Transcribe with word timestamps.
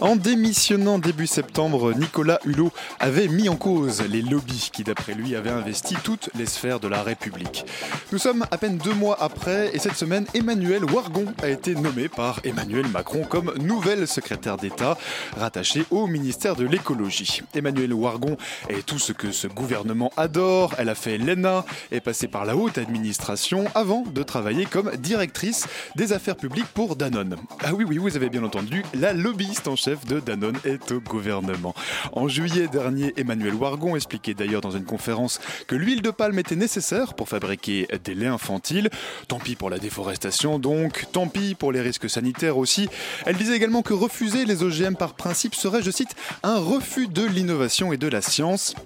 En 0.00 0.16
démissionnant 0.16 0.98
début 0.98 1.26
septembre, 1.26 1.92
Nicolas 1.94 2.40
Hulot 2.44 2.72
avait 2.98 3.28
mis 3.28 3.48
en 3.48 3.56
cause 3.56 4.02
les 4.02 4.22
lobbies 4.22 4.70
qui, 4.72 4.84
d'après 4.84 5.14
lui, 5.14 5.36
avaient 5.36 5.50
investi 5.50 5.96
toutes 6.02 6.30
les 6.34 6.46
sphères 6.46 6.80
de 6.80 6.88
la 6.88 7.02
République. 7.02 7.64
Nous 8.10 8.18
sommes 8.18 8.44
à 8.50 8.58
peine 8.58 8.78
deux 8.78 8.94
mois 8.94 9.16
après 9.20 9.74
et 9.74 9.78
cette 9.78 9.96
semaine, 9.96 10.26
Emmanuel 10.34 10.84
Wargon 10.84 11.26
a 11.42 11.48
été 11.48 11.74
nommé 11.74 12.08
par 12.08 12.40
Emmanuel 12.44 12.86
Macron 12.88 13.24
comme 13.28 13.52
nouvelle 13.58 14.08
secrétaire 14.08 14.56
d'État 14.56 14.96
rattachée 15.36 15.84
au 15.90 16.06
ministère 16.06 16.56
de 16.56 16.64
l'écologie. 16.64 17.42
Emmanuel 17.54 17.92
Wargon 17.92 18.36
est 18.68 18.84
tout 18.84 18.98
ce 18.98 19.12
que 19.12 19.30
ce 19.30 19.46
gouvernement 19.46 20.10
adore. 20.16 20.74
Elle 20.78 20.88
a 20.88 20.94
fait 20.94 21.18
l'ENA, 21.18 21.64
est 21.90 22.00
passée 22.00 22.28
par 22.28 22.44
la 22.44 22.56
haute 22.56 22.78
administration 22.78 23.64
avant 23.74 24.02
de 24.02 24.22
travailler 24.22 24.66
comme 24.66 24.90
directrice 24.96 25.66
des 25.96 26.12
affaires 26.12 26.36
publiques 26.36 26.66
pour 26.74 26.96
Danone. 26.96 27.36
Ah 27.62 27.74
oui, 27.74 27.84
oui, 27.86 27.98
vous 27.98 28.16
avez 28.16 28.30
bien 28.30 28.42
entendu, 28.42 28.82
la 28.94 29.12
lobbyiste 29.12 29.68
en 29.68 29.76
chef 29.82 30.06
de 30.06 30.20
Danone 30.20 30.58
est 30.64 30.92
au 30.92 31.00
gouvernement. 31.00 31.74
En 32.12 32.28
juillet 32.28 32.68
dernier, 32.68 33.12
Emmanuel 33.16 33.54
Wargon 33.54 33.96
expliquait 33.96 34.34
d'ailleurs 34.34 34.60
dans 34.60 34.70
une 34.70 34.84
conférence 34.84 35.40
que 35.66 35.74
l'huile 35.74 36.02
de 36.02 36.10
palme 36.10 36.38
était 36.38 36.54
nécessaire 36.54 37.14
pour 37.14 37.28
fabriquer 37.28 37.88
des 38.04 38.14
laits 38.14 38.28
infantiles. 38.28 38.90
Tant 39.26 39.40
pis 39.40 39.56
pour 39.56 39.70
la 39.70 39.78
déforestation 39.78 40.60
donc, 40.60 41.06
tant 41.10 41.26
pis 41.26 41.56
pour 41.56 41.72
les 41.72 41.80
risques 41.80 42.08
sanitaires 42.08 42.58
aussi. 42.58 42.88
Elle 43.26 43.36
disait 43.36 43.56
également 43.56 43.82
que 43.82 43.92
refuser 43.92 44.44
les 44.44 44.62
OGM 44.62 44.94
par 44.94 45.14
principe 45.14 45.56
serait, 45.56 45.82
je 45.82 45.90
cite, 45.90 46.14
un 46.44 46.58
refus 46.58 47.08
de 47.08 47.24
l'innovation 47.24 47.92
et 47.92 47.96
de 47.96 48.06
la 48.06 48.22
science. 48.22 48.76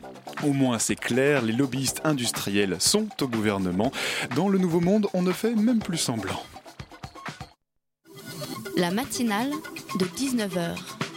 Au 0.44 0.52
moins 0.52 0.78
c'est 0.78 0.96
clair, 0.96 1.42
les 1.42 1.52
lobbyistes 1.52 2.00
industriels 2.04 2.76
sont 2.78 3.08
au 3.20 3.28
gouvernement. 3.28 3.92
Dans 4.34 4.48
le 4.48 4.58
nouveau 4.58 4.80
monde, 4.80 5.08
on 5.12 5.20
ne 5.20 5.32
fait 5.32 5.54
même 5.54 5.80
plus 5.80 5.98
semblant. 5.98 6.42
La 8.74 8.90
matinale 8.90 9.50
de 9.98 10.04
19h, 10.06 10.74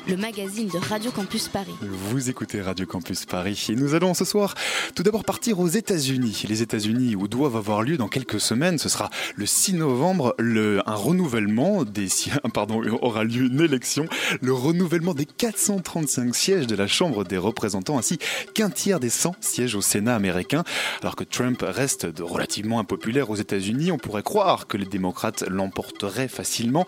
le 0.10 0.18
magazine 0.18 0.68
de 0.68 0.78
Radio 0.80 1.12
Campus 1.12 1.50
Paris. 1.50 1.76
Vous 1.82 2.32
écoutez 2.32 2.62
Radio 2.62 2.88
Campus 2.88 3.28
Paris 3.28 3.68
et 3.70 3.76
nous 3.76 3.94
allons 3.94 4.16
ce 4.16 4.26
soir 4.26 4.56
tout 4.96 5.04
d'abord 5.04 5.24
partir 5.24 5.60
aux 5.60 5.68
États-Unis. 5.68 6.46
Les 6.50 6.64
États-Unis 6.64 7.16
où 7.16 7.28
doivent 7.28 7.56
avoir 7.56 7.84
lieu 7.84 7.96
dans 7.96 8.08
quelques 8.08 8.40
semaines, 8.40 8.80
ce 8.80 8.90
sera 8.90 9.12
le 9.36 9.46
6 9.46 9.74
novembre, 9.74 10.36
un 10.40 10.96
renouvellement 10.96 11.84
des 11.84 12.08
pardon, 12.56 12.82
aura 13.02 13.24
lieu 13.24 13.46
une 13.46 13.62
élection, 13.62 14.08
le 14.42 14.52
renouvellement 14.52 15.14
des 15.14 15.26
435 15.26 16.34
sièges 16.34 16.66
de 16.66 16.76
la 16.76 16.88
Chambre 16.88 17.24
des 17.24 17.38
représentants 17.38 18.00
ainsi 18.00 18.18
qu'un 18.56 18.72
tiers 18.72 19.00
des 19.00 19.12
100 19.12 19.36
sièges 19.42 19.76
au 19.76 19.82
Sénat 19.82 20.16
américain. 20.16 20.64
Alors 21.04 21.16
que 21.16 21.24
Trump 21.24 21.64
reste 21.68 22.08
de 22.08 22.24
relativement 22.24 22.80
impopulaire 22.80 23.30
aux 23.30 23.36
États-Unis, 23.36 23.92
on 23.92 24.00
pourrait 24.00 24.24
croire 24.24 24.66
que 24.66 24.78
les 24.78 24.86
démocrates 24.86 25.44
l'emporteraient 25.48 26.28
facilement. 26.28 26.88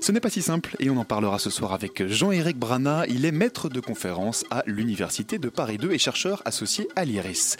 Ce 0.00 0.12
n'est 0.12 0.20
pas 0.20 0.30
si 0.30 0.40
simple 0.40 0.76
et 0.78 0.88
on 0.88 0.98
en 0.98 1.04
parlera 1.04 1.40
ce 1.40 1.50
soir 1.50 1.72
avec 1.72 2.06
Jean-Éric 2.06 2.59
Brana. 2.60 3.04
Il 3.08 3.24
est 3.24 3.32
maître 3.32 3.68
de 3.68 3.80
conférence 3.80 4.44
à 4.50 4.62
l'Université 4.66 5.38
de 5.38 5.48
Paris 5.48 5.78
2 5.78 5.90
et 5.92 5.98
chercheur 5.98 6.42
associé 6.44 6.86
à 6.94 7.04
l'IRIS. 7.04 7.56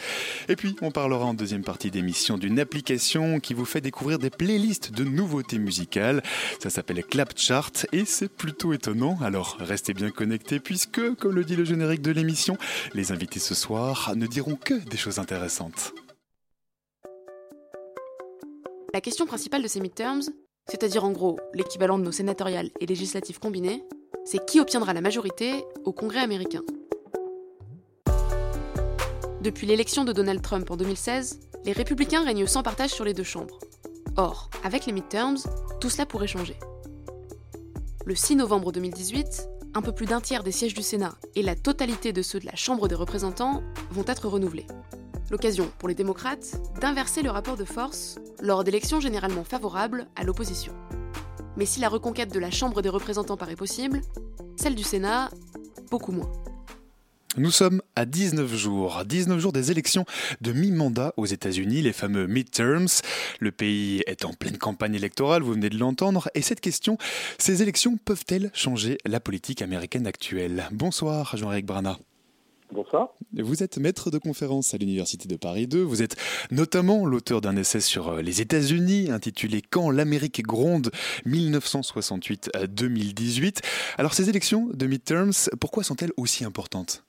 Et 0.47 0.55
puis, 0.55 0.77
on 0.81 0.91
parlera 0.91 1.25
en 1.25 1.33
deuxième 1.33 1.63
partie 1.63 1.91
d'émission 1.91 2.37
d'une 2.37 2.59
application 2.59 3.41
qui 3.41 3.53
vous 3.53 3.65
fait 3.65 3.81
découvrir 3.81 4.19
des 4.19 4.29
playlists 4.29 4.93
de 4.93 5.03
nouveautés 5.03 5.57
musicales. 5.57 6.21
Ça 6.59 6.69
s'appelle 6.69 7.03
Clapchart 7.03 7.71
et 7.91 8.05
c'est 8.05 8.29
plutôt 8.29 8.71
étonnant. 8.71 9.17
Alors, 9.21 9.57
restez 9.59 9.93
bien 9.93 10.11
connectés 10.11 10.59
puisque, 10.59 11.15
comme 11.15 11.33
le 11.33 11.43
dit 11.43 11.55
le 11.55 11.65
générique 11.65 12.03
de 12.03 12.11
l'émission, 12.11 12.57
les 12.93 13.11
invités 13.11 13.39
ce 13.39 13.55
soir 13.55 14.13
ne 14.15 14.27
diront 14.27 14.55
que 14.55 14.75
des 14.75 14.97
choses 14.97 15.19
intéressantes. 15.19 15.93
La 18.93 19.01
question 19.01 19.25
principale 19.25 19.63
de 19.63 19.67
ces 19.67 19.79
midterms, 19.79 20.21
c'est-à-dire 20.69 21.03
en 21.03 21.11
gros 21.11 21.39
l'équivalent 21.53 21.97
de 21.97 22.03
nos 22.03 22.11
sénatoriales 22.11 22.69
et 22.79 22.85
législatives 22.85 23.39
combinées, 23.39 23.83
c'est 24.25 24.45
qui 24.45 24.59
obtiendra 24.59 24.93
la 24.93 25.01
majorité 25.01 25.65
au 25.83 25.91
Congrès 25.91 26.19
américain. 26.19 26.61
Depuis 29.41 29.65
l'élection 29.65 30.03
de 30.03 30.13
Donald 30.13 30.41
Trump 30.41 30.69
en 30.69 30.77
2016, 30.77 31.39
les 31.65 31.71
républicains 31.71 32.23
règnent 32.23 32.47
sans 32.47 32.63
partage 32.63 32.91
sur 32.91 33.05
les 33.05 33.13
deux 33.13 33.23
chambres. 33.23 33.59
Or, 34.17 34.49
avec 34.63 34.85
les 34.85 34.93
midterms, 34.93 35.37
tout 35.79 35.89
cela 35.89 36.05
pourrait 36.05 36.27
changer. 36.27 36.57
Le 38.05 38.15
6 38.15 38.35
novembre 38.35 38.71
2018, 38.71 39.47
un 39.73 39.81
peu 39.81 39.93
plus 39.93 40.05
d'un 40.05 40.21
tiers 40.21 40.43
des 40.43 40.51
sièges 40.51 40.73
du 40.73 40.81
Sénat 40.81 41.15
et 41.35 41.41
la 41.41 41.55
totalité 41.55 42.13
de 42.13 42.21
ceux 42.21 42.39
de 42.39 42.45
la 42.45 42.55
Chambre 42.55 42.87
des 42.87 42.95
représentants 42.95 43.63
vont 43.89 44.05
être 44.05 44.27
renouvelés. 44.27 44.67
L'occasion 45.31 45.71
pour 45.79 45.87
les 45.87 45.95
démocrates 45.95 46.59
d'inverser 46.81 47.21
le 47.21 47.31
rapport 47.31 47.55
de 47.55 47.63
force 47.63 48.19
lors 48.41 48.63
d'élections 48.63 48.99
généralement 48.99 49.45
favorables 49.45 50.07
à 50.15 50.23
l'opposition. 50.23 50.73
Mais 51.57 51.65
si 51.65 51.79
la 51.79 51.89
reconquête 51.89 52.33
de 52.33 52.39
la 52.39 52.51
Chambre 52.51 52.81
des 52.81 52.89
représentants 52.89 53.37
paraît 53.37 53.55
possible, 53.55 54.01
celle 54.55 54.75
du 54.75 54.83
Sénat, 54.83 55.29
beaucoup 55.89 56.11
moins. 56.11 56.31
Nous 57.37 57.51
sommes 57.51 57.81
à 57.95 58.05
19 58.05 58.53
jours, 58.55 59.03
19 59.05 59.39
jours 59.39 59.53
des 59.53 59.71
élections 59.71 60.03
de 60.41 60.51
mi-mandat 60.51 61.13
aux 61.15 61.25
États-Unis, 61.25 61.81
les 61.81 61.93
fameux 61.93 62.27
midterms. 62.27 62.89
Le 63.39 63.51
pays 63.53 64.03
est 64.05 64.25
en 64.25 64.33
pleine 64.33 64.57
campagne 64.57 64.95
électorale, 64.95 65.41
vous 65.41 65.53
venez 65.53 65.69
de 65.69 65.77
l'entendre, 65.77 66.29
et 66.35 66.41
cette 66.41 66.59
question, 66.59 66.97
ces 67.37 67.61
élections 67.61 67.97
peuvent-elles 68.03 68.51
changer 68.53 68.97
la 69.05 69.21
politique 69.21 69.61
américaine 69.61 70.07
actuelle? 70.07 70.67
Bonsoir 70.73 71.37
Jean-Éric 71.37 71.65
Brana. 71.65 71.97
Bonsoir. 72.73 73.09
Vous 73.33 73.63
êtes 73.63 73.77
maître 73.77 74.11
de 74.11 74.17
conférence 74.17 74.73
à 74.73 74.77
l'Université 74.77 75.27
de 75.27 75.35
Paris 75.35 75.67
2. 75.67 75.81
Vous 75.81 76.01
êtes 76.01 76.15
notamment 76.51 77.05
l'auteur 77.05 77.41
d'un 77.41 77.57
essai 77.57 77.81
sur 77.81 78.07
euh, 78.07 78.21
les 78.21 78.39
États-Unis 78.41 79.11
intitulé 79.11 79.61
Quand 79.61 79.89
l'Amérique 79.89 80.41
gronde 80.41 80.89
1968 81.25 82.49
à 82.53 82.67
2018. 82.67 83.61
Alors 83.97 84.13
ces 84.13 84.29
élections 84.29 84.67
de 84.73 84.85
midterms, 84.85 85.31
pourquoi 85.59 85.83
sont-elles 85.83 86.13
aussi 86.15 86.45
importantes? 86.45 87.03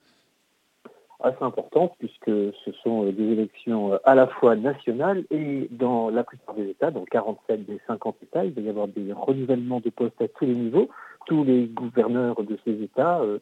Assez 1.21 1.43
important 1.43 1.95
puisque 1.97 2.27
ce 2.27 2.73
sont 2.83 3.07
euh, 3.07 3.13
des 3.13 3.31
élections 3.31 3.93
euh, 3.93 3.99
à 4.03 4.17
la 4.17 4.27
fois 4.27 4.57
nationales 4.57 5.25
et 5.31 5.69
dans 5.71 6.11
la 6.11 6.25
plupart 6.25 6.57
des 6.57 6.71
États, 6.71 6.91
dans 6.91 7.05
47 7.05 7.67
des 7.67 7.81
50 7.87 8.17
États, 8.25 8.45
il 8.45 8.53
va 8.53 8.61
y 8.63 8.69
avoir 8.69 8.89
des 8.89 9.13
renouvellements 9.13 9.79
de 9.79 9.91
postes 9.91 10.21
à 10.21 10.27
tous 10.27 10.47
les 10.47 10.57
niveaux. 10.57 10.89
Tous 11.27 11.45
les 11.45 11.67
gouverneurs 11.67 12.43
de 12.43 12.59
ces 12.65 12.83
États, 12.83 13.21
euh, 13.21 13.39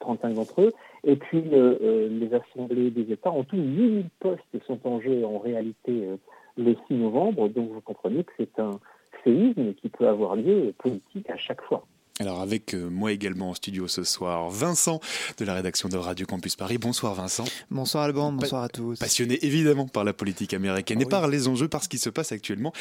35 0.00 0.34
d'entre 0.34 0.62
eux, 0.62 0.72
et 1.04 1.16
puis 1.16 1.42
euh, 1.52 1.78
euh, 1.80 2.08
les 2.08 2.30
assemblées 2.34 2.90
des 2.90 3.12
États, 3.12 3.30
en 3.30 3.44
tout 3.44 3.56
8000 3.56 4.06
postes 4.18 4.42
sont 4.66 4.80
en 4.84 5.00
jeu 5.00 5.24
en 5.24 5.38
réalité 5.38 5.92
euh, 5.92 6.16
le 6.56 6.74
6 6.88 6.94
novembre. 6.94 7.48
Donc 7.48 7.70
vous 7.70 7.80
comprenez 7.80 8.24
que 8.24 8.32
c'est 8.38 8.58
un 8.58 8.80
séisme 9.24 9.74
qui 9.74 9.88
peut 9.88 10.08
avoir 10.08 10.34
lieu 10.36 10.74
politique 10.78 11.28
à 11.30 11.36
chaque 11.36 11.62
fois. 11.62 11.86
Alors 12.18 12.42
avec 12.42 12.74
moi 12.74 13.12
également 13.12 13.48
en 13.48 13.54
studio 13.54 13.88
ce 13.88 14.04
soir, 14.04 14.50
Vincent 14.50 15.00
de 15.38 15.44
la 15.46 15.54
rédaction 15.54 15.88
de 15.88 15.96
Radio 15.96 16.26
Campus 16.26 16.54
Paris. 16.54 16.76
Bonsoir 16.76 17.14
Vincent. 17.14 17.44
Bonsoir 17.70 18.04
Alban, 18.04 18.32
bonsoir 18.32 18.62
à 18.62 18.68
tous. 18.68 18.98
Passionné 18.98 19.38
évidemment 19.42 19.88
par 19.88 20.04
la 20.04 20.12
politique 20.12 20.52
américaine 20.52 20.98
Ah 20.98 21.02
et 21.02 21.04
oui. 21.06 21.10
par 21.10 21.28
les 21.28 21.48
enjeux, 21.48 21.68
par 21.68 21.82
ce 21.82 21.88
qui 21.88 21.96
se 21.96 22.10
passe 22.10 22.32
actuellement. 22.32 22.74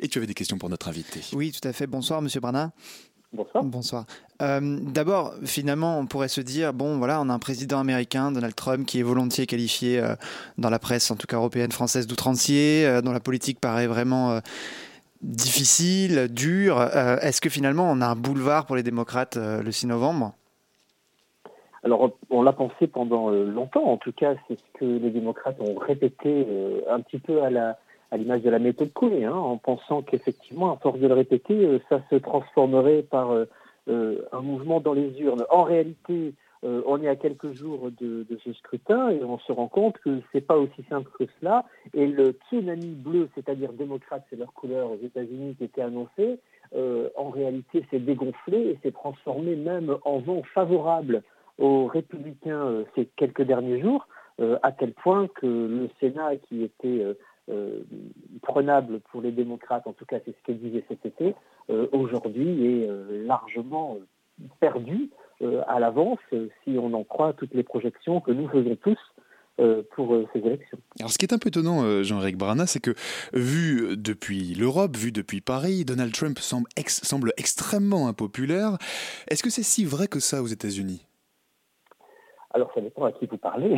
Et 0.00 0.08
tu 0.08 0.18
avais 0.18 0.26
des 0.26 0.34
questions 0.34 0.58
pour 0.58 0.68
notre 0.68 0.88
invité. 0.88 1.20
Oui, 1.32 1.52
tout 1.52 1.66
à 1.66 1.72
fait. 1.72 1.86
Bonsoir 1.86 2.20
Monsieur 2.20 2.40
Brana. 2.40 2.72
Bonsoir. 3.32 3.64
Bonsoir. 3.64 4.04
Euh, 4.42 4.60
D'abord, 4.60 5.32
finalement, 5.44 5.98
on 5.98 6.06
pourrait 6.06 6.28
se 6.28 6.42
dire, 6.42 6.74
bon, 6.74 6.98
voilà, 6.98 7.20
on 7.22 7.30
a 7.30 7.32
un 7.32 7.38
président 7.38 7.78
américain, 7.78 8.30
Donald 8.30 8.54
Trump, 8.54 8.86
qui 8.86 9.00
est 9.00 9.02
volontiers 9.02 9.46
qualifié 9.46 9.98
euh, 9.98 10.14
dans 10.58 10.68
la 10.68 10.78
presse, 10.78 11.10
en 11.10 11.16
tout 11.16 11.26
cas 11.26 11.36
européenne, 11.36 11.72
française, 11.72 12.06
d'outrancier, 12.06 12.86
euh, 12.86 13.00
dont 13.00 13.12
la 13.12 13.20
politique 13.20 13.58
paraît 13.58 13.86
vraiment 13.86 14.40
difficile, 15.22 16.28
dure. 16.28 16.82
Est-ce 16.82 17.40
que 17.40 17.48
finalement, 17.48 17.88
on 17.90 18.00
a 18.00 18.06
un 18.06 18.16
boulevard 18.16 18.66
pour 18.66 18.76
les 18.76 18.82
démocrates 18.82 19.36
le 19.36 19.70
6 19.70 19.86
novembre? 19.86 20.34
Alors, 21.84 22.10
on 22.28 22.42
l'a 22.42 22.52
pensé 22.52 22.86
pendant 22.88 23.30
longtemps, 23.30 23.84
en 23.84 23.96
tout 23.96 24.12
cas, 24.12 24.34
c'est 24.48 24.58
ce 24.58 24.78
que 24.78 24.84
les 24.84 25.10
démocrates 25.10 25.60
ont 25.60 25.76
répété 25.76 26.46
un 26.90 27.00
petit 27.00 27.18
peu 27.18 27.42
à 27.42 27.50
la 27.50 27.78
à 28.12 28.18
l'image 28.18 28.42
de 28.42 28.50
la 28.50 28.58
méthode 28.58 28.92
Coué, 28.92 29.24
hein, 29.24 29.34
en 29.34 29.56
pensant 29.56 30.02
qu'effectivement, 30.02 30.70
à 30.70 30.76
force 30.76 30.98
de 30.98 31.08
le 31.08 31.14
répéter, 31.14 31.64
euh, 31.64 31.80
ça 31.88 32.02
se 32.10 32.16
transformerait 32.16 33.02
par 33.02 33.30
euh, 33.30 33.46
euh, 33.88 34.20
un 34.32 34.42
mouvement 34.42 34.80
dans 34.80 34.92
les 34.92 35.18
urnes. 35.20 35.44
En 35.50 35.62
réalité, 35.62 36.34
on 36.64 37.02
est 37.02 37.08
à 37.08 37.16
quelques 37.16 37.50
jours 37.50 37.90
de, 38.00 38.24
ce 38.44 38.52
scrutin 38.52 39.10
et 39.10 39.24
on 39.24 39.36
se 39.40 39.50
rend 39.50 39.66
compte 39.66 39.98
que 39.98 40.20
c'est 40.30 40.46
pas 40.46 40.56
aussi 40.56 40.84
simple 40.88 41.10
que 41.18 41.24
cela. 41.40 41.64
Et 41.92 42.06
le 42.06 42.38
tsunami 42.48 42.94
bleu, 42.94 43.28
c'est-à-dire 43.34 43.72
démocrate, 43.72 44.24
c'est 44.30 44.38
leur 44.38 44.52
couleur 44.52 44.92
aux 44.92 44.98
États-Unis 45.02 45.56
qui 45.58 45.64
était 45.64 45.82
annoncé, 45.82 46.38
en 47.16 47.30
réalité 47.30 47.84
s'est 47.90 47.98
dégonflé 47.98 48.58
et 48.58 48.78
s'est 48.80 48.92
transformé 48.92 49.56
même 49.56 49.96
en 50.04 50.20
vent 50.20 50.42
favorable 50.54 51.24
aux 51.58 51.86
républicains 51.86 52.84
ces 52.94 53.06
quelques 53.16 53.42
derniers 53.42 53.80
jours, 53.80 54.06
à 54.62 54.70
tel 54.70 54.92
point 54.92 55.26
que 55.26 55.46
le 55.46 55.90
Sénat, 55.98 56.36
qui 56.36 56.62
était 56.62 57.04
prenable 58.42 59.00
pour 59.10 59.22
les 59.22 59.32
démocrates, 59.32 59.86
en 59.86 59.92
tout 59.92 60.04
cas 60.04 60.18
c'est 60.24 60.32
ce 60.32 60.42
qu'elle 60.44 60.58
disait 60.58 60.84
cet 60.88 61.04
été, 61.06 61.34
euh, 61.70 61.86
aujourd'hui 61.92 62.66
est 62.66 62.88
euh, 62.88 63.24
largement 63.26 63.98
perdu 64.60 65.10
à 65.66 65.80
l'avance 65.80 66.20
si 66.62 66.78
on 66.78 66.94
en 66.94 67.02
croit 67.02 67.32
toutes 67.32 67.52
les 67.52 67.64
projections 67.64 68.20
que 68.20 68.30
nous 68.30 68.48
faisons 68.48 68.76
tous 68.76 68.98
pour 69.90 70.16
ces 70.32 70.38
élections. 70.38 70.78
Alors 71.00 71.10
ce 71.10 71.18
qui 71.18 71.24
est 71.24 71.32
un 71.32 71.38
peu 71.38 71.48
étonnant, 71.48 72.04
Jean-Éric 72.04 72.36
Brana, 72.36 72.66
c'est 72.66 72.78
que 72.78 72.92
vu 73.32 73.96
depuis 73.96 74.54
l'Europe, 74.54 74.96
vu 74.96 75.10
depuis 75.10 75.40
Paris, 75.40 75.84
Donald 75.84 76.12
Trump 76.12 76.38
semble, 76.38 76.68
semble 76.86 77.32
extrêmement 77.36 78.06
impopulaire. 78.06 78.78
Est-ce 79.26 79.42
que 79.42 79.50
c'est 79.50 79.64
si 79.64 79.84
vrai 79.84 80.06
que 80.06 80.20
ça 80.20 80.42
aux 80.42 80.46
États-Unis? 80.46 81.08
Alors, 82.54 82.70
ça 82.74 82.80
dépend 82.80 83.04
à 83.04 83.12
qui 83.12 83.26
vous 83.26 83.36
parlez. 83.38 83.66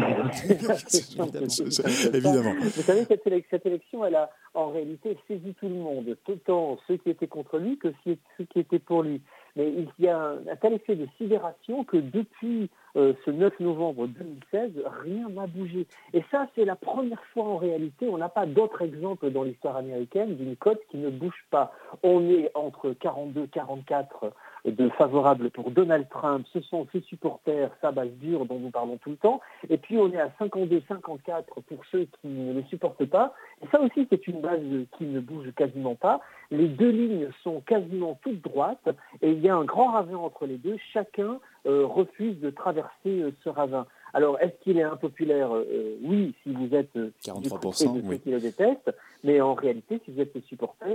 Évidemment. 2.12 2.54
Vous 2.60 2.82
savez, 2.82 3.04
cette, 3.04 3.22
cette, 3.50 3.66
élection, 3.66 4.04
elle 4.04 4.16
a 4.16 4.30
en 4.54 4.70
réalité 4.70 5.16
saisi 5.28 5.54
tout 5.54 5.68
le 5.68 5.76
monde, 5.76 6.16
autant 6.28 6.76
ceux 6.88 6.96
qui 6.96 7.10
étaient 7.10 7.28
contre 7.28 7.58
lui 7.58 7.78
que 7.78 7.92
ceux 8.04 8.16
qui 8.44 8.58
étaient 8.58 8.80
pour 8.80 9.04
lui. 9.04 9.20
Mais 9.56 9.70
il 9.70 10.04
y 10.04 10.08
a 10.08 10.18
un, 10.18 10.56
tel 10.60 10.74
effet 10.74 10.96
de 10.96 11.06
sidération 11.16 11.84
que 11.84 11.96
depuis 11.96 12.68
euh, 12.96 13.12
ce 13.24 13.30
9 13.30 13.60
novembre 13.60 14.08
2016, 14.08 14.72
rien 15.04 15.28
n'a 15.28 15.46
bougé. 15.46 15.86
Et 16.12 16.24
ça, 16.32 16.48
c'est 16.54 16.64
la 16.64 16.74
première 16.74 17.22
fois 17.32 17.44
en 17.44 17.56
réalité, 17.56 18.08
on 18.08 18.18
n'a 18.18 18.28
pas 18.28 18.46
d'autre 18.46 18.82
exemple 18.82 19.30
dans 19.30 19.44
l'histoire 19.44 19.76
américaine 19.76 20.34
d'une 20.34 20.56
cote 20.56 20.80
qui 20.90 20.96
ne 20.96 21.10
bouge 21.10 21.44
pas. 21.50 21.72
On 22.02 22.28
est 22.28 22.50
entre 22.54 22.92
42, 22.92 23.46
44 23.46 24.32
de 24.64 24.88
favorables 24.90 25.50
pour 25.50 25.70
Donald 25.70 26.08
Trump, 26.08 26.46
ce 26.52 26.60
sont 26.60 26.86
ses 26.92 27.00
supporters, 27.02 27.70
sa 27.80 27.92
base 27.92 28.10
dure 28.20 28.46
dont 28.46 28.58
nous 28.58 28.70
parlons 28.70 28.96
tout 28.96 29.10
le 29.10 29.16
temps, 29.16 29.40
et 29.68 29.76
puis 29.76 29.98
on 29.98 30.10
est 30.12 30.20
à 30.20 30.30
52-54 30.40 31.44
pour 31.66 31.84
ceux 31.90 32.06
qui 32.20 32.28
ne 32.28 32.54
le 32.54 32.62
supportent 32.64 33.04
pas, 33.04 33.34
et 33.62 33.66
ça 33.70 33.80
aussi 33.80 34.06
c'est 34.10 34.26
une 34.26 34.40
base 34.40 34.62
qui 34.96 35.04
ne 35.04 35.20
bouge 35.20 35.52
quasiment 35.54 35.94
pas, 35.94 36.20
les 36.50 36.68
deux 36.68 36.90
lignes 36.90 37.28
sont 37.42 37.60
quasiment 37.60 38.18
toutes 38.22 38.40
droites, 38.40 38.88
et 39.20 39.32
il 39.32 39.40
y 39.40 39.48
a 39.48 39.56
un 39.56 39.64
grand 39.64 39.92
ravin 39.92 40.16
entre 40.16 40.46
les 40.46 40.56
deux, 40.56 40.76
chacun 40.92 41.38
euh, 41.66 41.86
refuse 41.86 42.38
de 42.40 42.50
traverser 42.50 42.90
euh, 43.06 43.32
ce 43.42 43.48
ravin. 43.48 43.86
Alors, 44.12 44.38
est-ce 44.40 44.62
qu'il 44.62 44.78
est 44.78 44.82
impopulaire? 44.82 45.54
Euh, 45.54 45.96
Oui, 46.02 46.34
si 46.42 46.52
vous 46.52 46.74
êtes 46.74 46.94
43%, 47.24 47.96
de 47.96 48.02
ceux 48.02 48.16
qui 48.18 48.30
le 48.30 48.40
détestent, 48.40 48.94
mais 49.24 49.40
en 49.40 49.54
réalité, 49.54 50.00
si 50.04 50.12
vous 50.12 50.20
êtes 50.20 50.38
supporter, 50.44 50.94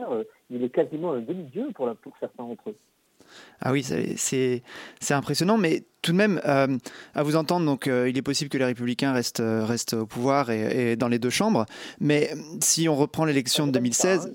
il 0.50 0.64
est 0.64 0.70
quasiment 0.70 1.14
un 1.14 1.22
demi-dieu 1.22 1.70
pour, 1.74 1.94
pour 1.96 2.14
certains 2.20 2.44
d'entre 2.44 2.70
eux. 2.70 2.76
Ah 3.62 3.72
oui, 3.72 3.84
c'est 3.84 4.64
impressionnant, 5.12 5.58
mais 5.58 5.84
tout 6.02 6.12
de 6.12 6.18
même, 6.18 6.40
euh, 6.46 6.78
à 7.14 7.24
vous 7.24 7.36
entendre, 7.36 7.66
donc, 7.66 7.88
euh, 7.88 8.10
il 8.10 8.18
est 8.18 8.22
possible 8.22 8.50
que 8.50 8.58
les 8.58 8.66
républicains 8.66 9.12
restent, 9.12 9.42
euh, 9.42 9.66
restent 9.66 9.94
au 9.94 10.06
pouvoir 10.06 10.50
et, 10.50 10.96
dans 10.96 11.08
les 11.08 11.20
deux 11.20 11.30
chambres, 11.30 11.66
mais 12.00 12.32
si 12.62 12.88
on 12.88 12.96
reprend 12.96 13.26
l'élection 13.26 13.68
de 13.68 13.72
2016... 13.72 14.34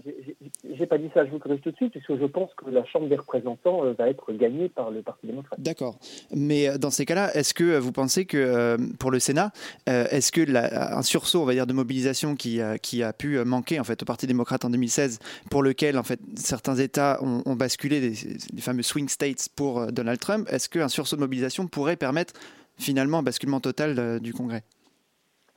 J'ai 0.76 0.86
pas 0.86 0.98
dit 0.98 1.08
ça, 1.14 1.24
je 1.24 1.30
vous 1.30 1.38
corrige 1.38 1.60
tout 1.60 1.70
de 1.70 1.76
suite, 1.76 1.92
puisque 1.92 2.18
je 2.18 2.26
pense 2.26 2.50
que 2.56 2.68
la 2.68 2.84
Chambre 2.84 3.08
des 3.08 3.14
représentants 3.14 3.82
va 3.96 4.08
être 4.08 4.32
gagnée 4.32 4.68
par 4.68 4.90
le 4.90 5.02
Parti 5.02 5.26
démocrate. 5.26 5.60
D'accord. 5.60 5.98
Mais 6.34 6.78
dans 6.78 6.90
ces 6.90 7.04
cas-là, 7.06 7.34
est-ce 7.36 7.54
que 7.54 7.78
vous 7.78 7.92
pensez 7.92 8.24
que 8.24 8.76
pour 8.98 9.12
le 9.12 9.20
Sénat, 9.20 9.52
est-ce 9.86 10.32
que 10.32 10.42
un 10.52 11.02
sursaut, 11.02 11.42
on 11.42 11.44
va 11.44 11.52
dire, 11.52 11.68
de 11.68 11.72
mobilisation 11.72 12.34
qui, 12.34 12.60
qui 12.82 13.04
a 13.04 13.12
pu 13.12 13.38
manquer 13.44 13.78
en 13.78 13.84
fait 13.84 14.02
au 14.02 14.04
Parti 14.04 14.26
démocrate 14.26 14.64
en 14.64 14.70
2016, 14.70 15.20
pour 15.48 15.62
lequel 15.62 15.96
en 15.96 16.02
fait 16.02 16.18
certains 16.34 16.74
États 16.74 17.22
ont, 17.22 17.54
basculé 17.54 18.00
des, 18.00 18.14
des 18.52 18.62
fameux 18.62 18.82
swing 18.84 19.08
states 19.08 19.48
pour 19.56 19.90
Donald 19.92 20.20
Trump, 20.20 20.48
est-ce 20.50 20.68
qu'un 20.68 20.88
sursaut 20.88 21.16
de 21.16 21.20
mobilisation 21.20 21.66
pourrait 21.66 21.96
permettre 21.96 22.34
finalement 22.76 23.18
un 23.18 23.22
basculement 23.22 23.60
total 23.60 23.98
euh, 23.98 24.18
du 24.18 24.32
Congrès? 24.32 24.62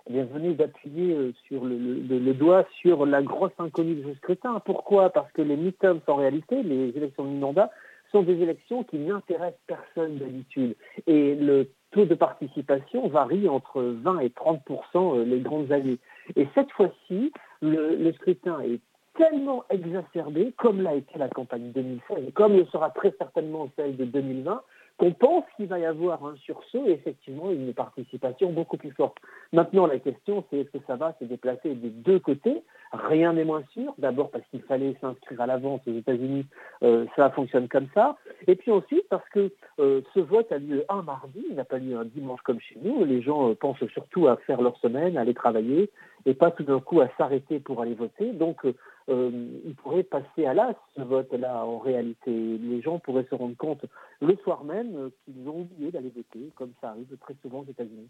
Bienvenue 0.09 0.53
d'appuyer 0.53 1.13
euh, 1.13 1.33
sur 1.47 1.65
le, 1.65 2.33
doigt 2.33 2.65
sur 2.81 3.05
la 3.05 3.21
grosse 3.21 3.51
inconnue 3.59 3.95
de 3.95 4.09
ce 4.09 4.17
scrutin. 4.17 4.61
Pourquoi? 4.63 5.09
Parce 5.09 5.31
que 5.33 5.41
les 5.41 5.57
midterms, 5.57 5.99
en 6.07 6.15
réalité, 6.15 6.63
les 6.63 6.89
élections 6.95 7.25
de 7.25 7.29
mi-mandat, 7.29 7.69
sont 8.11 8.23
des 8.23 8.41
élections 8.41 8.85
qui 8.85 8.99
n'intéressent 8.99 9.59
personne 9.67 10.17
d'habitude. 10.17 10.75
Et 11.07 11.35
le 11.35 11.69
taux 11.91 12.05
de 12.05 12.15
participation 12.15 13.09
varie 13.09 13.49
entre 13.49 13.81
20 13.81 14.19
et 14.19 14.29
30 14.29 14.61
euh, 14.95 15.25
les 15.25 15.39
grandes 15.41 15.73
années. 15.73 15.97
Et 16.37 16.47
cette 16.55 16.71
fois-ci, 16.71 17.33
le, 17.61 18.11
scrutin 18.13 18.61
est 18.61 18.79
tellement 19.17 19.65
exacerbé, 19.69 20.53
comme 20.57 20.81
l'a 20.81 20.95
été 20.95 21.17
la 21.17 21.27
campagne 21.27 21.71
2016, 21.73 22.31
comme 22.33 22.55
le 22.55 22.65
sera 22.67 22.91
très 22.91 23.13
certainement 23.19 23.69
celle 23.75 23.97
de 23.97 24.05
2020, 24.05 24.61
qu'on 24.97 25.11
pense 25.11 25.43
qu'il 25.55 25.67
va 25.67 25.77
y 25.77 25.85
avoir 25.85 26.25
un 26.25 26.35
sursaut 26.37 26.87
et 26.87 26.91
effectivement 26.91 27.51
une 27.51 27.73
participation 27.73 28.51
beaucoup 28.51 28.77
plus 28.77 28.91
forte. 28.91 29.17
Maintenant, 29.53 29.85
la 29.85 29.99
question, 29.99 30.43
c'est 30.49 30.57
est-ce 30.57 30.71
que 30.71 30.83
ça 30.87 30.95
va 30.95 31.15
se 31.19 31.25
déplacer 31.25 31.75
des 31.75 31.89
deux 31.89 32.19
côtés? 32.19 32.63
Rien 32.91 33.33
n'est 33.33 33.43
moins 33.43 33.63
sûr. 33.73 33.93
D'abord 33.99 34.31
parce 34.31 34.43
qu'il 34.49 34.61
fallait 34.63 34.95
s'inscrire 34.99 35.41
à 35.41 35.45
l'avance 35.45 35.81
aux 35.87 35.93
États-Unis, 35.93 36.45
euh, 36.83 37.05
ça 37.15 37.29
fonctionne 37.29 37.67
comme 37.67 37.87
ça. 37.93 38.17
Et 38.47 38.55
puis 38.55 38.71
ensuite 38.71 39.07
parce 39.09 39.27
que 39.29 39.51
euh, 39.79 40.01
ce 40.15 40.19
vote 40.19 40.51
a 40.51 40.57
lieu 40.57 40.83
un 40.89 41.03
mardi, 41.03 41.45
il 41.47 41.55
n'a 41.55 41.65
pas 41.65 41.77
lieu 41.77 41.95
un 41.95 42.05
dimanche 42.05 42.41
comme 42.41 42.59
chez 42.59 42.79
nous. 42.81 43.05
Les 43.05 43.21
gens 43.21 43.51
euh, 43.51 43.55
pensent 43.55 43.85
surtout 43.93 44.27
à 44.27 44.37
faire 44.37 44.61
leur 44.61 44.77
semaine, 44.77 45.15
à 45.17 45.21
aller 45.21 45.35
travailler, 45.35 45.91
et 46.25 46.33
pas 46.33 46.49
tout 46.49 46.63
d'un 46.63 46.79
coup 46.79 47.01
à 47.01 47.09
s'arrêter 47.17 47.59
pour 47.59 47.81
aller 47.81 47.93
voter. 47.93 48.31
Donc 48.31 48.65
euh, 49.09 49.31
il 49.65 49.75
pourrait 49.75 50.03
passer 50.03 50.45
à 50.45 50.53
l'as 50.53 50.75
ce 50.95 51.01
vote-là 51.01 51.65
en 51.65 51.79
réalité. 51.79 52.57
Les 52.57 52.81
gens 52.81 52.99
pourraient 52.99 53.27
se 53.29 53.35
rendre 53.35 53.55
compte 53.55 53.85
le 54.21 54.35
soir 54.37 54.63
même 54.63 54.95
euh, 54.95 55.09
qu'ils 55.23 55.47
ont 55.47 55.61
oublié 55.61 55.91
d'aller 55.91 56.11
voter, 56.15 56.51
comme 56.55 56.71
ça 56.81 56.89
arrive 56.89 57.15
très 57.21 57.35
souvent 57.41 57.59
aux 57.59 57.71
États-Unis. 57.71 58.09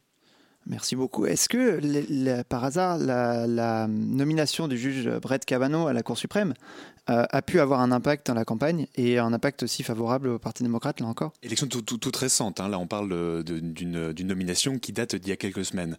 Merci 0.66 0.96
beaucoup. 0.96 1.26
Est-ce 1.26 1.48
que, 1.48 2.44
par 2.44 2.64
hasard, 2.64 2.98
la, 2.98 3.88
nomination 3.88 4.68
du 4.68 4.78
juge 4.78 5.10
Brett 5.22 5.46
Kavanaugh 5.46 5.88
à 5.88 5.94
la 5.94 6.04
Cour 6.04 6.18
suprême 6.18 6.56
euh, 7.10 7.24
a 7.30 7.42
pu 7.42 7.62
avoir 7.62 7.80
un 7.80 7.92
impact 7.92 8.28
dans 8.28 8.34
la 8.34 8.44
campagne 8.44 8.88
et 8.96 9.18
un 9.18 9.32
impact 9.32 9.64
aussi 9.64 9.84
favorable 9.84 10.28
au 10.28 10.40
Parti 10.40 10.64
démocrate, 10.64 11.00
là 11.00 11.08
encore? 11.08 11.32
Élection 11.42 11.68
toute 11.68 12.16
récente. 12.18 12.60
Hein. 12.60 12.68
Là, 12.68 12.80
on 12.80 12.88
parle 12.88 13.44
d'une 13.44 14.28
nomination 14.28 14.78
qui 14.78 14.92
date 14.92 15.16
d'il 15.16 15.30
y 15.30 15.34
a 15.34 15.38
quelques 15.38 15.64
semaines. 15.64 15.96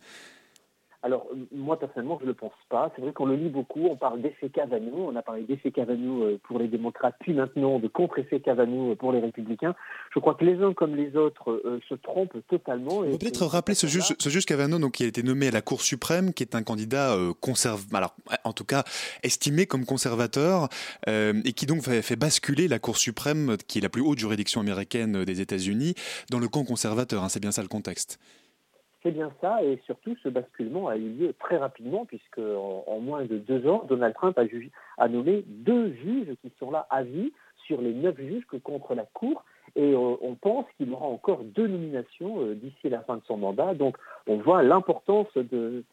Alors, 1.02 1.28
moi, 1.52 1.78
personnellement, 1.78 2.18
je 2.18 2.24
ne 2.24 2.30
le 2.30 2.34
pense 2.34 2.52
pas. 2.68 2.90
C'est 2.96 3.02
vrai 3.02 3.12
qu'on 3.12 3.26
le 3.26 3.36
lit 3.36 3.50
beaucoup. 3.50 3.86
On 3.86 3.96
parle 3.96 4.20
d'effet 4.20 4.48
Cavano. 4.48 5.08
On 5.08 5.14
a 5.14 5.22
parlé 5.22 5.42
d'effet 5.42 5.70
Cavano 5.70 6.24
euh, 6.24 6.40
pour 6.42 6.58
les 6.58 6.66
démocrates, 6.66 7.14
puis 7.20 7.34
maintenant 7.34 7.78
de 7.78 7.86
contre-effet 7.86 8.40
Cavano 8.40 8.90
euh, 8.90 8.94
pour 8.96 9.12
les 9.12 9.20
républicains. 9.20 9.76
Je 10.12 10.19
crois 10.19 10.34
que 10.34 10.44
les 10.44 10.60
uns 10.60 10.74
comme 10.74 10.96
les 10.96 11.17
autres 11.17 11.52
euh, 11.52 11.81
se 11.88 11.94
trompent 11.94 12.36
totalement. 12.48 12.98
On 12.98 13.12
peut 13.12 13.19
peut-être 13.19 13.46
rappeler 13.46 13.76
ce 13.76 13.86
juge, 13.86 14.12
ce 14.19 14.28
juge 14.28 14.44
Cavano, 14.44 14.81
donc, 14.81 14.93
qui 14.94 15.05
a 15.05 15.06
été 15.06 15.22
nommé 15.22 15.48
à 15.48 15.50
la 15.52 15.62
Cour 15.62 15.82
suprême, 15.82 16.32
qui 16.32 16.43
est 16.43 16.56
un 16.56 16.64
candidat 16.64 17.17
conservateur, 17.40 18.17
en 18.43 18.52
tout 18.52 18.64
cas 18.64 18.82
estimé 19.22 19.67
comme 19.67 19.84
conservateur, 19.84 20.69
et 21.06 21.52
qui 21.52 21.67
donc 21.67 21.82
fait, 21.82 22.02
fait 22.02 22.17
basculer 22.17 22.67
la 22.67 22.78
Cour 22.78 22.96
suprême, 22.96 23.56
qui 23.69 23.78
est 23.78 23.82
la 23.82 23.88
plus 23.88 24.02
haute 24.02 24.19
juridiction 24.19 24.60
américaine 24.60 25.24
des 25.24 25.40
États-Unis, 25.40 25.94
dans 26.31 26.38
le 26.38 26.48
camp 26.48 26.64
conservateur. 26.64 27.22
Hein. 27.22 27.28
C'est 27.28 27.40
bien 27.40 27.52
ça 27.52 27.62
le 27.62 27.69
contexte. 27.69 28.19
C'est 29.02 29.12
bien 29.12 29.31
ça, 29.40 29.62
et 29.62 29.81
surtout 29.86 30.17
ce 30.24 30.28
basculement 30.28 30.88
a 30.88 30.96
eu 30.96 31.08
lieu 31.10 31.34
très 31.38 31.56
rapidement, 31.56 32.05
puisque 32.05 32.38
en, 32.38 32.98
moins 32.98 33.24
de 33.24 33.38
deux 33.38 33.69
ans, 33.69 33.84
Donald 33.88 34.14
Trump 34.14 34.36
a, 34.96 35.08
nommé 35.08 35.44
deux 35.46 35.93
juges 35.93 36.34
qui 36.43 36.52
sont 36.58 36.72
là 36.72 36.86
à 36.90 37.05
vie 37.05 37.32
sur 37.67 37.81
les 37.81 37.94
neuf 37.94 38.17
juges 38.19 38.46
que 38.46 38.56
contre 38.56 38.94
la 38.96 39.05
Cour, 39.05 39.44
et 39.76 39.94
on, 39.94 40.34
pense 40.34 40.67
qu'il 40.76 40.93
aura 40.93 41.06
encore 41.06 41.44
deux 41.44 41.69
nominations 41.69 42.43
euh, 42.43 42.55
d'ici 42.55 42.88
la 42.88 43.00
fin 43.02 43.17
de 43.17 43.22
son 43.26 43.36
mandat. 43.36 43.74
Donc 43.74 43.96
on 44.26 44.38
voit 44.38 44.62
l'importance 44.62 45.32
de, 45.34 45.84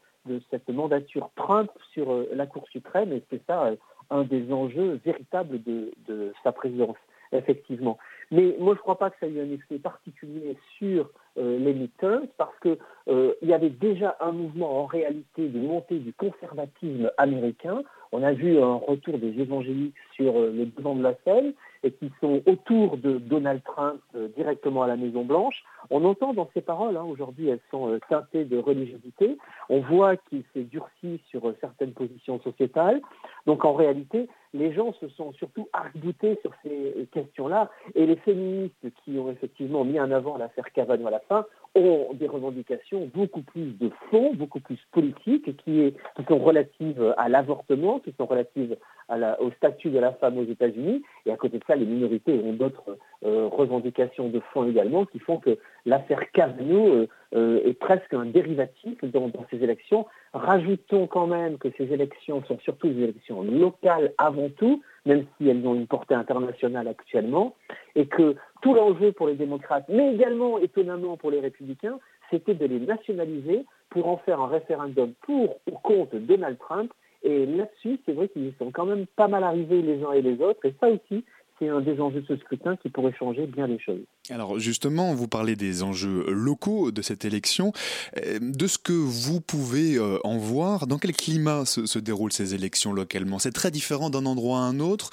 cette 0.50 0.70
mandature 0.70 1.30
Trump 1.36 1.70
sur 1.94 2.12
euh, 2.12 2.28
la 2.34 2.48
Cour 2.48 2.68
suprême, 2.70 3.14
et 3.14 3.22
c'est 3.30 3.46
ça 3.46 3.66
euh, 3.66 3.76
un 4.10 4.24
des 4.24 4.52
enjeux 4.52 5.00
véritables 5.06 5.62
de, 5.62 6.34
sa 6.44 6.52
présidence, 6.52 6.98
effectivement. 7.32 8.00
Mais 8.32 8.56
moi, 8.60 8.74
je 8.74 8.80
ne 8.80 8.82
crois 8.82 8.98
pas 8.98 9.12
que 9.12 9.18
ça 9.20 9.28
ait 9.28 9.32
eu 9.32 9.42
un 9.42 9.52
effet 9.52 9.78
particulier 9.78 10.58
sur 10.78 11.10
les 11.38 11.74
midterms 11.74 12.28
parce 12.38 12.58
qu'il 12.62 12.78
euh, 13.10 13.34
y 13.42 13.54
avait 13.54 13.70
déjà 13.70 14.16
un 14.20 14.32
mouvement 14.32 14.82
en 14.82 14.86
réalité 14.86 15.48
de 15.48 15.60
montée 15.60 16.00
du 16.00 16.14
conservatisme 16.14 17.12
américain. 17.18 17.82
On 18.12 18.24
a 18.24 18.34
vu 18.34 18.60
un 18.60 18.76
retour 18.76 19.18
des 19.18 19.40
évangéliques 19.40 19.96
sur 20.16 20.40
euh, 20.40 20.52
le 20.52 20.66
devant 20.66 20.96
de 20.96 21.04
la 21.04 21.14
scène 21.26 21.54
et 21.84 21.92
qui 21.92 22.12
sont 22.22 22.42
autour 22.46 22.98
de 22.98 23.18
Donald 23.20 23.62
Trump 23.64 24.00
directement 24.36 24.82
à 24.82 24.88
la 24.88 24.96
Maison 24.96 25.24
Blanche. 25.24 25.64
On 25.92 26.04
entend 26.04 26.34
dans 26.34 26.50
ces 26.56 26.62
paroles, 26.62 26.98
hein, 26.98 27.06
aujourd'hui 27.08 27.50
elles 27.50 27.60
sont 27.70 28.00
teintées 28.10 28.44
de 28.44 28.58
religiosité, 28.58 29.38
on 29.70 29.82
voit 29.82 30.18
qu'il 30.18 30.42
s'est 30.54 30.64
durci 30.64 31.22
sur 31.30 31.54
certaines 31.62 31.94
positions 31.94 32.40
sociétales. 32.40 33.02
Donc 33.46 33.66
en 33.66 33.74
réalité, 33.74 34.28
les 34.56 34.74
gens 34.74 34.94
se 34.94 35.08
sont 35.10 35.34
surtout 35.34 35.68
arc-boutés 35.74 36.40
sur 36.42 36.52
ces 36.64 37.08
questions-là. 37.12 37.70
Et 37.94 38.06
les 38.06 38.16
féministes 38.16 38.88
qui 39.04 39.18
ont 39.20 39.30
effectivement 39.30 39.84
mis 39.84 40.00
en 40.00 40.12
avant 40.12 40.38
l'affaire 40.38 40.72
Cavano 40.72 41.08
à 41.08 41.12
la 41.12 41.20
fin 41.20 41.46
ont 41.76 42.14
des 42.14 42.28
revendications 42.28 43.10
beaucoup 43.14 43.42
plus 43.42 43.78
de 43.78 43.92
fond, 44.10 44.34
beaucoup 44.34 44.60
plus 44.60 44.80
politiques, 44.92 45.56
qui, 45.58 45.94
sont 46.28 46.40
relatives 46.40 47.14
à 47.18 47.30
l'avortement, 47.30 48.00
qui 48.00 48.14
sont 48.18 48.26
relatives 48.26 48.78
au 49.40 49.52
statut 49.52 49.90
de 49.90 50.00
la 50.00 50.14
femme 50.14 50.38
aux 50.38 50.46
États-Unis. 50.46 51.04
Et 51.26 51.32
à 51.32 51.38
côté 51.38 51.60
de 51.60 51.64
ça, 51.68 51.76
les 51.76 51.86
minorités 51.86 52.34
ont 52.44 52.54
d'autres 52.54 52.98
euh, 53.24 53.48
revendications 53.48 54.30
de 54.30 54.40
fond 54.54 54.68
également 54.68 55.06
qui 55.06 55.20
font 55.20 55.38
que 55.38 55.58
l'affaire 55.86 56.32
Kavanaugh 56.32 56.88
euh, 56.94 57.08
euh, 57.36 57.62
est 57.66 57.74
presque 57.74 58.14
un 58.14 58.26
dérivatif 58.26 59.04
dans, 59.04 59.32
ces 59.52 59.64
élections. 59.64 60.06
Rajoutons 60.34 61.08
quand 61.08 61.28
même 61.28 61.58
que 61.58 61.70
ces 61.78 61.92
élections 61.92 62.44
sont 62.46 62.60
surtout 62.60 62.88
des 62.88 63.04
élections 63.04 63.44
locales 63.44 64.14
avant 64.18 64.50
tout, 64.50 64.82
même 65.06 65.26
si 65.38 65.50
elles 65.50 65.66
ont 65.68 65.76
une 65.76 65.88
portée 65.88 66.16
internationale 66.16 66.88
actuellement, 66.88 67.56
et 67.96 68.08
que 68.08 68.36
tout 68.62 68.74
l'enjeu 68.74 69.12
pour 69.12 69.28
les 69.28 69.36
démocrates, 69.36 69.86
mais 69.90 70.14
également 70.14 70.58
étonnamment 70.60 71.18
pour 71.18 71.32
les 71.32 71.40
républicains, 71.40 72.00
c'était 72.32 72.56
de 72.56 72.66
les 72.66 72.80
nationaliser 72.80 73.66
pour 73.90 74.08
en 74.08 74.18
faire 74.18 74.42
un 74.42 74.48
référendum 74.48 75.14
pour 75.22 75.58
ou 75.68 75.72
contre 75.84 76.18
Donald 76.18 76.58
Trump 76.58 76.92
et 77.26 77.48
là-dessus, 77.48 78.00
c'est 78.06 78.14
vrai 78.14 78.30
qu'ils 78.30 78.54
sont 78.60 78.70
quand 78.70 78.86
même 78.86 79.08
pas 79.16 79.28
mal 79.28 79.44
arrivés 79.44 79.82
les 79.82 80.04
uns 80.04 80.12
et 80.12 80.22
les 80.22 80.40
autres. 80.42 80.64
Et 80.64 80.76
ça 80.80 80.88
aussi, 80.90 81.26
c'est 81.58 81.70
un 81.70 81.82
des 81.82 82.00
enjeux 82.00 82.22
de 82.22 82.28
ce 82.28 82.38
scrutin 82.38 82.76
qui 82.76 82.90
pourrait 82.90 83.14
changer 83.14 83.48
bien 83.48 83.68
les 83.68 83.80
choses. 83.80 84.02
Alors 84.30 84.60
justement, 84.60 85.14
vous 85.14 85.28
parlez 85.28 85.56
des 85.56 85.84
enjeux 85.84 86.26
locaux 86.30 86.92
de 86.92 87.02
cette 87.02 87.26
élection. 87.26 87.72
Euh, 88.18 88.40
de 88.42 88.68
ce 88.68 88.78
que 88.78 88.94
vous 88.94 89.42
pouvez 89.42 89.96
euh, 89.96 90.18
en 90.24 90.38
voir, 90.38 90.88
dans 90.88 90.98
quel 90.98 91.14
climat 91.14 91.66
se, 91.66 92.00
déroulent 92.00 92.34
ces 92.34 92.56
élections 92.56 92.94
localement? 92.94 93.40
C'est 93.40 93.54
très 93.54 93.72
différent 93.72 94.10
d'un 94.10 94.26
endroit 94.26 94.60
à 94.60 94.62
un 94.62 94.80
autre, 94.80 95.10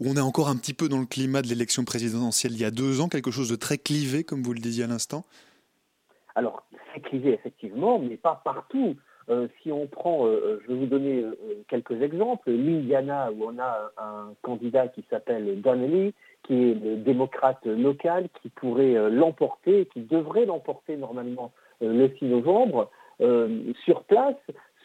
on 0.00 0.16
est 0.16 0.20
encore 0.20 0.48
un 0.48 0.56
petit 0.56 0.74
peu 0.74 0.88
dans 0.88 1.00
le 1.00 1.06
climat 1.06 1.42
de 1.42 1.48
l'élection 1.48 1.84
présidentielle 1.84 2.52
il 2.52 2.60
y 2.60 2.64
a 2.64 2.70
deux 2.70 3.00
ans, 3.00 3.08
quelque 3.08 3.30
chose 3.30 3.50
de 3.50 3.56
très 3.56 3.78
clivé, 3.78 4.24
comme 4.24 4.42
vous 4.42 4.52
le 4.52 4.60
disiez 4.60 4.84
à 4.84 4.88
l'instant? 4.88 5.24
Alors, 6.34 6.64
c'est 6.94 7.00
clivé 7.00 7.32
effectivement, 7.32 7.98
mais 7.98 8.16
pas 8.16 8.40
partout. 8.44 8.96
Euh, 9.30 9.48
si 9.62 9.70
on 9.70 9.86
prend, 9.86 10.26
euh, 10.26 10.60
je 10.62 10.72
vais 10.72 10.78
vous 10.78 10.86
donner 10.86 11.24
quelques 11.68 12.02
exemples, 12.02 12.50
l'Indiana 12.50 13.30
où 13.32 13.44
on 13.44 13.58
a 13.58 13.90
un, 13.98 14.32
candidat 14.42 14.88
qui 14.88 15.04
s'appelle 15.10 15.60
Donnelly, 15.60 16.14
qui 16.42 16.70
est 16.70 16.74
le 16.74 16.96
démocrate 16.96 17.64
local, 17.66 18.28
qui 18.40 18.48
pourrait 18.48 19.10
l'emporter, 19.10 19.86
qui 19.92 20.00
devrait 20.00 20.46
l'emporter 20.46 20.96
normalement 20.96 21.52
le 21.80 22.08
6 22.18 22.24
novembre, 22.26 22.90
sur 23.84 24.02
place, 24.04 24.36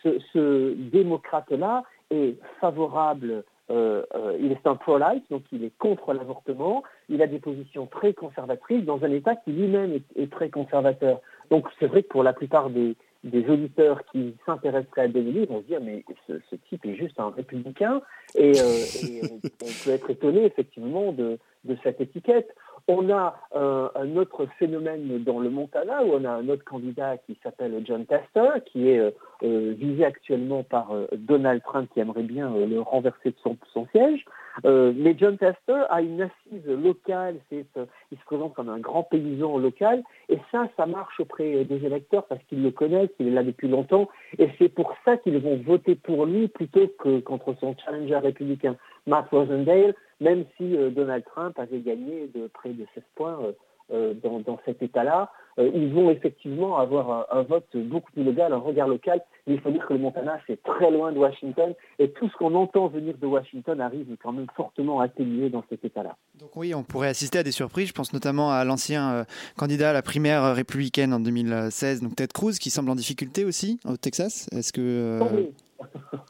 ce, 0.03 0.73
démocrate-là 0.73 1.83
est 2.11 2.35
favorable 2.59 3.43
il 3.69 4.51
est 4.51 4.67
un 4.67 4.75
pro-life, 4.75 5.23
donc 5.29 5.43
il 5.51 5.63
est 5.63 5.75
contre 5.77 6.13
l'avortement. 6.13 6.83
Il 7.09 7.21
a 7.21 7.27
des 7.27 7.39
positions 7.39 7.85
très 7.87 8.13
conservatrices 8.13 8.85
dans 8.85 9.03
un 9.03 9.11
État 9.11 9.35
qui 9.35 9.51
lui-même 9.51 9.99
est, 10.15 10.31
très 10.31 10.49
conservateur. 10.49 11.21
Donc 11.49 11.67
c'est 11.79 11.87
vrai 11.87 12.03
que 12.03 12.09
pour 12.09 12.23
la 12.23 12.33
plupart 12.33 12.69
des, 12.69 12.95
des 13.23 13.47
auditeurs 13.49 14.03
qui 14.11 14.35
s'intéresseraient 14.45 15.03
à 15.03 15.07
Donnelly 15.07 15.45
vont 15.45 15.61
se 15.61 15.67
dire 15.67 15.79
mais 15.81 16.03
ce, 16.27 16.55
type 16.69 16.85
est 16.85 16.95
juste 16.95 17.19
un 17.19 17.29
républicain 17.29 18.01
et, 18.35 18.51
euh, 18.59 19.27
on, 19.61 19.65
peut 19.85 19.91
être 19.91 20.09
étonné 20.09 20.45
effectivement 20.45 21.13
de, 21.13 21.39
de 21.63 21.77
cette 21.83 22.01
étiquette. 22.01 22.53
On 22.87 23.09
a 23.09 23.39
euh, 23.55 23.87
un 23.95 24.17
autre 24.17 24.45
phénomène 24.59 25.23
dans 25.23 25.39
le 25.39 25.49
Montana 25.49 26.03
où 26.03 26.13
on 26.13 26.25
a 26.25 26.31
un 26.31 26.49
autre 26.49 26.65
candidat 26.65 27.17
qui 27.17 27.37
s'appelle 27.41 27.81
John 27.85 28.05
Tester, 28.05 28.49
qui 28.65 28.89
est 28.89 28.99
euh, 28.99 29.73
visé 29.77 30.03
actuellement 30.03 30.63
par 30.63 30.91
Donald 31.13 31.61
Trump 31.63 31.89
qui 31.93 32.01
aimerait 32.01 32.23
bien 32.23 32.53
le 32.53 32.81
renverser 32.81 33.31
de 33.31 33.35
son, 33.41 33.57
son 33.73 33.87
siège. 33.87 34.25
mais 34.63 35.15
John 35.17 35.37
Tester 35.37 35.83
a 35.89 36.01
une 36.01 36.21
assise 36.21 36.67
locale, 36.67 37.37
il 37.51 37.65
se 37.73 38.25
présente 38.25 38.53
comme 38.53 38.69
un 38.69 38.79
grand 38.79 39.03
paysan 39.03 39.57
local, 39.57 40.03
et 40.29 40.39
ça, 40.51 40.67
ça 40.77 40.85
marche 40.85 41.19
auprès 41.19 41.63
des 41.63 41.85
électeurs 41.85 42.25
parce 42.27 42.43
qu'ils 42.45 42.63
le 42.63 42.71
connaissent, 42.71 43.09
il 43.19 43.29
est 43.29 43.31
là 43.31 43.43
depuis 43.43 43.67
longtemps, 43.67 44.09
et 44.37 44.49
c'est 44.59 44.69
pour 44.69 44.93
ça 45.05 45.17
qu'ils 45.17 45.39
vont 45.39 45.57
voter 45.57 45.95
pour 45.95 46.25
lui 46.25 46.47
plutôt 46.47 46.87
que 46.99 47.19
contre 47.19 47.55
son 47.59 47.75
challenger 47.77 48.17
républicain, 48.17 48.75
Matt 49.07 49.29
Rosendale, 49.29 49.93
même 50.23 50.45
si 50.57 50.75
euh, 50.75 50.89
Donald 50.89 51.23
Trump 51.25 51.57
avait 51.59 51.81
gagné 51.81 52.29
de 52.33 52.47
près 52.47 52.69
de 52.69 52.85
16 52.95 53.03
points 53.15 53.39
euh, 53.43 53.51
euh, 53.91 54.13
dans, 54.23 54.59
cet 54.65 54.81
État-là. 54.81 55.29
ils 55.57 55.93
vont 55.93 56.09
effectivement 56.09 56.77
avoir 56.77 57.27
un, 57.31 57.41
vote 57.43 57.67
beaucoup 57.75 58.11
plus 58.13 58.23
légal, 58.23 58.53
un 58.53 58.57
regard 58.57 58.87
local. 58.87 59.21
Mais 59.45 59.55
il 59.55 59.59
faut 59.59 59.71
dire 59.71 59.85
que 59.85 59.93
le 59.93 59.99
Montana, 59.99 60.39
c'est 60.47 60.63
très 60.63 60.89
loin 60.89 61.11
de 61.11 61.19
Washington. 61.19 61.73
Et 61.99 62.09
tout 62.11 62.29
ce 62.29 62.37
qu'on 62.37 62.55
entend 62.55 62.87
venir 62.87 63.17
de 63.17 63.27
Washington 63.27 63.81
arrive 63.81 64.15
quand 64.23 64.31
même 64.31 64.47
fortement 64.55 65.01
atténué 65.01 65.49
dans 65.49 65.63
cet 65.69 65.83
État-là. 65.83 66.15
Donc 66.39 66.55
oui, 66.55 66.73
on 66.73 66.83
pourrait 66.83 67.09
assister 67.09 67.39
à 67.39 67.43
des 67.43 67.51
surprises. 67.51 67.89
Je 67.89 67.93
pense 67.93 68.13
notamment 68.13 68.51
à 68.51 68.63
l'ancien 68.63 69.25
candidat 69.57 69.89
à 69.89 69.93
la 69.93 70.01
primaire 70.01 70.55
républicaine 70.55 71.13
en 71.13 71.19
2016, 71.19 72.01
donc 72.01 72.15
Ted 72.15 72.31
Cruz, 72.33 72.53
qui 72.53 72.69
semble 72.69 72.89
en 72.89 72.95
difficulté 72.95 73.43
aussi 73.43 73.79
au 73.85 73.97
Texas. 73.97 74.47
Est-ce 74.53 74.71
que 74.71 75.19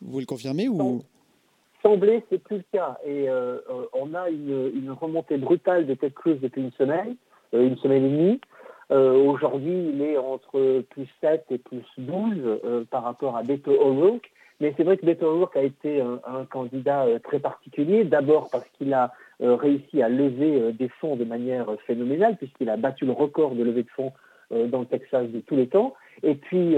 vous 0.01 0.19
le 0.19 0.25
confirmez 0.25 0.67
ou 0.67 1.03
semblait, 1.83 2.23
c'est 2.29 2.41
plus 2.41 2.57
le 2.57 2.63
cas. 2.71 2.97
Et 3.05 3.29
euh, 3.29 3.59
euh, 3.69 3.85
on 3.93 4.13
a 4.15 4.29
une, 4.29 4.91
remontée 4.99 5.37
brutale 5.37 5.85
de 5.85 5.93
Ted 5.93 6.13
Cruz 6.13 6.37
depuis 6.41 6.61
une 6.61 6.71
semaine, 6.71 7.15
euh, 7.53 7.67
une 7.67 7.77
semaine 7.77 8.05
et 8.05 8.09
demie. 8.09 8.41
Aujourd'hui, 8.89 9.89
il 9.91 10.03
est 10.03 10.19
entre 10.19 10.81
plus 10.91 11.07
7 11.19 11.45
et 11.49 11.57
plus 11.57 11.83
12 11.97 12.85
par 12.91 13.03
rapport 13.03 13.35
à 13.35 13.41
Beto 13.41 13.71
O'Rourke. 13.71 14.29
Mais 14.59 14.71
c'est 14.77 14.83
vrai 14.83 14.97
que 14.97 15.05
Beto 15.05 15.25
O'Rourke 15.25 15.57
a 15.57 15.63
été 15.63 15.99
un, 15.99 16.45
candidat 16.45 17.07
très 17.23 17.39
particulier, 17.39 18.03
d'abord 18.03 18.49
parce 18.51 18.69
qu'il 18.77 18.93
a 18.93 19.11
réussi 19.39 20.03
à 20.03 20.09
lever 20.09 20.73
des 20.73 20.89
fonds 20.89 21.15
de 21.15 21.23
manière 21.23 21.65
phénoménale, 21.87 22.37
puisqu'il 22.37 22.69
a 22.69 22.77
battu 22.77 23.07
le 23.07 23.13
record 23.13 23.55
de 23.55 23.63
levée 23.63 23.81
de 23.81 23.89
fonds 23.89 24.13
dans 24.51 24.81
le 24.81 24.85
Texas 24.85 25.27
de 25.29 25.39
tous 25.39 25.55
les 25.55 25.67
temps. 25.67 25.93
Et 26.21 26.35
puis, 26.35 26.75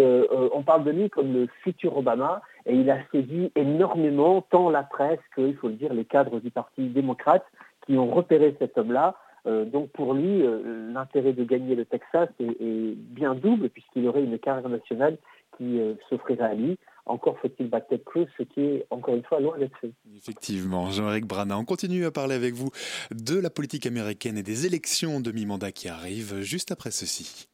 on 0.54 0.64
parle 0.64 0.84
de 0.84 0.92
lui 0.92 1.10
comme 1.10 1.34
le 1.34 1.48
futur 1.64 1.98
Obama. 1.98 2.42
Et 2.66 2.76
il 2.76 2.90
a 2.90 2.98
séduit 3.12 3.52
énormément 3.56 4.42
tant 4.42 4.70
la 4.70 4.84
presse 4.84 5.20
que, 5.36 5.42
il 5.42 5.56
faut 5.56 5.68
le 5.68 5.76
dire, 5.76 5.94
les 5.94 6.06
cadres 6.06 6.40
du 6.40 6.50
Parti 6.50 6.88
démocrate 6.88 7.46
qui 7.86 7.98
ont 7.98 8.10
repéré 8.12 8.56
cet 8.60 8.78
homme-là. 8.78 9.16
Euh, 9.48 9.66
donc 9.66 9.92
pour 9.92 10.14
lui, 10.14 10.42
euh, 10.42 10.92
l'intérêt 10.92 11.34
de 11.34 11.44
gagner 11.44 11.76
le 11.76 11.86
Texas 11.86 12.30
est, 12.40 12.96
bien 12.96 13.36
double 13.36 13.70
puisqu'il 13.70 14.08
aurait 14.08 14.24
une 14.24 14.40
carrière 14.40 14.68
nationale 14.70 15.18
qui 15.58 15.80
euh, 15.80 15.94
s'offrirait 16.10 16.44
à 16.44 16.54
lui. 16.54 16.78
Encore 17.06 17.38
faut-il 17.40 17.70
battre 17.70 17.88
Ted 17.90 18.04
Cruz, 18.04 18.26
ce 18.36 18.42
qui 18.42 18.62
est 18.62 18.88
encore 18.90 19.14
une 19.14 19.24
fois 19.24 19.40
loin 19.40 19.60
d'être 19.60 19.78
fait. 19.80 19.92
Effectivement, 20.18 20.90
Jean-Éric 20.90 21.28
Brana, 21.28 21.60
on 21.60 21.64
continue 21.64 22.06
à 22.06 22.12
parler 22.12 22.34
avec 22.34 22.56
vous 22.56 22.72
de 23.12 23.40
la 23.40 23.52
politique 23.52 23.86
américaine 23.86 24.40
et 24.40 24.44
des 24.44 24.66
élections 24.66 25.20
de 25.20 25.32
mi-mandat 25.32 25.72
qui 25.72 25.88
arrivent 25.88 26.42
juste 26.42 26.72
après 26.72 26.90
ceci. 26.90 27.48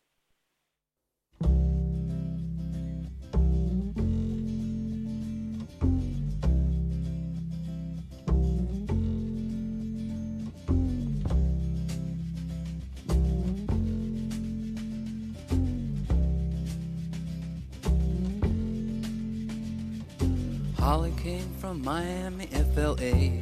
Holly 20.91 21.13
came 21.23 21.47
from 21.59 21.81
Miami, 21.85 22.47
FLA. 22.47 23.37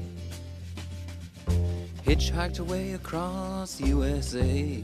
Hitchhiked 2.06 2.60
away 2.60 2.91
across 2.91 3.79
USA. 3.79 4.84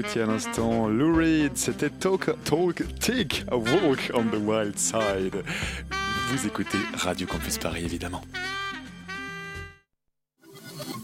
écoutiez 0.00 0.22
à 0.22 0.26
l'instant 0.26 0.88
Lou 0.88 1.14
Reed, 1.14 1.52
c'était 1.56 1.90
Talk, 1.90 2.30
Talk, 2.44 2.82
Take 3.00 3.44
a 3.50 3.56
Walk 3.56 4.10
on 4.14 4.24
the 4.24 4.40
Wild 4.40 4.78
Side. 4.78 5.44
Vous 6.28 6.46
écoutez 6.46 6.78
Radio 6.94 7.26
Campus 7.26 7.58
Paris 7.58 7.84
évidemment. 7.84 8.22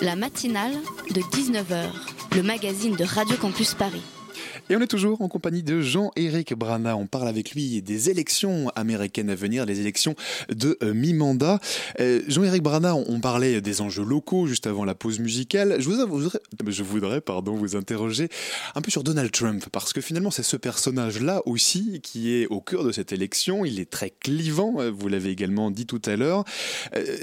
La 0.01 0.17
matinale 0.17 0.73
de 1.11 1.21
19h, 1.21 1.91
le 2.37 2.43
magazine 2.43 2.97
de 2.97 3.05
Radio 3.05 3.37
Campus 3.37 3.75
Paris. 3.75 4.03
Et 4.69 4.75
on 4.75 4.81
est 4.81 4.89
toujours 4.89 5.23
en 5.23 5.29
compagnie 5.29 5.63
de 5.63 5.81
Jean-Éric 5.81 6.55
Brana. 6.55 6.97
On 6.97 7.07
parle 7.07 7.29
avec 7.29 7.53
lui 7.53 7.83
des 7.83 8.11
élections 8.11 8.69
américaines 8.75 9.31
à 9.31 9.37
venir, 9.37 9.65
les 9.65 9.79
élections 9.79 10.17
de 10.49 10.77
euh, 10.83 10.93
mi-mandat. 10.93 11.61
Euh, 12.01 12.23
Jean-Éric 12.27 12.65
Brana, 12.65 12.97
on 12.97 13.21
parlait 13.21 13.61
des 13.61 13.81
enjeux 13.81 14.03
locaux 14.03 14.49
juste 14.49 14.67
avant 14.67 14.85
la 14.85 14.97
pause 14.97 15.21
musicale. 15.21 15.77
Je, 15.81 16.83
voudrais 16.83 17.21
pardon, 17.21 17.55
vous 17.55 17.77
interroger 17.77 18.29
un 18.75 18.81
peu 18.83 18.91
sur 18.91 19.05
Donald 19.05 19.31
Trump, 19.31 19.67
parce 19.71 19.93
que 19.93 20.01
finalement 20.01 20.33
c'est 20.33 20.43
ce 20.43 20.57
personnage-là 20.57 21.43
aussi 21.47 22.01
qui 22.03 22.33
est 22.33 22.49
au 22.49 22.61
cœur 22.61 22.83
de 22.83 22.91
cette 22.91 23.13
élection. 23.13 23.65
Il 23.65 23.79
est 23.79 23.89
très 23.89 24.11
clivant, 24.11 24.81
euh, 24.81 24.91
vous 24.91 25.07
l'avez 25.07 25.31
également 25.31 25.71
dit 25.71 25.87
tout 25.87 26.03
à 26.07 26.17
l'heure. 26.17 26.45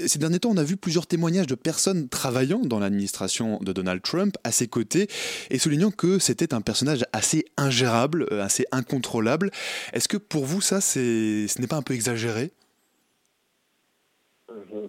Ces 0.06 0.18
derniers 0.18 0.38
temps, 0.38 0.50
on 0.50 0.56
a 0.56 0.64
vu 0.64 0.78
plusieurs 0.78 1.06
témoignages 1.06 1.46
de 1.46 1.56
personnes 1.56 2.08
travaillant 2.08 2.60
dans 2.60 2.78
l'administration 2.78 3.58
de 3.60 3.72
Donald 3.74 4.00
Trump 4.00 4.34
à 4.44 4.50
ses 4.50 4.66
côtés 4.66 5.08
et 5.50 5.58
soulignant 5.58 5.90
que 5.90 6.18
c'était 6.18 6.54
un 6.54 6.62
personnage 6.62 7.04
assez 7.12 7.33
ingérable, 7.56 8.26
assez 8.40 8.64
incontrôlable. 8.70 9.50
Est-ce 9.92 10.08
que 10.08 10.16
pour 10.16 10.44
vous, 10.44 10.60
ça, 10.60 10.80
ce 10.80 11.60
n'est 11.60 11.66
pas 11.66 11.76
un 11.76 11.82
peu 11.82 11.94
exagéré? 11.94 12.52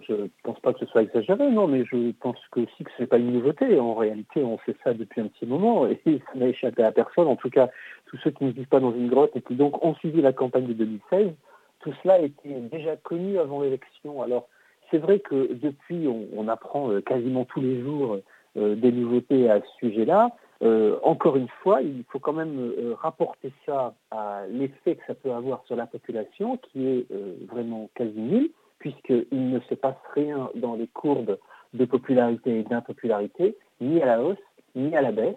Je 0.08 0.12
ne 0.12 0.28
pense 0.42 0.60
pas 0.60 0.72
que 0.72 0.80
ce 0.80 0.86
soit 0.86 1.02
exagéré, 1.02 1.50
non, 1.50 1.66
mais 1.66 1.84
je 1.84 2.12
pense 2.12 2.36
que 2.52 2.60
aussi 2.60 2.84
que 2.84 2.90
ce 2.96 3.02
n'est 3.02 3.06
pas 3.06 3.18
une 3.18 3.32
nouveauté. 3.32 3.78
En 3.80 3.94
réalité, 3.94 4.42
on 4.42 4.58
fait 4.58 4.76
ça 4.84 4.94
depuis 4.94 5.20
un 5.20 5.28
petit 5.28 5.46
moment 5.46 5.86
et 5.86 6.00
ça 6.06 6.38
n'a 6.38 6.48
échappé 6.48 6.82
à 6.82 6.92
personne. 6.92 7.26
En 7.26 7.36
tout 7.36 7.50
cas, 7.50 7.70
tous 8.06 8.16
ceux 8.18 8.30
qui 8.30 8.44
ne 8.44 8.50
vivent 8.50 8.68
pas 8.68 8.80
dans 8.80 8.92
une 8.92 9.08
grotte 9.08 9.34
et 9.34 9.42
qui 9.42 9.54
donc 9.54 9.82
ont 9.84 9.94
suivi 9.94 10.20
la 10.20 10.32
campagne 10.32 10.66
de 10.66 10.72
2016, 10.72 11.32
tout 11.80 11.92
cela 12.02 12.20
était 12.20 12.60
déjà 12.72 12.96
connu 12.96 13.38
avant 13.38 13.62
l'élection. 13.62 14.22
Alors, 14.22 14.48
c'est 14.90 14.98
vrai 14.98 15.18
que 15.18 15.52
depuis, 15.54 16.06
on, 16.06 16.26
on, 16.36 16.48
apprend 16.48 17.00
quasiment 17.00 17.44
tous 17.44 17.60
les 17.60 17.82
jours 17.82 18.18
des 18.54 18.92
nouveautés 18.92 19.50
à 19.50 19.60
ce 19.60 19.88
sujet-là. 19.88 20.30
Euh, 20.62 20.98
encore 21.02 21.36
une 21.36 21.48
fois, 21.62 21.82
il 21.82 22.04
faut 22.08 22.18
quand 22.18 22.32
même 22.32 22.58
euh, 22.58 22.94
rapporter 22.94 23.52
ça 23.66 23.94
à 24.10 24.44
l'effet 24.48 24.96
que 24.96 25.02
ça 25.06 25.14
peut 25.14 25.32
avoir 25.32 25.62
sur 25.66 25.76
la 25.76 25.86
population, 25.86 26.58
qui 26.58 26.86
est 26.86 27.06
euh, 27.12 27.34
vraiment 27.48 27.90
quasi 27.94 28.18
nul, 28.18 28.50
puisqu'il 28.78 29.50
ne 29.50 29.60
se 29.60 29.74
passe 29.74 29.96
rien 30.14 30.50
dans 30.54 30.74
les 30.74 30.86
courbes 30.86 31.38
de 31.74 31.84
popularité 31.84 32.60
et 32.60 32.62
d'impopularité, 32.62 33.56
ni 33.80 34.00
à 34.00 34.06
la 34.06 34.22
hausse, 34.22 34.38
ni 34.74 34.96
à 34.96 35.02
la 35.02 35.12
baisse. 35.12 35.36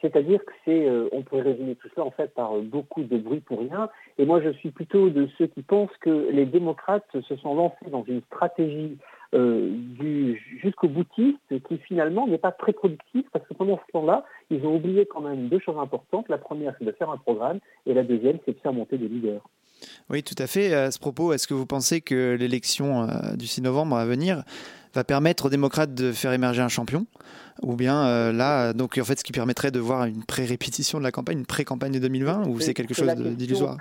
C'est-à-dire 0.00 0.44
que 0.44 0.52
c'est, 0.66 0.86
on 1.12 1.22
pourrait 1.22 1.42
résumer 1.42 1.76
tout 1.76 1.88
cela 1.94 2.04
en 2.04 2.10
fait 2.10 2.34
par 2.34 2.52
beaucoup 2.58 3.04
de 3.04 3.16
bruit 3.16 3.40
pour 3.40 3.60
rien. 3.60 3.88
Et 4.18 4.26
moi, 4.26 4.38
je 4.42 4.50
suis 4.50 4.70
plutôt 4.70 5.08
de 5.08 5.28
ceux 5.38 5.46
qui 5.46 5.62
pensent 5.62 5.96
que 6.00 6.28
les 6.30 6.44
démocrates 6.44 7.06
se 7.22 7.36
sont 7.36 7.54
lancés 7.54 7.88
dans 7.90 8.04
une 8.04 8.20
stratégie 8.22 8.98
du 9.32 10.36
jusqu'au 10.62 10.88
boutiste 10.88 11.38
qui 11.68 11.78
finalement 11.78 12.26
n'est 12.26 12.38
pas 12.38 12.52
très 12.52 12.74
productif 12.74 13.24
parce 13.32 13.46
que 13.46 13.54
pendant 13.54 13.80
ce 13.86 13.92
temps-là, 13.92 14.26
ils 14.50 14.64
ont 14.66 14.76
oublié 14.76 15.06
quand 15.06 15.20
même 15.20 15.48
deux 15.48 15.58
choses 15.58 15.78
importantes. 15.78 16.28
La 16.28 16.38
première, 16.38 16.74
c'est 16.78 16.84
de 16.84 16.92
faire 16.92 17.10
un 17.10 17.16
programme 17.16 17.58
et 17.86 17.94
la 17.94 18.02
deuxième, 18.02 18.38
c'est 18.44 18.52
de 18.52 18.60
faire 18.60 18.72
monter 18.72 18.98
des 18.98 19.08
leaders. 19.08 19.42
Oui, 20.10 20.22
tout 20.22 20.34
à 20.38 20.46
fait. 20.46 20.72
À 20.72 20.90
ce 20.90 20.98
propos, 20.98 21.32
est-ce 21.32 21.46
que 21.46 21.54
vous 21.54 21.66
pensez 21.66 22.00
que 22.00 22.36
l'élection 22.38 23.02
euh, 23.02 23.36
du 23.36 23.46
6 23.46 23.62
novembre 23.62 23.96
à 23.96 24.06
venir 24.06 24.42
va 24.94 25.04
permettre 25.04 25.46
aux 25.46 25.50
démocrates 25.50 25.94
de 25.94 26.12
faire 26.12 26.32
émerger 26.32 26.62
un 26.62 26.68
champion? 26.68 27.06
Ou 27.62 27.76
bien 27.76 28.06
euh, 28.06 28.32
là, 28.32 28.72
donc 28.72 28.98
en 28.98 29.04
fait, 29.04 29.18
ce 29.18 29.24
qui 29.24 29.32
permettrait 29.32 29.70
de 29.70 29.78
voir 29.78 30.04
une 30.04 30.24
pré-répétition 30.24 30.98
de 30.98 31.04
la 31.04 31.12
campagne, 31.12 31.38
une 31.38 31.46
pré-campagne 31.46 31.92
de 31.92 31.98
2020, 31.98 32.48
ou 32.48 32.60
c'est 32.60 32.74
quelque 32.74 32.94
chose 32.94 33.14
d'illusoire 33.14 33.78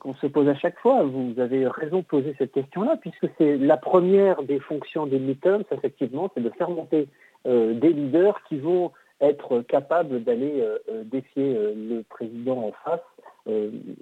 Qu'on 0.00 0.14
se 0.14 0.26
pose 0.26 0.48
à 0.48 0.54
chaque 0.54 0.78
fois. 0.80 1.02
Vous 1.04 1.34
avez 1.38 1.66
raison 1.66 1.98
de 1.98 2.04
poser 2.04 2.34
cette 2.38 2.52
question-là, 2.52 2.96
puisque 3.00 3.26
c'est 3.38 3.56
la 3.56 3.76
première 3.76 4.42
des 4.42 4.60
fonctions 4.60 5.06
des 5.06 5.18
midterms, 5.18 5.64
effectivement, 5.70 6.30
c'est 6.34 6.42
de 6.42 6.50
faire 6.50 6.70
monter 6.70 7.08
euh, 7.46 7.74
des 7.74 7.92
leaders 7.92 8.40
qui 8.48 8.58
vont 8.58 8.92
être 9.20 9.60
capables 9.62 10.22
d'aller 10.22 10.60
euh, 10.60 11.04
défier 11.04 11.74
le 11.74 12.02
président 12.02 12.58
en 12.58 12.72
face 12.84 13.00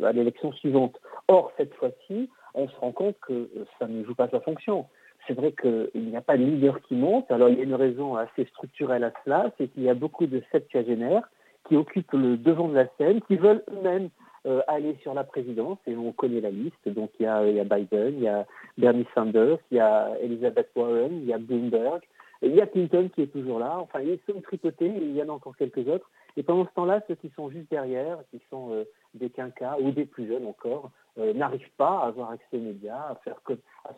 à 0.02 0.12
l'élection 0.12 0.52
suivante. 0.52 1.00
Or, 1.29 1.52
cette 1.57 1.72
fois-ci, 1.74 2.29
on 2.55 2.68
se 2.68 2.76
rend 2.76 2.90
compte 2.90 3.16
que 3.20 3.48
ça 3.79 3.87
ne 3.87 4.02
joue 4.02 4.14
pas 4.14 4.29
sa 4.29 4.40
fonction 4.40 4.87
c'est 5.26 5.35
vrai 5.35 5.52
qu'il 5.52 5.90
n'y 5.94 6.16
a 6.16 6.20
pas 6.20 6.37
de 6.37 6.44
leader 6.44 6.81
qui 6.83 6.94
monte. 6.94 7.31
Alors 7.31 7.48
il 7.48 7.59
y 7.59 7.61
a 7.61 7.64
une 7.64 7.74
raison 7.74 8.16
assez 8.16 8.44
structurelle 8.46 9.05
à 9.05 9.12
cela, 9.24 9.50
c'est 9.59 9.68
qu'il 9.68 9.83
y 9.83 9.88
a 9.88 9.94
beaucoup 9.94 10.26
de 10.26 10.42
septuagénaires 10.52 11.29
qui 11.68 11.76
occupent 11.76 12.12
le 12.12 12.37
devant 12.37 12.68
de 12.68 12.74
la 12.74 12.87
scène, 12.96 13.20
qui 13.22 13.37
veulent 13.37 13.64
eux-mêmes 13.72 14.09
euh, 14.46 14.61
aller 14.68 14.96
sur 15.02 15.14
la 15.14 15.24
présidence, 15.24 15.79
et 15.87 15.96
on 15.96 16.12
connaît 16.12 16.40
la 16.40 16.50
liste. 16.50 16.88
Donc 16.88 17.11
il 17.18 17.24
y, 17.24 17.26
a, 17.26 17.44
il 17.46 17.57
y, 17.57 17.61
a, 17.61 17.64
Biden, 17.64 18.14
il 18.16 18.22
y 18.22 18.29
a 18.29 18.46
Bernie 18.79 19.07
Sanders, 19.14 19.59
il 19.70 19.79
y 19.79 19.81
a 19.81 20.11
Elizabeth 20.22 20.68
Warren, 20.76 21.18
il 21.22 21.26
y 21.26 21.33
a 21.33 21.38
Bloomberg, 21.38 22.02
Il 22.42 22.55
y 22.55 22.61
a 22.61 22.66
Clinton 22.66 23.11
qui 23.14 23.22
est 23.22 23.33
toujours 23.33 23.59
là. 23.59 23.79
Enfin, 23.79 24.01
ils 24.01 24.18
sont 24.31 24.40
tripotés. 24.40 24.87
Il 24.87 25.14
y 25.14 25.22
en 25.22 25.29
a 25.29 25.33
encore 25.33 25.57
quelques 25.57 25.87
autres. 25.88 26.11
Et 26.37 26.42
pendant 26.42 26.66
ce 26.66 26.75
temps-là, 26.75 27.01
ceux 27.09 27.14
qui 27.14 27.31
sont 27.35 27.49
juste 27.51 27.70
derrière, 27.70 28.18
qui 28.31 28.40
sont 28.51 28.70
euh, 28.72 28.85
des 29.14 29.31
quinquas 29.31 29.77
ou 29.81 29.90
des 29.90 30.05
plus 30.05 30.29
jeunes 30.29 30.46
encore, 30.46 30.90
euh, 31.18 31.33
n'arrivent 31.33 31.70
pas 31.79 32.01
à 32.01 32.09
avoir 32.09 32.31
accès 32.31 32.59
aux 32.59 32.61
médias, 32.61 33.09
à, 33.09 33.18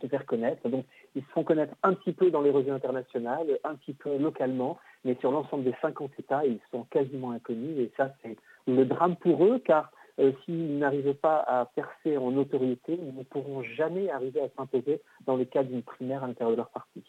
se 0.01 0.07
faire 0.07 0.25
connaître. 0.25 0.69
Donc, 0.69 0.85
ils 1.17 1.23
se 1.23 1.29
font 1.31 1.43
connaître 1.43 1.75
un 1.83 1.95
petit 1.95 2.13
peu 2.13 2.31
dans 2.31 2.41
les 2.41 2.53
réseaux 2.53 2.71
internationales, 2.71 3.59
un 3.65 3.75
petit 3.75 3.93
peu 3.93 4.17
localement, 4.19 4.79
mais 5.05 5.17
sur 5.17 5.33
l'ensemble 5.33 5.65
des 5.65 5.75
50 5.83 6.13
États, 6.19 6.47
ils 6.47 6.61
sont 6.71 6.85
quasiment 6.85 7.33
inconnus. 7.33 7.77
Et 7.79 7.91
ça, 7.97 8.15
c'est 8.23 8.37
le 8.69 8.85
drame 8.85 9.17
pour 9.17 9.45
eux, 9.45 9.59
car 9.59 9.91
euh, 10.21 10.33
s'ils 10.45 10.79
n'arrivent 10.79 11.15
pas 11.15 11.39
à 11.41 11.67
percer 11.67 12.17
en 12.17 12.31
notoriété, 12.31 12.95
ils 13.01 13.17
ne 13.17 13.25
pourront 13.25 13.63
jamais 13.63 14.11
arriver 14.11 14.41
à 14.41 14.49
s'imposer 14.57 15.01
dans 15.27 15.37
le 15.37 15.45
cadre 15.45 15.71
d'une 15.71 15.83
primaire 15.83 16.23
à 16.23 16.29
l'intérieur 16.29 16.53
de 16.53 16.57
leur 16.57 16.71
parti. 16.71 17.03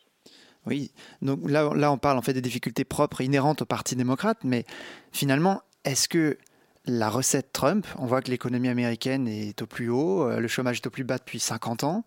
Oui, 0.66 0.92
donc 1.22 1.50
là, 1.50 1.74
là 1.74 1.92
on 1.92 1.98
parle 1.98 2.18
en 2.18 2.22
fait 2.22 2.34
des 2.34 2.42
difficultés 2.42 2.84
propres 2.84 3.22
inhérentes 3.22 3.62
au 3.62 3.66
Parti 3.66 3.96
démocrate, 3.96 4.40
mais 4.44 4.66
finalement, 5.12 5.62
est-ce 5.86 6.08
que 6.08 6.38
la 6.90 7.10
recette 7.10 7.54
Trump, 7.54 7.86
on 7.98 8.06
voit 8.06 8.22
que 8.22 8.32
l'économie 8.32 8.68
américaine 8.68 9.28
est 9.28 9.62
au 9.62 9.66
plus 9.66 9.90
haut, 9.90 10.24
euh, 10.24 10.40
le 10.40 10.48
chômage 10.48 10.78
est 10.78 10.88
au 10.88 10.90
plus 10.90 11.04
bas 11.04 11.18
depuis 11.18 11.40
50 11.40 11.84
ans, 11.84 12.04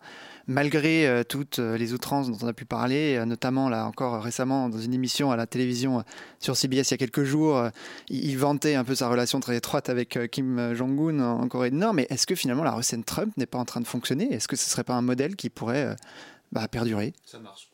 malgré 0.47 1.07
euh, 1.07 1.23
toutes 1.23 1.59
euh, 1.59 1.77
les 1.77 1.93
outrances 1.93 2.29
dont 2.29 2.37
on 2.41 2.47
a 2.47 2.53
pu 2.53 2.65
parler, 2.65 3.23
notamment 3.25 3.69
là 3.69 3.85
encore 3.85 4.21
récemment 4.21 4.69
dans 4.69 4.79
une 4.79 4.93
émission 4.93 5.31
à 5.31 5.37
la 5.37 5.47
télévision 5.47 6.03
sur 6.39 6.57
CBS 6.57 6.89
il 6.89 6.91
y 6.91 6.93
a 6.95 6.97
quelques 6.97 7.23
jours, 7.23 7.69
il, 8.09 8.37
vantait 8.37 8.75
un 8.75 8.83
peu 8.83 8.95
sa 8.95 9.07
relation 9.07 9.39
très 9.39 9.55
étroite 9.55 9.89
avec 9.89 10.19
Kim 10.31 10.73
Jong-un 10.73 11.21
en 11.21 11.47
Corée 11.47 11.71
du 11.71 11.77
Nord, 11.77 11.93
mais 11.93 12.07
est-ce 12.09 12.27
que 12.27 12.35
finalement 12.35 12.63
la 12.63 12.71
recette 12.71 13.05
Trump 13.05 13.35
n'est 13.37 13.45
pas 13.45 13.59
en 13.59 13.65
train 13.65 13.79
de 13.79 13.87
fonctionner? 13.87 14.33
Est-ce 14.33 14.47
que 14.47 14.55
ce 14.55 14.65
ne 14.65 14.69
serait 14.69 14.83
pas 14.83 14.95
un 14.95 15.01
modèle 15.01 15.35
qui 15.35 15.49
pourrait 15.49 15.95
bah, 16.51 16.67
perdurer? 16.67 17.13
Ça 17.25 17.39
marche. 17.39 17.72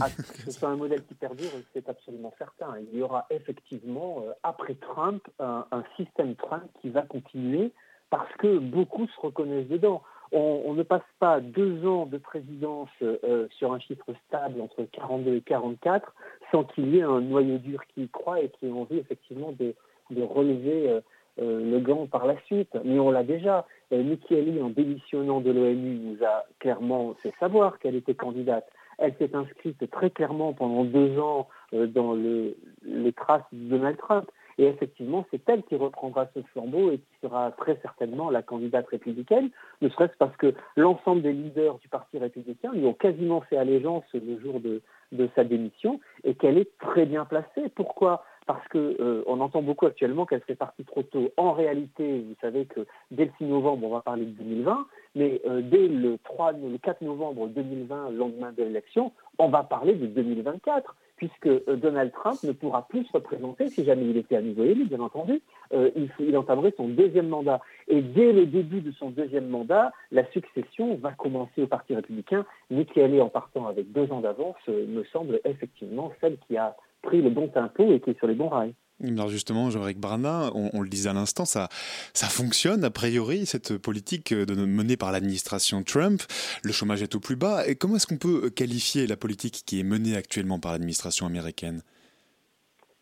Ah, 0.00 0.08
c'est 0.48 0.64
un 0.64 0.76
modèle 0.76 1.04
qui 1.04 1.14
perdure, 1.14 1.50
c'est 1.72 1.88
absolument 1.88 2.32
certain. 2.38 2.74
Il 2.92 2.98
y 2.98 3.02
aura 3.02 3.26
effectivement, 3.30 4.24
euh, 4.24 4.32
après 4.42 4.74
Trump, 4.74 5.22
un, 5.38 5.84
système 5.96 6.34
Trump 6.34 6.64
qui 6.80 6.90
va 6.90 7.02
continuer 7.02 7.70
parce 8.10 8.32
que 8.38 8.58
beaucoup 8.58 9.06
se 9.06 9.20
reconnaissent 9.20 9.68
dedans. 9.68 10.02
On, 10.32 10.74
ne 10.74 10.82
passe 10.82 11.04
pas 11.20 11.38
deux 11.40 11.86
ans 11.86 12.06
de 12.06 12.18
présidence 12.18 12.88
euh, 13.02 13.46
sur 13.56 13.72
un 13.72 13.78
chiffre 13.78 14.12
stable 14.26 14.60
entre 14.60 14.82
42 14.82 15.36
et 15.36 15.40
44 15.42 16.12
sans 16.50 16.64
qu'il 16.64 16.92
y 16.92 16.98
ait 16.98 17.02
un 17.02 17.20
noyau 17.20 17.58
dur 17.58 17.80
qui 17.94 18.02
y 18.02 18.08
croit 18.08 18.40
et 18.40 18.48
qui 18.48 18.66
ait 18.66 18.72
envie 18.72 18.98
effectivement 18.98 19.52
de, 19.52 19.76
relever 20.10 20.88
euh, 20.88 21.00
le 21.38 21.78
gant 21.78 22.06
par 22.06 22.26
la 22.26 22.34
suite. 22.46 22.76
Mais 22.84 22.98
on 22.98 23.12
l'a 23.12 23.22
déjà. 23.22 23.64
Nikki 23.92 24.34
Haley, 24.34 24.60
en 24.60 24.70
démissionnant 24.70 25.40
de 25.40 25.52
l'ONU, 25.52 25.98
nous 26.00 26.24
a 26.24 26.44
clairement 26.58 27.14
fait 27.22 27.32
savoir 27.38 27.78
qu'elle 27.78 27.94
était 27.94 28.14
candidate. 28.14 28.66
Elle 28.98 29.14
s'est 29.18 29.34
inscrite 29.34 29.90
très 29.90 30.10
clairement 30.10 30.52
pendant 30.52 30.84
deux 30.84 31.18
ans 31.18 31.48
euh, 31.72 31.86
dans 31.86 32.14
les 32.14 33.12
traces 33.12 33.42
de 33.52 33.68
Donald 33.68 33.96
Trump. 33.98 34.28
Et 34.58 34.66
effectivement, 34.66 35.26
c'est 35.30 35.40
elle 35.48 35.62
qui 35.64 35.74
reprendra 35.76 36.28
ce 36.34 36.40
flambeau 36.52 36.92
et 36.92 36.98
qui 36.98 37.14
sera 37.22 37.50
très 37.52 37.76
certainement 37.82 38.30
la 38.30 38.42
candidate 38.42 38.86
républicaine, 38.86 39.50
ne 39.80 39.88
serait-ce 39.88 40.16
parce 40.18 40.36
que 40.36 40.54
l'ensemble 40.76 41.22
des 41.22 41.32
leaders 41.32 41.78
du 41.78 41.88
Parti 41.88 42.18
républicain 42.18 42.70
lui 42.72 42.86
ont 42.86 42.94
quasiment 42.94 43.40
fait 43.40 43.56
allégeance 43.56 44.04
le 44.12 44.38
jour 44.38 44.60
de, 44.60 44.80
de 45.12 45.28
sa 45.34 45.44
démission 45.44 46.00
et 46.22 46.34
qu'elle 46.34 46.58
est 46.58 46.70
très 46.78 47.06
bien 47.06 47.24
placée. 47.24 47.68
Pourquoi? 47.74 48.24
Parce 48.46 48.66
qu'on 48.68 48.78
euh, 48.78 49.24
entend 49.26 49.62
beaucoup 49.62 49.86
actuellement 49.86 50.26
qu'elle 50.26 50.40
serait 50.42 50.54
partie 50.54 50.84
trop 50.84 51.02
tôt. 51.02 51.32
En 51.36 51.52
réalité, 51.52 52.20
vous 52.20 52.34
savez 52.40 52.66
que 52.66 52.86
dès 53.10 53.26
le 53.26 53.30
6 53.38 53.44
novembre, 53.44 53.86
on 53.86 53.94
va 53.94 54.00
parler 54.00 54.26
de 54.26 54.32
2020, 54.32 54.86
mais 55.14 55.40
euh, 55.46 55.62
dès 55.62 55.88
le, 55.88 56.18
3, 56.24 56.52
le 56.52 56.78
4 56.78 57.02
novembre 57.02 57.48
2020, 57.48 58.10
lendemain 58.10 58.52
de 58.52 58.62
l'élection, 58.62 59.12
on 59.38 59.48
va 59.48 59.62
parler 59.62 59.94
de 59.94 60.06
2024, 60.06 60.94
puisque 61.16 61.46
euh, 61.46 61.76
Donald 61.76 62.12
Trump 62.12 62.42
ne 62.42 62.52
pourra 62.52 62.86
plus 62.86 63.04
se 63.04 63.12
représenter, 63.12 63.68
si 63.68 63.84
jamais 63.84 64.04
il 64.10 64.16
était 64.18 64.36
à 64.36 64.42
nouveau 64.42 64.64
élu, 64.64 64.84
bien 64.84 65.00
entendu, 65.00 65.40
il, 65.72 66.08
il 66.20 66.36
entamerait 66.36 66.74
son 66.76 66.88
deuxième 66.88 67.28
mandat. 67.28 67.60
Et 67.88 68.00
dès 68.00 68.32
le 68.32 68.46
début 68.46 68.80
de 68.80 68.92
son 68.92 69.10
deuxième 69.10 69.48
mandat, 69.48 69.90
la 70.12 70.24
succession 70.30 70.96
va 70.96 71.12
commencer 71.12 71.62
au 71.62 71.66
Parti 71.66 71.96
républicain. 71.96 72.44
Nikki 72.70 73.00
Haley, 73.00 73.20
en 73.20 73.28
partant 73.28 73.66
avec 73.66 73.90
deux 73.90 74.12
ans 74.12 74.20
d'avance, 74.20 74.56
me 74.68 75.02
semble 75.04 75.40
effectivement 75.44 76.12
celle 76.20 76.36
qui 76.46 76.56
a 76.56 76.76
pris 77.04 77.22
le 77.22 77.30
bon 77.30 77.48
tempo 77.48 77.92
et 77.92 78.00
qui 78.00 78.10
est 78.10 78.18
sur 78.18 78.26
les 78.26 78.34
bons 78.34 78.48
rails. 78.48 78.74
Alors 79.02 79.28
justement, 79.28 79.70
Jean-Éric 79.70 79.98
Brana, 79.98 80.50
on, 80.54 80.80
le 80.80 80.88
disait 80.88 81.10
à 81.10 81.12
l'instant, 81.12 81.44
ça, 81.44 81.68
ça 82.14 82.28
fonctionne 82.28 82.84
a 82.84 82.90
priori, 82.90 83.44
cette 83.44 83.76
politique 83.76 84.32
de, 84.32 84.54
menée 84.54 84.96
par 84.96 85.10
l'administration 85.10 85.82
Trump. 85.82 86.22
Le 86.62 86.72
chômage 86.72 87.02
est 87.02 87.14
au 87.14 87.20
plus 87.20 87.36
bas. 87.36 87.66
Et 87.66 87.74
comment 87.74 87.96
est-ce 87.96 88.06
qu'on 88.06 88.18
peut 88.18 88.50
qualifier 88.50 89.06
la 89.06 89.16
politique 89.16 89.64
qui 89.66 89.80
est 89.80 89.84
menée 89.84 90.16
actuellement 90.16 90.60
par 90.60 90.72
l'administration 90.72 91.26
américaine? 91.26 91.82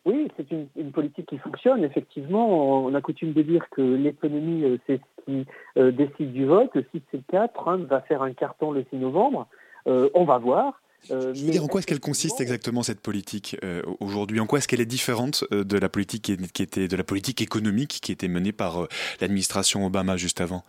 Oui, 0.04 0.28
c'est 0.36 0.50
une, 0.50 0.92
politique 0.92 1.26
qui 1.26 1.38
fonctionne. 1.38 1.84
Effectivement, 1.84 2.84
on 2.84 2.94
a 2.94 3.00
coutume 3.00 3.32
de 3.32 3.42
dire 3.42 3.64
que 3.70 3.82
l'économie, 3.82 4.64
euh, 4.64 4.78
c'est 4.86 4.98
ce 4.98 5.24
qui 5.24 5.46
euh, 5.76 5.92
décide 5.92 6.32
du 6.32 6.44
vote. 6.44 6.72
Si 6.90 7.02
c'est 7.10 7.18
le 7.18 7.22
cas, 7.28 7.48
Trump 7.48 7.88
va 7.88 8.00
faire 8.00 8.22
un 8.22 8.32
carton 8.32 8.72
le 8.72 8.84
6 8.90 8.96
novembre. 8.96 9.46
Euh, 9.86 10.08
on 10.14 10.24
va 10.24 10.38
voir. 10.38 10.80
Euh, 11.10 11.34
mais 11.44 11.58
en 11.58 11.66
quoi 11.66 11.80
est-ce 11.80 11.86
qu'elle 11.86 12.00
consiste 12.00 12.40
exactement 12.40 12.82
cette 12.82 13.00
politique 13.00 13.56
euh, 13.64 13.82
aujourd'hui? 14.00 14.40
En 14.40 14.46
quoi 14.46 14.58
est-ce 14.58 14.68
qu'elle 14.68 14.80
est 14.80 14.86
différente 14.86 15.44
euh, 15.52 15.64
de 15.64 15.78
la 15.78 15.88
politique 15.88 16.32
qui, 16.52 16.62
était 16.62 16.88
de 16.88 16.96
la 16.96 17.04
politique 17.04 17.40
économique 17.40 17.98
qui 18.02 18.12
était 18.12 18.28
menée 18.28 18.52
par 18.52 18.86
l'administration 19.20 19.84
Obama 19.84 20.16
juste 20.16 20.40
avant? 20.40 20.62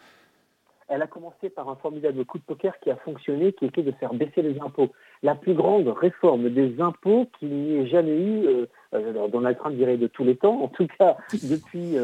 Elle 0.90 1.02
a 1.02 1.08
commencé 1.08 1.50
par 1.50 1.70
un 1.70 1.76
formidable 1.76 2.24
coup 2.26 2.38
de 2.38 2.44
poker 2.44 2.74
qui 2.82 2.92
a 2.92 2.96
fonctionné, 2.98 3.54
qui 3.54 3.66
était 3.66 3.82
de 3.82 3.92
faire 3.94 4.14
baisser 4.14 4.42
les 4.42 4.60
impôts. 4.60 4.92
La 5.24 5.34
plus 5.34 5.54
grande 5.54 5.88
réforme 5.88 6.50
des 6.50 6.80
impôts 6.82 7.28
qu'il 7.40 7.50
n'y 7.50 7.78
ait 7.78 7.88
jamais 7.88 8.16
eu, 8.16 8.68
Donald 9.32 9.58
Trump 9.58 9.76
dirait 9.76 9.98
de 9.98 10.08
tous 10.08 10.24
les 10.24 10.36
temps, 10.36 10.62
en 10.62 10.68
tout 10.68 10.88
cas 11.00 11.18
depuis 11.44 11.96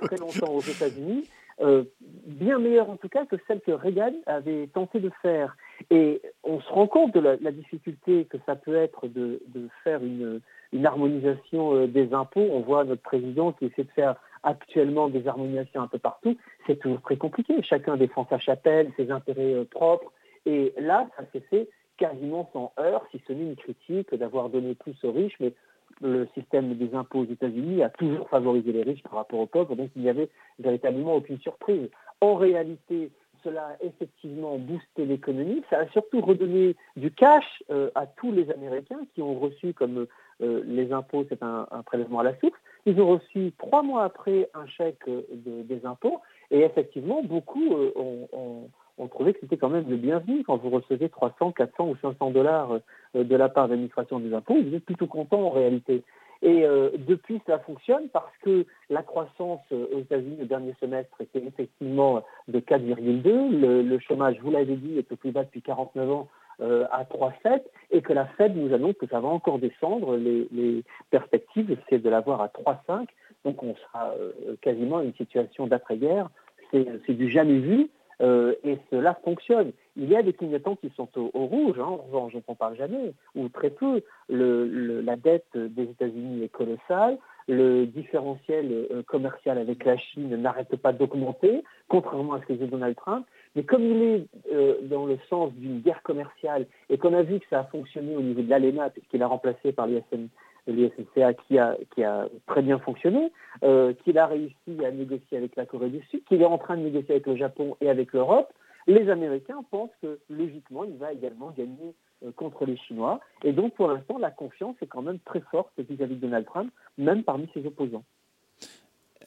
très 0.00 0.16
longtemps 0.18 0.52
aux 0.52 0.60
États-Unis, 0.60 1.24
euh, 1.62 1.84
bien 2.26 2.58
meilleure 2.58 2.90
en 2.90 2.96
tout 2.96 3.08
cas 3.08 3.24
que 3.24 3.36
celle 3.46 3.60
que 3.62 3.70
Reagan 3.70 4.12
avait 4.26 4.66
tenté 4.66 5.00
de 5.00 5.10
faire. 5.22 5.56
Et 5.90 6.20
on 6.44 6.60
se 6.60 6.68
rend 6.70 6.86
compte 6.86 7.14
de 7.14 7.20
la, 7.20 7.52
difficulté 7.52 8.26
que 8.26 8.36
ça 8.44 8.56
peut 8.56 8.74
être 8.74 9.08
de, 9.08 9.40
faire 9.82 10.02
une, 10.02 10.40
harmonisation 10.84 11.74
euh, 11.74 11.86
des 11.86 12.12
impôts. 12.12 12.48
On 12.52 12.60
voit 12.60 12.84
notre 12.84 13.02
président 13.02 13.52
qui 13.52 13.66
essaie 13.66 13.84
de 13.84 13.90
faire 13.90 14.16
actuellement 14.42 15.08
des 15.08 15.26
harmonisations 15.26 15.80
un 15.80 15.88
peu 15.88 15.98
partout. 15.98 16.36
C'est 16.66 16.78
toujours 16.78 17.00
très 17.00 17.16
compliqué. 17.16 17.62
Chacun 17.62 17.96
défend 17.96 18.26
sa 18.28 18.38
chapelle, 18.38 18.92
ses 18.96 19.10
intérêts 19.10 19.54
euh, 19.54 19.64
propres. 19.64 20.12
Et 20.44 20.74
là, 20.78 21.08
ça 21.16 21.24
s'est 21.32 21.44
fait 21.48 21.68
quasiment 21.96 22.50
sans 22.52 22.72
heurts, 22.78 23.06
si 23.10 23.22
ce 23.26 23.32
n'est 23.32 23.44
une 23.44 23.56
critique 23.56 24.14
d'avoir 24.14 24.50
donné 24.50 24.74
plus 24.74 24.94
aux 25.02 25.12
riches, 25.12 25.36
mais 25.40 25.54
le 26.02 26.26
système 26.34 26.74
des 26.74 26.94
impôts 26.94 27.20
aux 27.20 27.32
États-Unis 27.32 27.82
a 27.82 27.88
toujours 27.90 28.28
favorisé 28.28 28.72
les 28.72 28.82
riches 28.82 29.02
par 29.02 29.14
rapport 29.14 29.40
aux 29.40 29.46
pauvres, 29.46 29.74
donc 29.76 29.90
il 29.96 30.02
n'y 30.02 30.10
avait 30.10 30.28
véritablement 30.58 31.14
aucune 31.14 31.38
surprise. 31.40 31.88
En 32.20 32.34
réalité, 32.34 33.10
cela 33.44 33.68
a 33.68 33.84
effectivement 33.84 34.58
boosté 34.58 35.04
l'économie, 35.04 35.62
ça 35.70 35.78
a 35.78 35.88
surtout 35.88 36.20
redonné 36.20 36.76
du 36.96 37.10
cash 37.10 37.62
euh, 37.70 37.90
à 37.94 38.06
tous 38.06 38.32
les 38.32 38.50
Américains 38.50 39.00
qui 39.14 39.22
ont 39.22 39.38
reçu, 39.38 39.72
comme 39.72 40.06
euh, 40.42 40.62
les 40.66 40.92
impôts, 40.92 41.24
c'est 41.28 41.42
un, 41.42 41.66
prélèvement 41.84 42.20
à 42.20 42.24
la 42.24 42.38
source, 42.40 42.58
ils 42.84 43.00
ont 43.00 43.08
reçu 43.08 43.52
trois 43.58 43.82
mois 43.82 44.04
après 44.04 44.50
un 44.54 44.66
chèque 44.66 45.08
euh, 45.08 45.22
des 45.36 45.86
impôts, 45.86 46.20
et 46.50 46.60
effectivement, 46.60 47.22
beaucoup 47.22 47.74
ont 47.96 48.70
on 48.98 49.08
trouvait 49.08 49.34
que 49.34 49.40
c'était 49.40 49.56
quand 49.56 49.68
même 49.68 49.88
le 49.88 49.96
bienvenu 49.96 50.42
quand 50.44 50.56
vous 50.56 50.70
recevez 50.70 51.08
300, 51.08 51.52
400 51.52 51.88
ou 51.88 51.96
500 52.00 52.30
dollars 52.30 52.78
euh, 53.14 53.24
de 53.24 53.36
la 53.36 53.48
part 53.48 53.66
de 53.66 53.72
l'administration 53.72 54.20
des 54.20 54.32
impôts. 54.32 54.56
Vous 54.60 54.74
êtes 54.74 54.84
plutôt 54.84 55.06
content 55.06 55.42
en 55.42 55.50
réalité. 55.50 56.02
Et 56.42 56.64
euh, 56.64 56.90
depuis, 56.98 57.40
cela 57.46 57.58
fonctionne 57.60 58.08
parce 58.12 58.32
que 58.42 58.66
la 58.90 59.02
croissance 59.02 59.60
euh, 59.72 59.86
aux 59.94 60.00
États-Unis 60.00 60.36
le 60.40 60.46
dernier 60.46 60.74
semestre 60.80 61.20
était 61.20 61.44
effectivement 61.44 62.22
de 62.48 62.60
4,2. 62.60 63.82
Le, 63.82 63.98
chômage, 63.98 64.38
vous 64.42 64.50
l'avez 64.50 64.76
dit, 64.76 64.98
est 64.98 65.10
au 65.12 65.16
plus 65.16 65.30
bas 65.30 65.44
depuis 65.44 65.62
49 65.62 66.10
ans 66.10 66.28
à 66.58 67.04
3,7 67.04 67.60
et 67.90 68.00
que 68.00 68.14
la 68.14 68.24
Fed 68.24 68.56
nous 68.56 68.72
annonce 68.72 68.94
que 68.94 69.06
ça 69.08 69.20
va 69.20 69.28
encore 69.28 69.58
descendre. 69.58 70.16
Les, 70.16 70.84
perspectives, 71.10 71.76
c'est 71.90 71.98
de 71.98 72.08
l'avoir 72.08 72.40
à 72.40 72.48
3,5. 72.48 73.08
Donc 73.44 73.62
on 73.62 73.74
sera 73.74 74.14
quasiment 74.62 75.02
une 75.02 75.12
situation 75.16 75.66
d'après-guerre. 75.66 76.30
C'est 76.72 77.12
du 77.12 77.30
jamais 77.30 77.58
vu. 77.58 77.90
Euh, 78.22 78.54
et 78.64 78.78
cela 78.90 79.14
fonctionne. 79.24 79.72
Il 79.96 80.08
y 80.08 80.16
a 80.16 80.22
des 80.22 80.32
clignotants 80.32 80.76
qui 80.76 80.90
sont 80.96 81.08
au, 81.16 81.46
rouge, 81.46 81.78
hein, 81.78 81.84
en 81.84 81.96
revanche, 81.96 82.32
on 82.34 82.42
n'en 82.48 82.54
parle 82.54 82.76
jamais, 82.76 83.12
ou 83.34 83.48
très 83.48 83.70
peu. 83.70 84.02
la 84.28 85.16
dette 85.16 85.46
des 85.54 85.84
États-Unis 85.84 86.44
est 86.44 86.48
colossale, 86.48 87.18
le 87.48 87.86
différentiel 87.86 88.86
euh, 88.90 89.02
commercial 89.04 89.58
avec 89.58 89.84
la 89.84 89.96
Chine 89.96 90.34
n'arrête 90.36 90.74
pas 90.76 90.92
d'augmenter, 90.92 91.62
contrairement 91.88 92.34
à 92.34 92.40
ce 92.40 92.46
que 92.46 92.52
disait 92.54 92.66
Donald 92.66 92.96
Trump. 92.96 93.26
Mais 93.54 93.62
comme 93.62 93.84
il 93.84 94.02
est 94.02 94.26
euh, 94.52 94.74
dans 94.82 95.06
le 95.06 95.18
sens 95.30 95.52
d'une 95.52 95.80
guerre 95.80 96.02
commerciale, 96.02 96.66
et 96.90 96.98
qu'on 96.98 97.14
a 97.14 97.22
vu 97.22 97.38
que 97.38 97.46
ça 97.48 97.60
a 97.60 97.64
fonctionné 97.64 98.16
au 98.16 98.20
niveau 98.20 98.42
de 98.42 98.50
l'ALENA, 98.50 98.90
puisqu'il 98.90 99.22
a 99.22 99.28
remplacé 99.28 99.72
par 99.72 99.86
l'ISM, 99.86 100.28
l'ISNCA 100.66 101.34
qui 101.34 101.58
a, 101.58 101.76
qui 101.94 102.04
a 102.04 102.28
très 102.46 102.62
bien 102.62 102.78
fonctionné, 102.78 103.32
euh, 103.62 103.92
qu'il 104.04 104.18
a 104.18 104.26
réussi 104.26 104.84
à 104.84 104.90
négocier 104.90 105.38
avec 105.38 105.56
la 105.56 105.66
Corée 105.66 105.90
du 105.90 106.02
Sud, 106.06 106.24
qu'il 106.24 106.42
est 106.42 106.46
en 106.46 106.58
train 106.58 106.76
de 106.76 106.82
négocier 106.82 107.12
avec 107.12 107.26
le 107.26 107.36
Japon 107.36 107.76
et 107.80 107.88
avec 107.88 108.12
l'Europe, 108.12 108.52
Les 108.86 109.08
Américains 109.10 109.64
pensent 109.70 109.90
que 110.00 110.18
logiquement, 110.30 110.84
il 110.84 110.96
va 110.96 111.12
également 111.12 111.50
gagner 111.50 111.94
euh, 112.24 112.30
contre 112.32 112.64
les 112.64 112.76
Chinois. 112.76 113.20
Et 113.42 113.52
donc, 113.52 113.74
pour 113.74 113.88
l'instant, 113.88 114.18
la 114.18 114.30
confiance 114.30 114.76
est 114.80 114.86
quand 114.86 115.02
même 115.02 115.18
très 115.20 115.40
forte 115.50 115.72
vis-à-vis 115.78 116.14
de 116.14 116.20
Donald 116.20 116.46
Trump, 116.46 116.72
même 116.96 117.22
parmi 117.24 117.48
ses 117.52 117.66
opposants. 117.66 118.04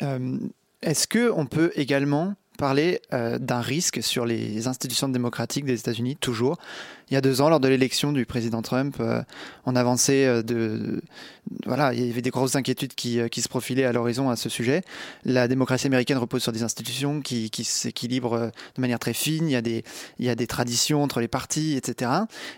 Euh, 0.01 0.37
est-ce 0.81 1.07
qu'on 1.07 1.45
peut 1.45 1.71
également 1.75 2.35
parler 2.59 2.99
euh, 3.13 3.39
d'un 3.39 3.61
risque 3.61 4.03
sur 4.03 4.25
les 4.25 4.67
institutions 4.67 5.07
démocratiques 5.07 5.63
des 5.63 5.79
États-Unis, 5.79 6.17
toujours. 6.17 6.57
Il 7.09 7.13
y 7.15 7.17
a 7.17 7.21
deux 7.21 7.41
ans, 7.41 7.49
lors 7.49 7.61
de 7.61 7.67
l'élection 7.69 8.11
du 8.11 8.25
président 8.25 8.61
Trump, 8.61 8.97
euh, 8.99 9.23
on 9.65 9.75
avançait 9.77 10.25
euh, 10.27 10.43
de, 10.43 11.01
Voilà, 11.65 11.93
il 11.93 12.05
y 12.05 12.11
avait 12.11 12.21
des 12.21 12.29
grosses 12.29 12.55
inquiétudes 12.57 12.93
qui, 12.93 13.19
qui 13.31 13.41
se 13.41 13.47
profilaient 13.47 13.85
à 13.85 13.93
l'horizon 13.93 14.29
à 14.29 14.35
ce 14.35 14.49
sujet. 14.49 14.83
La 15.23 15.47
démocratie 15.47 15.87
américaine 15.87 16.17
repose 16.17 16.43
sur 16.43 16.51
des 16.51 16.61
institutions 16.61 17.21
qui, 17.21 17.49
qui 17.49 17.63
s'équilibrent 17.63 18.37
de 18.37 18.81
manière 18.81 18.99
très 18.99 19.13
fine. 19.13 19.47
Il 19.47 19.53
y, 19.53 19.55
a 19.55 19.61
des, 19.61 19.83
il 20.19 20.25
y 20.25 20.29
a 20.29 20.35
des 20.35 20.45
traditions 20.45 21.01
entre 21.01 21.21
les 21.21 21.29
partis, 21.29 21.77
etc. 21.77 22.11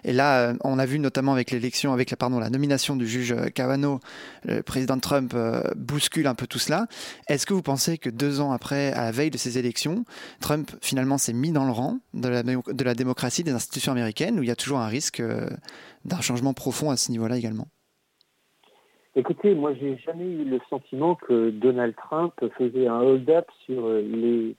Et 0.03 0.13
là, 0.13 0.53
on 0.63 0.79
a 0.79 0.85
vu 0.87 0.97
notamment 0.97 1.31
avec 1.31 1.51
l'élection, 1.51 1.93
avec 1.93 2.09
la, 2.09 2.17
pardon, 2.17 2.39
la 2.39 2.49
nomination 2.49 2.95
du 2.95 3.07
juge 3.07 3.35
Kavanaugh, 3.53 3.99
le 4.45 4.63
président 4.63 4.97
Trump 4.97 5.35
bouscule 5.77 6.27
un 6.27 6.35
peu 6.35 6.47
tout 6.47 6.59
cela. 6.59 6.87
Est-ce 7.27 7.45
que 7.45 7.53
vous 7.53 7.61
pensez 7.61 7.99
que 7.99 8.09
deux 8.09 8.41
ans 8.41 8.51
après, 8.51 8.91
à 8.93 9.03
la 9.05 9.11
veille 9.11 9.31
de 9.31 9.37
ces 9.37 9.57
élections, 9.57 9.90
Trump 10.39 10.71
finalement 10.81 11.17
s'est 11.17 11.33
mis 11.33 11.51
dans 11.51 11.65
le 11.65 11.71
rang 11.71 11.97
de 12.13 12.83
la, 12.83 12.93
démocratie 12.93 13.43
des 13.43 13.51
institutions 13.51 13.91
américaines 13.91 14.39
où 14.39 14.43
il 14.43 14.49
y 14.49 14.51
a 14.51 14.55
toujours 14.55 14.79
un 14.79 14.87
risque 14.87 15.19
euh, 15.19 15.47
d'un 16.05 16.21
changement 16.21 16.53
profond 16.53 16.89
à 16.89 16.97
ce 16.97 17.11
niveau-là 17.11 17.37
également 17.37 17.67
Écoutez, 19.15 19.55
moi 19.55 19.73
j'ai 19.73 19.97
jamais 19.97 20.25
eu 20.25 20.45
le 20.45 20.59
sentiment 20.69 21.15
que 21.15 21.49
Donald 21.49 21.93
Trump 21.95 22.33
faisait 22.57 22.87
un 22.87 23.01
hold-up 23.01 23.45
sur 23.65 23.85
euh, 23.85 24.53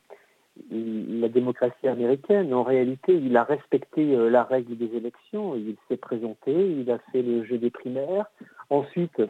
la 0.71 1.29
démocratie 1.29 1.89
américaine. 1.89 2.53
En 2.53 2.63
réalité, 2.63 3.15
il 3.15 3.35
a 3.39 3.45
respecté 3.45 4.15
euh, 4.15 4.29
la 4.29 4.45
règle 4.45 4.77
des 4.77 4.95
élections, 4.95 5.55
il 5.57 5.77
s'est 5.89 5.97
présenté, 5.97 6.53
il 6.53 6.91
a 6.91 6.99
fait 7.11 7.23
le 7.23 7.45
jeu 7.45 7.57
des 7.57 7.71
primaires. 7.71 8.27
Ensuite, 8.69 9.23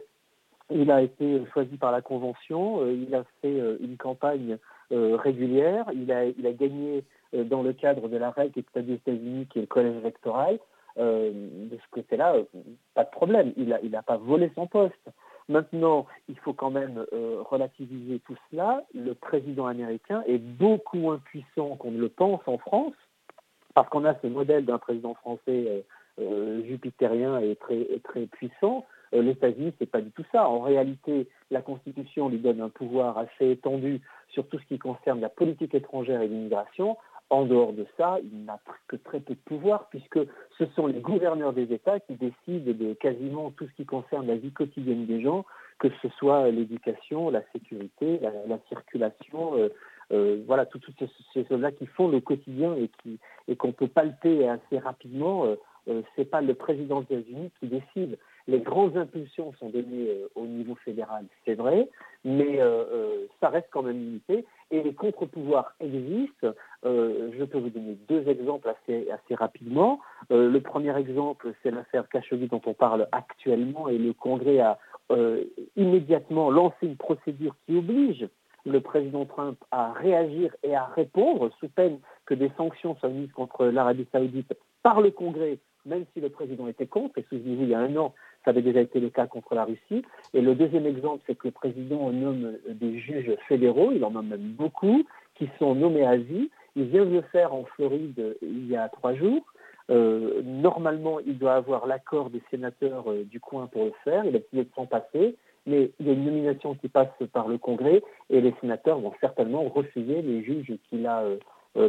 il 0.69 0.91
a 0.91 1.01
été 1.01 1.41
choisi 1.53 1.77
par 1.77 1.93
la 1.93 2.01
Convention, 2.01 2.85
il 2.89 3.13
a 3.15 3.23
fait 3.41 3.61
une 3.79 3.97
campagne 3.97 4.57
régulière. 4.93 5.85
Il 5.93 6.11
a, 6.11 6.53
gagné 6.53 7.03
euh, 7.33 7.43
dans 7.43 7.63
le 7.63 7.73
cadre 7.73 8.07
de 8.07 8.17
la 8.17 8.31
règle 8.31 8.61
des 8.75 8.93
États-Unis, 8.93 9.47
qui 9.47 9.59
est 9.59 9.61
le 9.61 9.67
collège 9.67 9.97
électoral. 9.97 10.59
Euh, 10.99 11.31
de 11.33 11.75
ce 11.75 11.89
côté-là, 11.91 12.35
pas 12.93 13.03
de 13.03 13.09
problème. 13.09 13.53
Il 13.57 13.69
n'a 13.69 14.03
pas 14.03 14.17
volé 14.17 14.51
son 14.55 14.67
poste. 14.67 15.09
Maintenant, 15.49 16.05
il 16.29 16.37
faut 16.39 16.53
quand 16.53 16.69
même 16.71 17.05
relativiser 17.49 18.19
tout 18.19 18.35
cela. 18.49 18.83
Le 18.93 19.13
président 19.13 19.65
américain 19.65 20.23
est 20.25 20.37
beaucoup 20.37 20.97
moins 20.97 21.17
puissant 21.17 21.75
qu'on 21.75 21.91
ne 21.91 21.99
le 21.99 22.09
pense 22.09 22.41
en 22.45 22.57
France, 22.57 22.93
parce 23.73 23.89
qu'on 23.89 24.05
a 24.05 24.15
ce 24.21 24.27
modèle 24.27 24.65
d'un 24.65 24.77
président 24.77 25.15
français 25.15 25.83
jupitérien 26.65 27.39
et 27.39 27.57
très 27.57 28.25
puissant. 28.27 28.85
Les 29.21 29.31
États-Unis, 29.31 29.73
c'est 29.79 29.89
pas 29.89 30.01
du 30.01 30.11
tout 30.11 30.25
ça. 30.31 30.47
En 30.47 30.59
réalité, 30.59 31.27
la 31.51 31.61
Constitution 31.61 32.29
lui 32.29 32.39
donne 32.39 32.61
un 32.61 32.69
pouvoir 32.69 33.17
assez 33.17 33.51
étendu 33.51 34.01
sur 34.29 34.47
tout 34.47 34.59
ce 34.59 34.65
qui 34.65 34.79
concerne 34.79 35.19
la 35.21 35.29
politique 35.29 35.75
étrangère 35.75 36.21
et 36.21 36.27
l'immigration. 36.27 36.97
En 37.29 37.45
dehors 37.45 37.73
de 37.73 37.85
ça, 37.97 38.19
il 38.23 38.45
n'a 38.45 38.59
que 38.87 38.95
très 38.95 39.19
peu 39.19 39.33
de 39.33 39.39
pouvoir 39.39 39.87
puisque 39.89 40.19
ce 40.57 40.65
sont 40.75 40.87
les 40.87 40.99
gouverneurs 40.99 41.53
des 41.53 41.73
États 41.73 41.99
qui 41.99 42.13
décident 42.13 42.71
de 42.71 42.93
quasiment 42.93 43.49
tout 43.51 43.65
ce 43.67 43.73
qui 43.73 43.85
concerne 43.85 44.27
la 44.27 44.35
vie 44.35 44.51
quotidienne 44.51 45.05
des 45.05 45.21
gens, 45.21 45.45
que 45.79 45.87
ce 46.01 46.09
soit 46.09 46.51
l'éducation, 46.51 47.31
la 47.31 47.41
sécurité, 47.51 48.19
la, 48.21 48.59
circulation, 48.69 49.57
euh, 49.57 49.69
euh, 50.11 50.43
voilà, 50.45 50.65
toutes 50.65 50.85
ces 51.33 51.45
choses-là 51.45 51.71
qui 51.71 51.87
font 51.87 52.07
le 52.07 52.19
quotidien 52.19 52.75
et 52.75 52.89
qui 53.01 53.19
et 53.47 53.55
qu'on 53.55 53.71
peut 53.71 53.87
palper 53.87 54.47
assez 54.47 54.77
rapidement. 54.77 55.45
Euh, 55.45 55.55
euh 55.87 56.01
c'est 56.15 56.29
pas 56.29 56.41
le 56.41 56.53
président 56.53 57.01
des 57.01 57.15
États-Unis 57.15 57.51
qui 57.59 57.67
décide. 57.67 58.17
Les 58.47 58.59
grandes 58.59 58.97
impulsions 58.97 59.53
sont 59.59 59.69
données 59.69 60.09
euh, 60.09 60.27
au 60.35 60.45
niveau 60.45 60.75
fédéral, 60.75 61.25
c'est 61.45 61.55
vrai, 61.55 61.87
mais 62.25 62.59
euh, 62.59 63.25
ça 63.39 63.49
reste 63.49 63.67
quand 63.71 63.83
même 63.83 63.97
limité. 63.97 64.45
Et 64.71 64.81
les 64.83 64.93
contre-pouvoirs 64.93 65.73
existent. 65.79 66.53
je 66.83 67.43
peux 67.43 67.59
vous 67.59 67.69
donner 67.69 67.95
deux 68.09 68.27
exemples 68.27 68.69
assez, 68.69 69.09
assez 69.11 69.35
rapidement. 69.35 69.99
le 70.31 70.57
premier 70.59 70.97
exemple, 70.97 71.53
c'est 71.61 71.69
l'affaire 71.69 72.09
Khashoggi 72.09 72.47
dont 72.47 72.61
on 72.65 72.73
parle 72.73 73.07
actuellement, 73.11 73.87
et 73.87 73.99
le 73.99 74.13
Congrès 74.13 74.59
a 74.59 74.79
immédiatement 75.75 76.49
lancé 76.49 76.87
une 76.87 76.97
procédure 76.97 77.55
qui 77.65 77.77
oblige 77.77 78.27
le 78.65 78.81
président 78.81 79.25
Trump 79.25 79.57
à 79.71 79.91
réagir 79.91 80.55
et 80.63 80.75
à 80.75 80.85
répondre 80.85 81.51
sous 81.59 81.69
peine 81.69 81.99
que 82.25 82.33
des 82.33 82.51
sanctions 82.57 82.95
soient 82.95 83.09
mises 83.09 83.31
contre 83.31 83.65
l'Arabie 83.65 84.07
saoudite 84.11 84.53
par 84.81 85.01
le 85.01 85.11
Congrès, 85.11 85.59
même 85.85 86.05
si 86.13 86.21
le 86.21 86.29
président 86.29 86.67
était 86.67 86.87
contre. 86.87 87.17
Et 87.17 87.25
souvenez-vous, 87.29 87.63
il 87.63 87.69
y 87.69 87.73
a 87.73 87.79
un 87.79 87.95
an, 87.95 88.13
ça 88.43 88.51
avait 88.51 88.61
déjà 88.61 88.81
été 88.81 88.99
le 88.99 89.09
cas 89.09 89.27
contre 89.27 89.55
la 89.55 89.65
Russie. 89.65 90.03
Et 90.33 90.41
le 90.41 90.55
deuxième 90.55 90.85
exemple, 90.85 91.23
c'est 91.27 91.35
que 91.35 91.47
le 91.47 91.51
président 91.51 92.11
nomme 92.11 92.57
des 92.67 92.99
juges 92.99 93.35
fédéraux, 93.47 93.91
il 93.91 94.03
en 94.03 94.11
nomme 94.11 94.27
même 94.27 94.53
beaucoup, 94.53 95.03
qui 95.35 95.49
sont 95.59 95.75
nommés 95.75 96.05
à 96.05 96.17
vie. 96.17 96.49
Il 96.75 96.85
vient 96.85 97.05
de 97.05 97.11
le 97.11 97.21
faire 97.21 97.53
en 97.53 97.65
Floride 97.65 98.37
il 98.41 98.67
y 98.67 98.75
a 98.75 98.89
trois 98.89 99.13
jours. 99.13 99.43
Euh, 99.89 100.41
normalement, 100.43 101.19
il 101.19 101.37
doit 101.37 101.55
avoir 101.55 101.87
l'accord 101.87 102.29
des 102.29 102.41
sénateurs 102.49 103.11
euh, 103.11 103.23
du 103.25 103.39
coin 103.39 103.67
pour 103.67 103.85
le 103.85 103.93
faire. 104.03 104.23
Il 104.25 104.35
a 104.35 104.39
décidé 104.39 104.63
de 104.63 104.69
s'en 104.75 104.85
passer. 104.85 105.35
Mais 105.65 105.91
il 105.99 106.07
y 106.07 106.09
a 106.09 106.13
une 106.13 106.25
nomination 106.25 106.75
qui 106.75 106.89
passe 106.89 107.07
par 107.31 107.47
le 107.47 107.57
Congrès 107.57 108.03
et 108.29 108.41
les 108.41 108.53
sénateurs 108.59 108.99
vont 108.99 109.13
certainement 109.21 109.63
refuser 109.63 110.21
les 110.21 110.43
juges 110.43 110.73
qu'il 110.89 111.07
a 111.07 111.21
euh, 111.21 111.37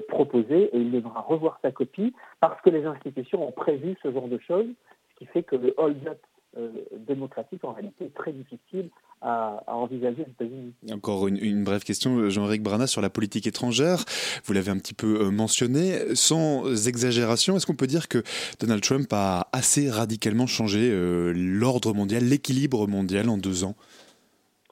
proposés 0.09 0.71
et 0.73 0.79
il 0.79 0.91
devra 0.91 1.21
revoir 1.21 1.59
sa 1.63 1.71
copie 1.71 2.15
parce 2.41 2.61
que 2.63 2.71
les 2.71 2.85
institutions 2.85 3.47
ont 3.47 3.53
prévu 3.53 3.97
ce 4.03 4.11
genre 4.13 4.29
de 4.29 4.39
choses, 4.39 4.67
ce 5.11 5.19
qui 5.19 5.27
fait 5.27 5.43
que 5.43 5.57
le 5.57 5.75
hold-up 5.77 6.19
euh, 6.57 6.69
démocratique 7.09 7.65
en 7.65 7.73
réalité 7.73 8.05
est 8.05 8.15
très 8.15 8.33
difficile 8.33 8.89
à, 9.21 9.65
envisager 9.67 10.23
aux 10.23 10.31
États-Unis. 10.31 10.73
Encore 10.93 11.27
une, 11.27 11.65
brève 11.65 11.83
question, 11.83 12.31
Jean-Éric 12.31 12.63
Brana, 12.63 12.87
sur 12.87 13.01
la 13.01 13.11
politique 13.11 13.49
étrangère. 13.49 14.05
Vous 14.45 14.53
l'avez 14.53 14.71
un 14.71 14.79
petit 14.79 14.95
peu 14.95 15.21
euh, 15.21 15.31
mentionné. 15.33 16.15
Sans 16.15 16.87
exagération, 16.87 17.57
est-ce 17.57 17.67
qu'on 17.67 17.75
peut 17.75 17.89
dire 17.89 18.07
que 18.07 18.23
Donald 18.61 18.83
Trump 18.83 19.09
a 19.13 19.49
assez 19.53 19.91
radicalement 19.91 20.47
changé 20.47 20.91
euh, 20.93 21.33
l'ordre 21.35 21.93
mondial, 21.93 22.23
l'équilibre 22.23 22.87
mondial 22.87 23.29
en 23.31 23.37
deux 23.37 23.65
ans? 23.65 23.75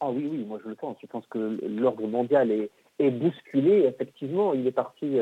Ah 0.00 0.10
oui, 0.10 0.28
oui, 0.30 0.44
moi 0.46 0.60
je 0.62 0.68
le 0.68 0.76
pense. 0.76 0.96
Je 1.02 1.06
pense 1.08 1.26
que 1.26 1.58
l'ordre 1.66 2.06
mondial 2.06 2.52
est, 2.52 2.70
bousculé. 3.10 3.84
Effectivement, 3.86 4.54
il 4.54 4.66
est 4.66 4.72
parti 4.72 5.18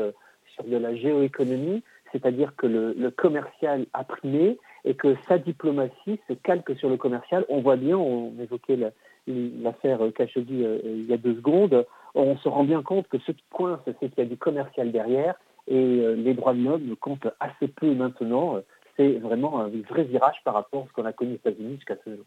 sur 0.53 0.63
de 0.63 0.77
la 0.77 0.95
géoéconomie, 0.95 1.83
c'est-à-dire 2.11 2.55
que 2.55 2.67
le, 2.67 3.11
commercial 3.11 3.85
a 3.93 4.03
primé 4.03 4.57
et 4.85 4.95
que 4.95 5.15
sa 5.27 5.37
diplomatie 5.37 6.19
se 6.27 6.33
calque 6.33 6.75
sur 6.77 6.89
le 6.89 6.97
commercial. 6.97 7.45
On 7.49 7.61
voit 7.61 7.75
bien, 7.75 7.97
on 7.97 8.33
évoquait 8.39 8.77
l'affaire 9.27 9.99
Khashoggi 10.15 10.63
euh, 10.65 10.79
il 10.83 11.05
y 11.05 11.13
a 11.13 11.17
deux 11.17 11.35
secondes, 11.35 11.85
on 12.15 12.37
se 12.37 12.49
rend 12.49 12.63
bien 12.63 12.81
compte 12.81 13.07
que 13.07 13.19
ce 13.19 13.31
qui 13.31 13.43
coince, 13.51 13.79
c'est 13.85 14.09
qu'il 14.09 14.17
y 14.17 14.21
a 14.21 14.25
du 14.25 14.37
commercial 14.37 14.91
derrière 14.91 15.35
et 15.67 15.75
euh, 15.75 16.15
les 16.15 16.33
droits 16.33 16.53
de 16.53 16.63
l'homme 16.63 16.95
comptent 16.99 17.27
assez 17.39 17.67
peu 17.67 17.93
maintenant. 17.93 18.59
C'est 18.97 19.13
vraiment 19.19 19.61
un 19.61 19.69
vrai 19.89 20.03
virage 20.03 20.41
par 20.43 20.55
rapport 20.55 20.83
à 20.83 20.87
ce 20.87 20.93
qu'on 20.93 21.05
a 21.05 21.13
connu 21.13 21.33
aux 21.33 21.35
États-Unis 21.35 21.75
jusqu'à 21.75 21.95
ce 22.03 22.15
jour. 22.15 22.25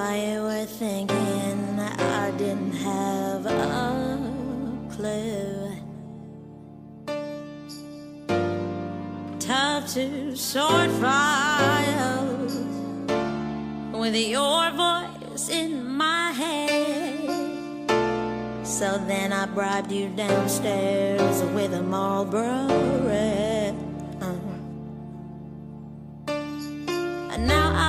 Why 0.01 0.17
you 0.17 0.43
were 0.45 0.65
thinking 0.65 1.79
I 1.79 2.31
didn't 2.39 2.73
have 2.89 3.45
a 3.45 3.59
clue. 4.95 5.77
Tough 9.39 9.93
to 9.93 10.35
sort 10.37 10.91
files 11.05 12.55
with 13.93 14.17
your 14.17 14.71
voice 14.71 15.51
in 15.51 15.87
my 15.87 16.33
head. 16.33 17.87
So 18.67 18.97
then 19.07 19.35
I 19.35 19.45
bribed 19.45 19.93
you 19.93 20.09
downstairs 20.09 21.43
with 21.53 21.75
a 21.75 21.83
Marlboro 21.83 22.67
red. 23.07 23.50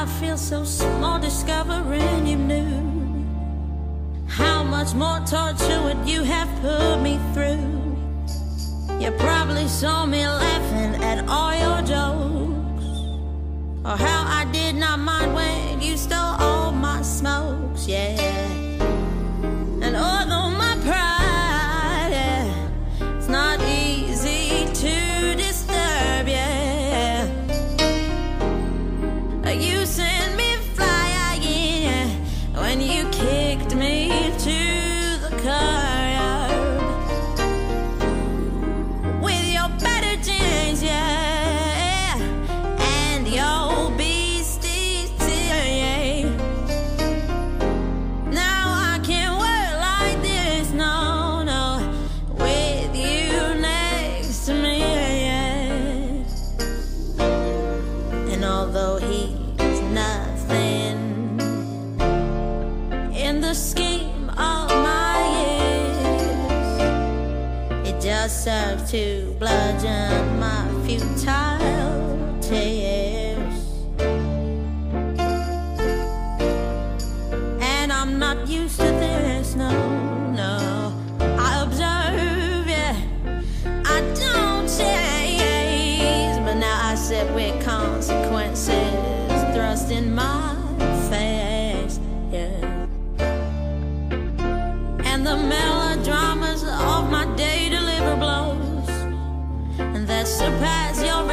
I 0.02 0.06
feel 0.20 0.36
so 0.36 0.64
small 0.64 1.20
discovering 1.20 2.26
you 2.26 2.36
knew 2.36 4.26
How 4.28 4.64
much 4.64 4.96
more 4.96 5.20
torture 5.28 5.80
would 5.84 6.10
you 6.10 6.24
have 6.24 6.50
put 6.60 7.04
me 7.04 7.20
through? 7.34 7.70
You 9.00 9.12
probably 9.12 9.68
saw 9.68 10.08
me 10.08 10.26
laughing 10.26 11.04
at 11.04 11.30
all 11.30 11.54
your 11.54 11.82
jokes. 11.86 12.88
Or 13.86 13.96
how 13.96 14.26
I 14.40 14.48
did 14.52 14.74
not 14.74 14.98
mind 14.98 15.36
when 15.36 15.82
you 15.84 15.96
stole 15.98 16.36
all 16.40 16.72
my 16.72 17.04
smokes, 17.04 17.88
yeah. 17.88 18.18
And 19.84 19.96
although 19.96 20.50
my 20.50 20.51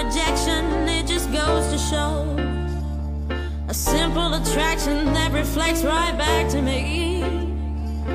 rejection. 0.04 0.88
It 0.88 1.06
just 1.06 1.32
goes 1.32 1.66
to 1.72 1.78
show 1.78 2.37
a 3.68 3.74
simple 3.74 4.34
attraction 4.34 5.12
that 5.12 5.32
reflects 5.32 5.82
right 5.82 6.16
back 6.16 6.48
to 6.50 6.62
me. 6.62 7.24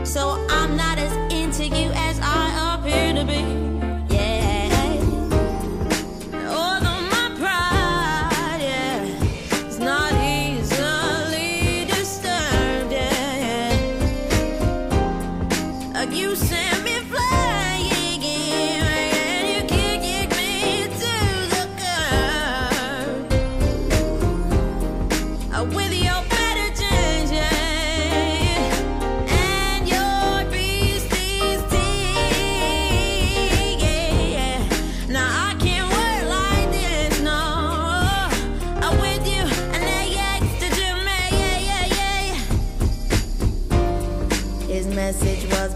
So 0.05 0.45
I'm 0.49 0.77
not 0.77 0.97
as 0.97 1.13
into 1.33 1.65
you 1.65 1.91
as 1.93 2.19
I 2.21 2.75
appear 2.75 3.13
to 3.13 3.25
be. 3.25 3.62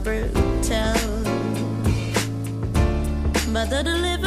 Brutal, 0.07 0.93
but 3.51 3.69
the 3.69 4.26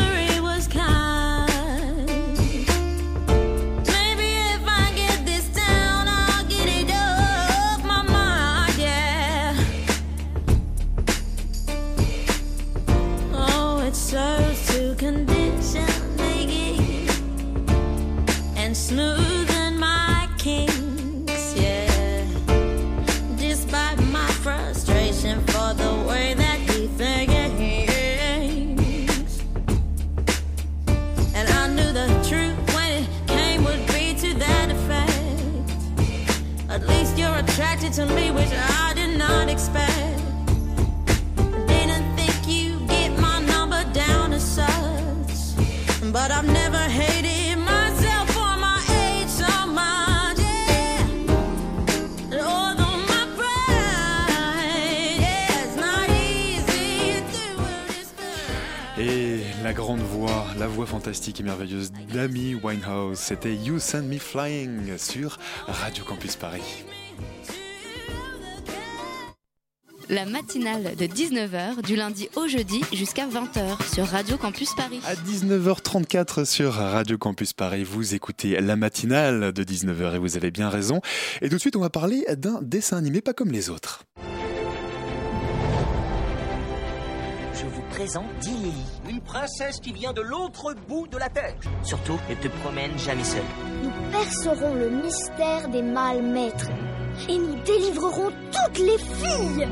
Et 58.98 59.40
la 59.64 59.72
grande 59.72 60.00
voix, 60.00 60.46
la 60.58 60.68
voix 60.68 60.86
fantastique 60.86 61.40
et 61.40 61.42
merveilleuse 61.42 61.90
d'Amy 62.12 62.54
Winehouse, 62.54 63.18
c'était 63.18 63.54
You 63.54 63.80
Send 63.80 64.06
Me 64.06 64.18
Flying 64.18 64.96
sur 64.96 65.38
Radio 65.66 66.04
Campus 66.04 66.36
Paris. 66.36 66.84
La 70.10 70.26
matinale 70.26 70.96
de 70.96 71.06
19h 71.06 71.82
du 71.86 71.94
lundi 71.94 72.28
au 72.34 72.48
jeudi 72.48 72.82
jusqu'à 72.92 73.28
20h 73.28 73.94
sur 73.94 74.04
Radio 74.06 74.36
Campus 74.36 74.74
Paris. 74.74 75.00
À 75.06 75.14
19h34 75.14 76.44
sur 76.46 76.72
Radio 76.72 77.16
Campus 77.16 77.52
Paris, 77.52 77.84
vous 77.84 78.12
écoutez 78.12 78.60
la 78.60 78.74
matinale 78.74 79.52
de 79.52 79.62
19h 79.62 80.16
et 80.16 80.18
vous 80.18 80.36
avez 80.36 80.50
bien 80.50 80.68
raison. 80.68 81.00
Et 81.42 81.48
tout 81.48 81.54
de 81.54 81.60
suite, 81.60 81.76
on 81.76 81.80
va 81.80 81.90
parler 81.90 82.24
d'un 82.36 82.58
dessin 82.60 82.96
animé 82.96 83.20
pas 83.20 83.34
comme 83.34 83.52
les 83.52 83.70
autres. 83.70 84.02
Je 87.54 87.66
vous 87.66 87.82
présente 87.90 88.26
Dilly. 88.40 88.72
Une 89.08 89.20
princesse 89.20 89.78
qui 89.78 89.92
vient 89.92 90.12
de 90.12 90.22
l'autre 90.22 90.74
bout 90.88 91.06
de 91.06 91.18
la 91.18 91.28
terre. 91.28 91.54
Surtout, 91.84 92.18
ne 92.28 92.34
te 92.34 92.48
promène 92.48 92.98
jamais 92.98 93.22
seule. 93.22 93.44
Nous 93.84 93.92
percerons 94.10 94.74
le 94.74 94.90
mystère 94.90 95.68
des 95.68 95.82
mâles 95.82 96.24
maîtres 96.24 96.70
et 97.28 97.38
nous 97.38 97.56
délivrerons 97.64 98.30
toutes 98.52 98.78
les 98.78 98.98
filles. 98.98 99.68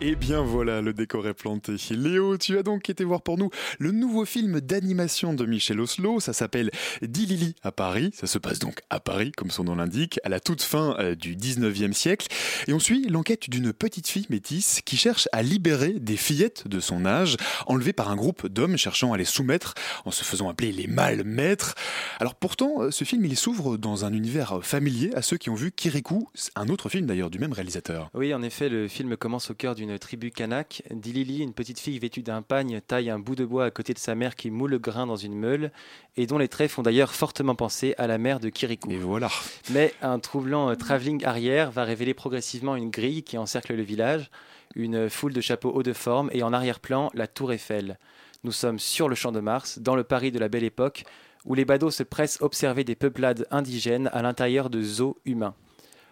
Et 0.00 0.14
bien 0.14 0.42
voilà, 0.42 0.80
le 0.80 0.92
décor 0.92 1.26
est 1.26 1.34
planté. 1.34 1.74
Léo, 1.90 2.36
tu 2.36 2.58
as 2.58 2.62
donc 2.62 2.88
été 2.88 3.04
voir 3.04 3.22
pour 3.22 3.38
nous 3.38 3.50
le 3.78 3.90
nouveau 3.90 4.24
film 4.24 4.60
d'animation 4.60 5.34
de 5.34 5.44
Michel 5.44 5.80
Oslo. 5.80 6.20
Ça 6.20 6.32
s'appelle 6.32 6.70
Dilili 7.02 7.54
à 7.62 7.72
Paris. 7.72 8.10
Ça 8.14 8.26
se 8.26 8.38
passe 8.38 8.58
donc 8.58 8.80
à 8.90 9.00
Paris, 9.00 9.32
comme 9.36 9.50
son 9.50 9.64
nom 9.64 9.74
l'indique, 9.74 10.20
à 10.24 10.28
la 10.28 10.40
toute 10.40 10.62
fin 10.62 10.96
euh, 10.98 11.14
du 11.14 11.36
19e 11.36 11.92
siècle. 11.92 12.28
Et 12.66 12.72
on 12.72 12.78
suit 12.78 13.08
l'enquête 13.08 13.50
d'une 13.50 13.72
petite 13.72 14.08
fille 14.08 14.26
métisse 14.30 14.80
qui 14.84 14.96
cherche 14.96 15.28
à 15.32 15.42
libérer 15.42 15.94
des 15.94 16.16
fillettes 16.16 16.68
de 16.68 16.80
son 16.80 17.04
âge, 17.04 17.36
enlevées 17.66 17.92
par 17.92 18.10
un 18.10 18.16
groupe 18.16 18.46
d'hommes 18.46 18.76
cherchant 18.76 19.12
à 19.12 19.16
les 19.16 19.24
soumettre 19.24 19.74
en 20.04 20.10
se 20.10 20.24
faisant 20.24 20.48
appeler 20.48 20.72
les 20.72 20.86
mâles 20.86 21.24
maîtres. 21.24 21.74
Alors 22.20 22.34
pourtant, 22.34 22.82
euh, 22.82 22.90
ce 22.90 23.04
film, 23.04 23.24
il 23.24 23.36
s'ouvre 23.36 23.76
dans 23.76 24.04
un 24.04 24.12
univers 24.12 24.60
familier 24.62 25.10
à 25.14 25.22
ceux 25.22 25.36
qui 25.36 25.50
ont 25.50 25.54
vu 25.54 25.72
Kirikou, 25.72 26.28
un 26.54 26.68
autre 26.68 26.88
film 26.88 27.06
d'ailleurs 27.06 27.30
du 27.30 27.38
même 27.38 27.52
réalisateur. 27.52 28.10
Oui, 28.14 28.32
en 28.34 28.42
effet, 28.42 28.68
le 28.68 28.88
film 28.88 29.16
commence 29.16 29.50
au 29.50 29.54
cœur 29.54 29.74
d'une 29.78 29.98
tribu 29.98 30.30
kanak. 30.30 30.82
Dilili, 30.90 31.38
une 31.38 31.54
petite 31.54 31.78
fille 31.78 31.98
vêtue 31.98 32.22
d'un 32.22 32.42
pagne, 32.42 32.80
taille 32.86 33.10
un 33.10 33.18
bout 33.18 33.36
de 33.36 33.44
bois 33.44 33.66
à 33.66 33.70
côté 33.70 33.94
de 33.94 33.98
sa 33.98 34.14
mère 34.14 34.34
qui 34.34 34.50
moule 34.50 34.72
le 34.72 34.78
grain 34.78 35.06
dans 35.06 35.16
une 35.16 35.34
meule, 35.34 35.70
et 36.16 36.26
dont 36.26 36.36
les 36.36 36.48
traits 36.48 36.70
font 36.70 36.82
d'ailleurs 36.82 37.14
fortement 37.14 37.54
penser 37.54 37.94
à 37.96 38.06
la 38.06 38.18
mère 38.18 38.40
de 38.40 38.48
Kirikou. 38.48 38.90
Et 38.90 38.98
voilà. 38.98 39.30
Mais 39.70 39.94
un 40.02 40.18
troublant 40.18 40.68
euh, 40.68 40.74
travelling 40.74 41.24
arrière 41.24 41.70
va 41.70 41.84
révéler 41.84 42.12
progressivement 42.12 42.76
une 42.76 42.90
grille 42.90 43.22
qui 43.22 43.38
encercle 43.38 43.74
le 43.74 43.82
village, 43.82 44.30
une 44.74 45.08
foule 45.08 45.32
de 45.32 45.40
chapeaux 45.40 45.70
hauts 45.70 45.82
de 45.82 45.92
forme, 45.92 46.28
et 46.32 46.42
en 46.42 46.52
arrière-plan, 46.52 47.10
la 47.14 47.26
tour 47.28 47.52
Eiffel. 47.52 47.98
Nous 48.44 48.52
sommes 48.52 48.78
sur 48.78 49.08
le 49.08 49.14
champ 49.14 49.32
de 49.32 49.40
Mars, 49.40 49.78
dans 49.78 49.94
le 49.94 50.04
Paris 50.04 50.32
de 50.32 50.38
la 50.38 50.48
Belle 50.48 50.64
Époque, 50.64 51.04
où 51.44 51.54
les 51.54 51.64
badauds 51.64 51.90
se 51.90 52.02
pressent 52.02 52.42
observer 52.42 52.84
des 52.84 52.96
peuplades 52.96 53.46
indigènes 53.50 54.10
à 54.12 54.22
l'intérieur 54.22 54.70
de 54.70 54.82
zoos 54.82 55.16
humains. 55.24 55.54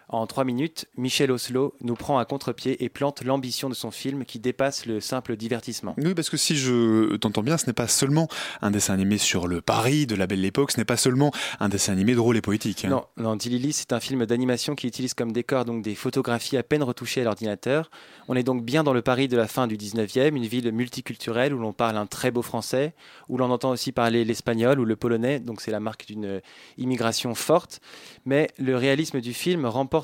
En 0.09 0.25
trois 0.25 0.45
minutes, 0.45 0.85
Michel 0.95 1.31
Oslo 1.31 1.73
nous 1.81 1.95
prend 1.95 2.17
à 2.17 2.23
contre-pied 2.23 2.81
et 2.81 2.87
plante 2.87 3.25
l'ambition 3.25 3.67
de 3.67 3.73
son 3.73 3.91
film 3.91 4.23
qui 4.23 4.39
dépasse 4.39 4.85
le 4.85 5.01
simple 5.01 5.35
divertissement. 5.35 5.95
Oui, 5.97 6.13
parce 6.13 6.29
que 6.29 6.37
si 6.37 6.55
je 6.55 7.17
t'entends 7.17 7.43
bien, 7.43 7.57
ce 7.57 7.67
n'est 7.67 7.73
pas 7.73 7.89
seulement 7.89 8.29
un 8.61 8.71
dessin 8.71 8.93
animé 8.93 9.17
sur 9.17 9.47
le 9.47 9.59
Paris 9.59 10.07
de 10.07 10.15
la 10.15 10.25
belle 10.25 10.45
époque, 10.45 10.71
ce 10.71 10.77
n'est 10.77 10.85
pas 10.85 10.95
seulement 10.95 11.31
un 11.59 11.67
dessin 11.67 11.91
animé 11.91 12.15
drôle 12.15 12.37
et 12.37 12.41
poétique. 12.41 12.85
hein. 12.85 12.89
Non, 12.89 13.03
non, 13.17 13.35
Dilili, 13.35 13.73
c'est 13.73 13.91
un 13.91 13.99
film 13.99 14.25
d'animation 14.25 14.75
qui 14.75 14.87
utilise 14.87 15.13
comme 15.13 15.33
décor 15.33 15.65
donc 15.65 15.83
des 15.83 15.93
photographies 15.93 16.55
à 16.55 16.63
peine 16.63 16.83
retouchées 16.83 17.19
à 17.19 17.23
l'ordinateur. 17.25 17.91
On 18.29 18.35
est 18.35 18.43
donc 18.43 18.63
bien 18.63 18.85
dans 18.85 18.93
le 18.93 19.01
Paris 19.01 19.27
de 19.27 19.35
la 19.35 19.47
fin 19.47 19.67
du 19.67 19.75
19e, 19.75 20.33
une 20.33 20.45
ville 20.47 20.71
multiculturelle 20.71 21.53
où 21.53 21.59
l'on 21.59 21.73
parle 21.73 21.97
un 21.97 22.05
très 22.05 22.31
beau 22.31 22.41
français, 22.41 22.93
où 23.27 23.37
l'on 23.37 23.51
entend 23.51 23.71
aussi 23.71 23.91
parler 23.91 24.23
l'espagnol 24.23 24.79
ou 24.79 24.85
le 24.85 24.95
polonais, 24.95 25.41
donc 25.41 25.59
c'est 25.59 25.71
la 25.71 25.81
marque 25.81 26.05
d'une 26.07 26.39
immigration 26.77 27.35
forte. 27.35 27.81
Mais 28.25 28.49
le 28.57 28.77
réalisme 28.77 29.19
du 29.19 29.33
film 29.33 29.65
remporte 29.65 29.96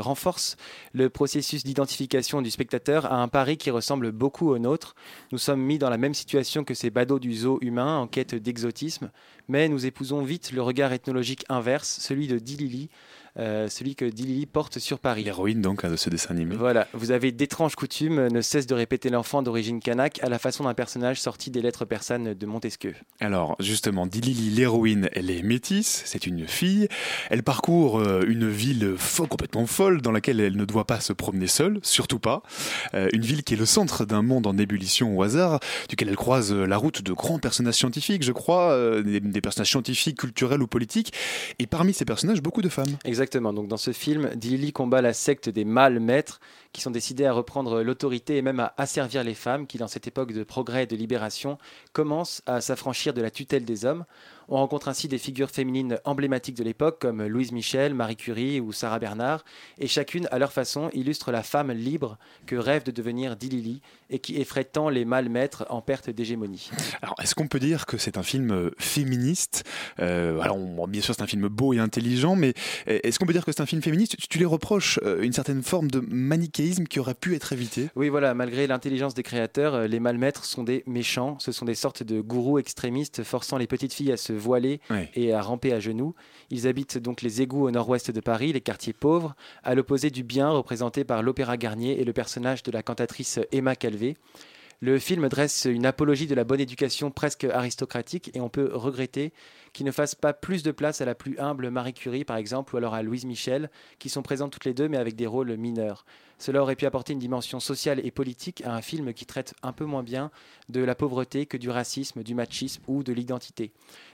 renforce 0.00 0.56
le 0.92 1.10
processus 1.10 1.64
d'identification 1.64 2.42
du 2.42 2.50
spectateur 2.50 3.06
à 3.12 3.22
un 3.22 3.28
Paris 3.28 3.56
qui 3.56 3.70
ressemble 3.70 4.12
beaucoup 4.12 4.50
au 4.50 4.58
nôtre. 4.58 4.94
Nous 5.32 5.38
sommes 5.38 5.60
mis 5.60 5.78
dans 5.78 5.90
la 5.90 5.98
même 5.98 6.14
situation 6.14 6.64
que 6.64 6.74
ces 6.74 6.90
badauds 6.90 7.18
du 7.18 7.34
zoo 7.34 7.58
humain 7.60 7.98
en 7.98 8.06
quête 8.06 8.34
d'exotisme, 8.34 9.10
mais 9.48 9.68
nous 9.68 9.86
épousons 9.86 10.22
vite 10.22 10.52
le 10.52 10.62
regard 10.62 10.92
ethnologique 10.92 11.44
inverse, 11.48 11.98
celui 12.00 12.26
de 12.26 12.38
Dilili, 12.38 12.88
celui 13.36 13.94
que 13.94 14.04
Dilili 14.04 14.46
porte 14.46 14.78
sur 14.78 14.98
Paris. 14.98 15.24
L'héroïne 15.24 15.60
donc 15.60 15.84
hein, 15.84 15.90
de 15.90 15.96
ce 15.96 16.10
dessin 16.10 16.34
animé. 16.34 16.56
Voilà, 16.56 16.88
vous 16.92 17.10
avez 17.10 17.32
d'étranges 17.32 17.74
coutumes, 17.74 18.28
ne 18.28 18.40
cesse 18.40 18.66
de 18.66 18.74
répéter 18.74 19.10
l'enfant 19.10 19.42
d'origine 19.42 19.80
kanak 19.80 20.22
à 20.22 20.28
la 20.28 20.38
façon 20.38 20.64
d'un 20.64 20.74
personnage 20.74 21.20
sorti 21.20 21.50
des 21.50 21.60
lettres 21.60 21.84
persanes 21.84 22.34
de 22.34 22.46
Montesquieu. 22.46 22.94
Alors 23.20 23.56
justement, 23.60 24.06
Dilili, 24.06 24.50
l'héroïne, 24.50 25.08
elle 25.12 25.30
est 25.30 25.42
métisse, 25.42 26.02
c'est 26.06 26.26
une 26.26 26.46
fille. 26.46 26.88
Elle 27.30 27.42
parcourt 27.42 27.98
euh, 27.98 28.24
une 28.26 28.48
ville 28.48 28.94
complètement 29.28 29.66
folle 29.66 30.02
dans 30.02 30.12
laquelle 30.12 30.40
elle 30.40 30.56
ne 30.56 30.64
doit 30.64 30.86
pas 30.86 31.00
se 31.00 31.12
promener 31.12 31.46
seule, 31.46 31.78
surtout 31.82 32.18
pas. 32.18 32.42
Euh, 32.94 33.08
une 33.12 33.22
ville 33.22 33.42
qui 33.42 33.54
est 33.54 33.56
le 33.56 33.66
centre 33.66 34.04
d'un 34.04 34.22
monde 34.22 34.46
en 34.46 34.56
ébullition 34.58 35.16
au 35.16 35.22
hasard, 35.22 35.60
duquel 35.88 36.08
elle 36.08 36.16
croise 36.16 36.52
euh, 36.52 36.66
la 36.66 36.76
route 36.76 37.02
de 37.02 37.12
grands 37.12 37.38
personnages 37.38 37.74
scientifiques, 37.74 38.22
je 38.22 38.32
crois, 38.32 38.70
euh, 38.70 39.02
des, 39.02 39.20
des 39.20 39.40
personnages 39.40 39.70
scientifiques, 39.70 40.18
culturels 40.18 40.62
ou 40.62 40.66
politiques. 40.66 41.12
Et 41.58 41.66
parmi 41.66 41.92
ces 41.92 42.04
personnages, 42.04 42.42
beaucoup 42.42 42.62
de 42.62 42.68
femmes. 42.68 42.96
Exactement. 43.04 43.25
Donc 43.34 43.68
dans 43.68 43.76
ce 43.76 43.92
film, 43.92 44.30
Dilili 44.34 44.72
combat 44.72 45.02
la 45.02 45.12
secte 45.12 45.48
des 45.48 45.64
mâles 45.64 46.00
maîtres 46.00 46.40
qui 46.72 46.80
sont 46.80 46.90
décidés 46.90 47.26
à 47.26 47.32
reprendre 47.32 47.82
l'autorité 47.82 48.36
et 48.36 48.42
même 48.42 48.60
à 48.60 48.74
asservir 48.76 49.24
les 49.24 49.34
femmes 49.34 49.66
qui, 49.66 49.78
dans 49.78 49.88
cette 49.88 50.06
époque 50.06 50.32
de 50.32 50.44
progrès 50.44 50.84
et 50.84 50.86
de 50.86 50.96
libération, 50.96 51.58
commencent 51.92 52.42
à 52.46 52.60
s'affranchir 52.60 53.14
de 53.14 53.22
la 53.22 53.30
tutelle 53.30 53.64
des 53.64 53.84
hommes. 53.84 54.04
On 54.48 54.56
rencontre 54.56 54.88
ainsi 54.88 55.08
des 55.08 55.18
figures 55.18 55.50
féminines 55.50 55.98
emblématiques 56.04 56.56
de 56.56 56.62
l'époque 56.62 57.00
comme 57.00 57.24
Louise 57.26 57.52
Michel, 57.52 57.94
Marie 57.94 58.16
Curie 58.16 58.60
ou 58.60 58.72
Sarah 58.72 58.98
Bernard, 58.98 59.44
et 59.78 59.88
chacune, 59.88 60.28
à 60.30 60.38
leur 60.38 60.52
façon, 60.52 60.88
illustre 60.92 61.32
la 61.32 61.42
femme 61.42 61.72
libre 61.72 62.16
que 62.46 62.54
rêve 62.56 62.84
de 62.84 62.90
devenir 62.92 63.36
Dilili 63.36 63.80
et 64.08 64.20
qui 64.20 64.36
effraie 64.36 64.64
tant 64.64 64.88
les 64.88 65.04
mâles 65.04 65.28
maîtres 65.28 65.66
en 65.68 65.80
perte 65.80 66.10
d'hégémonie. 66.10 66.70
Alors, 67.02 67.16
est-ce 67.20 67.34
qu'on 67.34 67.48
peut 67.48 67.58
dire 67.58 67.86
que 67.86 67.98
c'est 67.98 68.16
un 68.18 68.22
film 68.22 68.52
euh, 68.52 68.70
féministe? 68.78 69.64
Euh, 69.98 70.38
Alors, 70.40 70.56
on- 70.56 70.86
bien 70.86 71.00
sûr, 71.02 71.14
c'est 71.14 71.22
un 71.22 71.26
film 71.26 71.48
beau 71.48 71.72
et 71.72 71.78
intelligent, 71.80 72.36
mais 72.36 72.54
euh, 72.86 73.00
est-ce 73.02 73.18
qu'on 73.18 73.26
peut 73.26 73.32
dire 73.32 73.44
que 73.44 73.50
c'est 73.50 73.62
un 73.62 73.66
film 73.66 73.82
féministe? 73.82 74.16
Tu, 74.16 74.28
tu 74.28 74.38
lui 74.38 74.44
reproches 74.44 75.00
euh, 75.02 75.22
une 75.22 75.32
certaine 75.32 75.62
forme 75.64 75.90
de 75.90 76.00
manichéisme 76.08 76.84
qui 76.84 77.00
aurait 77.00 77.14
pu 77.14 77.34
être 77.34 77.52
évité? 77.52 77.88
Oui, 77.96 78.08
voilà, 78.08 78.32
malgré 78.34 78.68
l'intelligence 78.68 79.14
des 79.14 79.24
créateurs, 79.24 79.88
les 79.88 79.98
malmaîtres 79.98 80.44
sont 80.44 80.62
des 80.62 80.84
méchants. 80.86 81.36
Ce 81.40 81.50
sont 81.50 81.64
des 81.64 81.74
sortes 81.74 82.04
de 82.04 82.20
gourous 82.20 82.58
extrémistes 82.60 83.24
forçant 83.24 83.56
les 83.58 83.66
petites 83.66 83.92
filles 83.92 84.12
à 84.12 84.16
se 84.16 84.35
voiler 84.36 84.80
Ouais. 84.90 85.10
et 85.14 85.32
à 85.32 85.40
ramper 85.42 85.72
à 85.72 85.80
genoux. 85.80 86.14
Ils 86.50 86.66
habitent 86.68 86.98
donc 86.98 87.22
les 87.22 87.42
égouts 87.42 87.66
au 87.66 87.70
nord-ouest 87.70 88.10
de 88.10 88.20
Paris, 88.20 88.52
les 88.52 88.60
quartiers 88.60 88.92
pauvres, 88.92 89.34
à 89.62 89.74
l'opposé 89.74 90.10
du 90.10 90.22
bien 90.22 90.48
représenté 90.50 91.04
par 91.04 91.22
l'Opéra 91.22 91.56
Garnier 91.56 92.00
et 92.00 92.04
le 92.04 92.12
personnage 92.12 92.62
de 92.62 92.70
la 92.70 92.82
cantatrice 92.82 93.40
Emma 93.52 93.74
Calvé. 93.76 94.16
Le 94.80 94.98
film 94.98 95.26
dresse 95.30 95.64
une 95.70 95.86
apologie 95.86 96.26
de 96.26 96.34
la 96.34 96.44
bonne 96.44 96.60
éducation 96.60 97.10
presque 97.10 97.44
aristocratique 97.44 98.30
et 98.34 98.40
on 98.40 98.50
peut 98.50 98.70
regretter 98.74 99.32
qu'il 99.76 99.84
ne 99.84 99.92
fasse 99.92 100.14
pas 100.14 100.32
plus 100.32 100.62
de 100.62 100.70
place 100.70 101.02
à 101.02 101.04
la 101.04 101.14
plus 101.14 101.38
humble 101.38 101.68
Marie 101.68 101.92
Curie, 101.92 102.24
par 102.24 102.38
exemple, 102.38 102.74
ou 102.74 102.78
alors 102.78 102.94
à 102.94 103.02
Louise 103.02 103.26
Michel, 103.26 103.70
qui 103.98 104.08
sont 104.08 104.22
présentes 104.22 104.50
toutes 104.50 104.64
les 104.64 104.72
deux 104.72 104.88
mais 104.88 104.96
avec 104.96 105.16
des 105.16 105.26
rôles 105.26 105.54
mineurs. 105.58 106.06
Cela 106.38 106.62
aurait 106.62 106.76
pu 106.76 106.86
apporter 106.86 107.12
une 107.12 107.18
dimension 107.18 107.60
sociale 107.60 108.00
et 108.02 108.10
politique 108.10 108.62
à 108.64 108.74
un 108.74 108.80
film 108.80 109.12
qui 109.12 109.26
traite 109.26 109.52
un 109.62 109.72
peu 109.72 109.84
moins 109.84 110.02
bien 110.02 110.30
de 110.70 110.82
la 110.82 110.94
pauvreté 110.94 111.44
que 111.44 111.58
du 111.58 111.68
racisme, 111.68 112.22
du 112.22 112.34
machisme 112.34 112.82
ou 112.86 113.02
de 113.02 113.12
l'identité. 113.12 113.70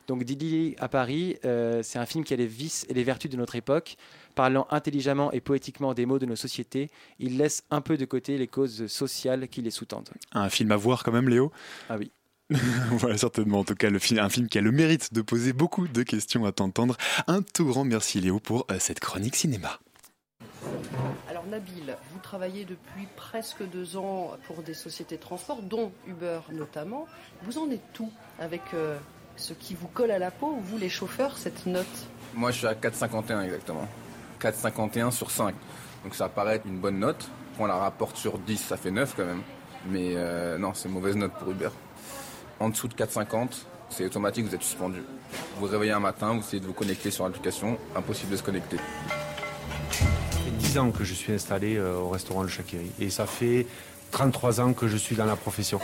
Donc 0.08 0.24
Didi 0.24 0.74
à 0.80 0.88
Paris, 0.88 1.36
euh, 1.44 1.80
c'est 1.84 2.00
un 2.00 2.06
film 2.06 2.24
qui 2.24 2.34
a 2.34 2.36
les 2.36 2.46
vices 2.46 2.84
et 2.88 2.94
les 2.94 3.04
vertus 3.04 3.30
de 3.30 3.36
notre 3.36 3.54
époque. 3.54 3.96
Parlant 4.34 4.66
intelligemment 4.70 5.30
et 5.30 5.40
poétiquement 5.40 5.94
des 5.94 6.06
maux 6.06 6.18
de 6.18 6.26
nos 6.26 6.36
sociétés, 6.36 6.90
il 7.20 7.38
laisse 7.38 7.62
un 7.70 7.82
peu 7.82 7.96
de 7.96 8.04
côté 8.04 8.36
les 8.36 8.48
causes 8.48 8.88
sociales 8.88 9.46
qui 9.46 9.62
les 9.62 9.70
sous-tendent. 9.70 10.10
Un 10.32 10.48
film 10.48 10.72
à 10.72 10.76
voir 10.76 11.04
quand 11.04 11.12
même, 11.12 11.28
Léo? 11.28 11.52
Ah 11.88 11.96
oui. 11.98 12.10
voilà, 12.90 13.18
certainement. 13.18 13.60
En 13.60 13.64
tout 13.64 13.74
cas, 13.74 13.90
le 13.90 13.98
film, 13.98 14.20
un 14.20 14.28
film 14.28 14.48
qui 14.48 14.58
a 14.58 14.60
le 14.60 14.72
mérite 14.72 15.12
de 15.12 15.22
poser 15.22 15.52
beaucoup 15.52 15.88
de 15.88 16.02
questions 16.02 16.44
à 16.44 16.52
t'entendre. 16.52 16.96
Un 17.26 17.42
tout 17.42 17.66
grand 17.66 17.84
merci, 17.84 18.20
Léo, 18.20 18.38
pour 18.40 18.66
euh, 18.70 18.76
cette 18.78 19.00
chronique 19.00 19.36
cinéma. 19.36 19.78
Alors 21.28 21.44
Nabil, 21.46 21.96
vous 22.12 22.20
travaillez 22.22 22.64
depuis 22.64 23.06
presque 23.16 23.62
deux 23.68 23.96
ans 23.96 24.32
pour 24.46 24.62
des 24.62 24.74
sociétés 24.74 25.16
de 25.16 25.22
transport, 25.22 25.62
dont 25.62 25.92
Uber 26.06 26.40
notamment. 26.52 27.06
Vous 27.42 27.58
en 27.58 27.70
êtes 27.70 27.92
tout 27.92 28.10
avec 28.38 28.62
euh, 28.74 28.96
ce 29.36 29.52
qui 29.52 29.74
vous 29.74 29.88
colle 29.88 30.10
à 30.10 30.18
la 30.18 30.30
peau, 30.30 30.58
vous 30.62 30.78
les 30.78 30.88
chauffeurs, 30.88 31.36
cette 31.38 31.66
note? 31.66 31.86
Moi, 32.34 32.50
je 32.50 32.58
suis 32.58 32.66
à 32.66 32.74
4,51 32.74 33.42
exactement. 33.42 33.88
4,51 34.40 35.10
sur 35.10 35.30
5. 35.30 35.54
Donc 36.04 36.14
ça 36.14 36.28
paraît 36.28 36.56
être 36.56 36.66
une 36.66 36.78
bonne 36.78 36.98
note. 36.98 37.28
Quand 37.56 37.64
on 37.64 37.66
la 37.66 37.76
rapporte 37.76 38.16
sur 38.16 38.38
10, 38.38 38.56
ça 38.56 38.76
fait 38.76 38.90
9 38.90 39.14
quand 39.16 39.24
même. 39.24 39.42
Mais 39.86 40.12
euh, 40.14 40.58
non, 40.58 40.74
c'est 40.74 40.88
une 40.88 40.94
mauvaise 40.94 41.16
note 41.16 41.32
pour 41.32 41.50
Uber. 41.50 41.68
En 42.62 42.68
dessous 42.68 42.86
de 42.86 42.94
4,50, 42.94 43.64
c'est 43.90 44.04
automatique, 44.04 44.46
vous 44.46 44.54
êtes 44.54 44.62
suspendu. 44.62 45.00
Vous 45.56 45.66
vous 45.66 45.72
réveillez 45.72 45.90
un 45.90 45.98
matin, 45.98 46.34
vous 46.34 46.38
essayez 46.38 46.60
de 46.60 46.66
vous 46.66 46.72
connecter 46.72 47.10
sur 47.10 47.24
l'application, 47.24 47.76
impossible 47.96 48.30
de 48.30 48.36
se 48.36 48.42
connecter. 48.44 48.76
Ça 49.90 50.38
fait 50.38 50.50
10 50.58 50.78
ans 50.78 50.92
que 50.92 51.02
je 51.02 51.12
suis 51.12 51.32
installé 51.32 51.74
euh, 51.76 51.96
au 51.96 52.10
restaurant 52.10 52.44
Le 52.44 52.48
Chakiri 52.48 52.92
et 53.00 53.10
ça 53.10 53.26
fait 53.26 53.66
33 54.12 54.60
ans 54.60 54.74
que 54.74 54.86
je 54.86 54.96
suis 54.96 55.16
dans 55.16 55.24
la 55.24 55.34
profession. 55.34 55.80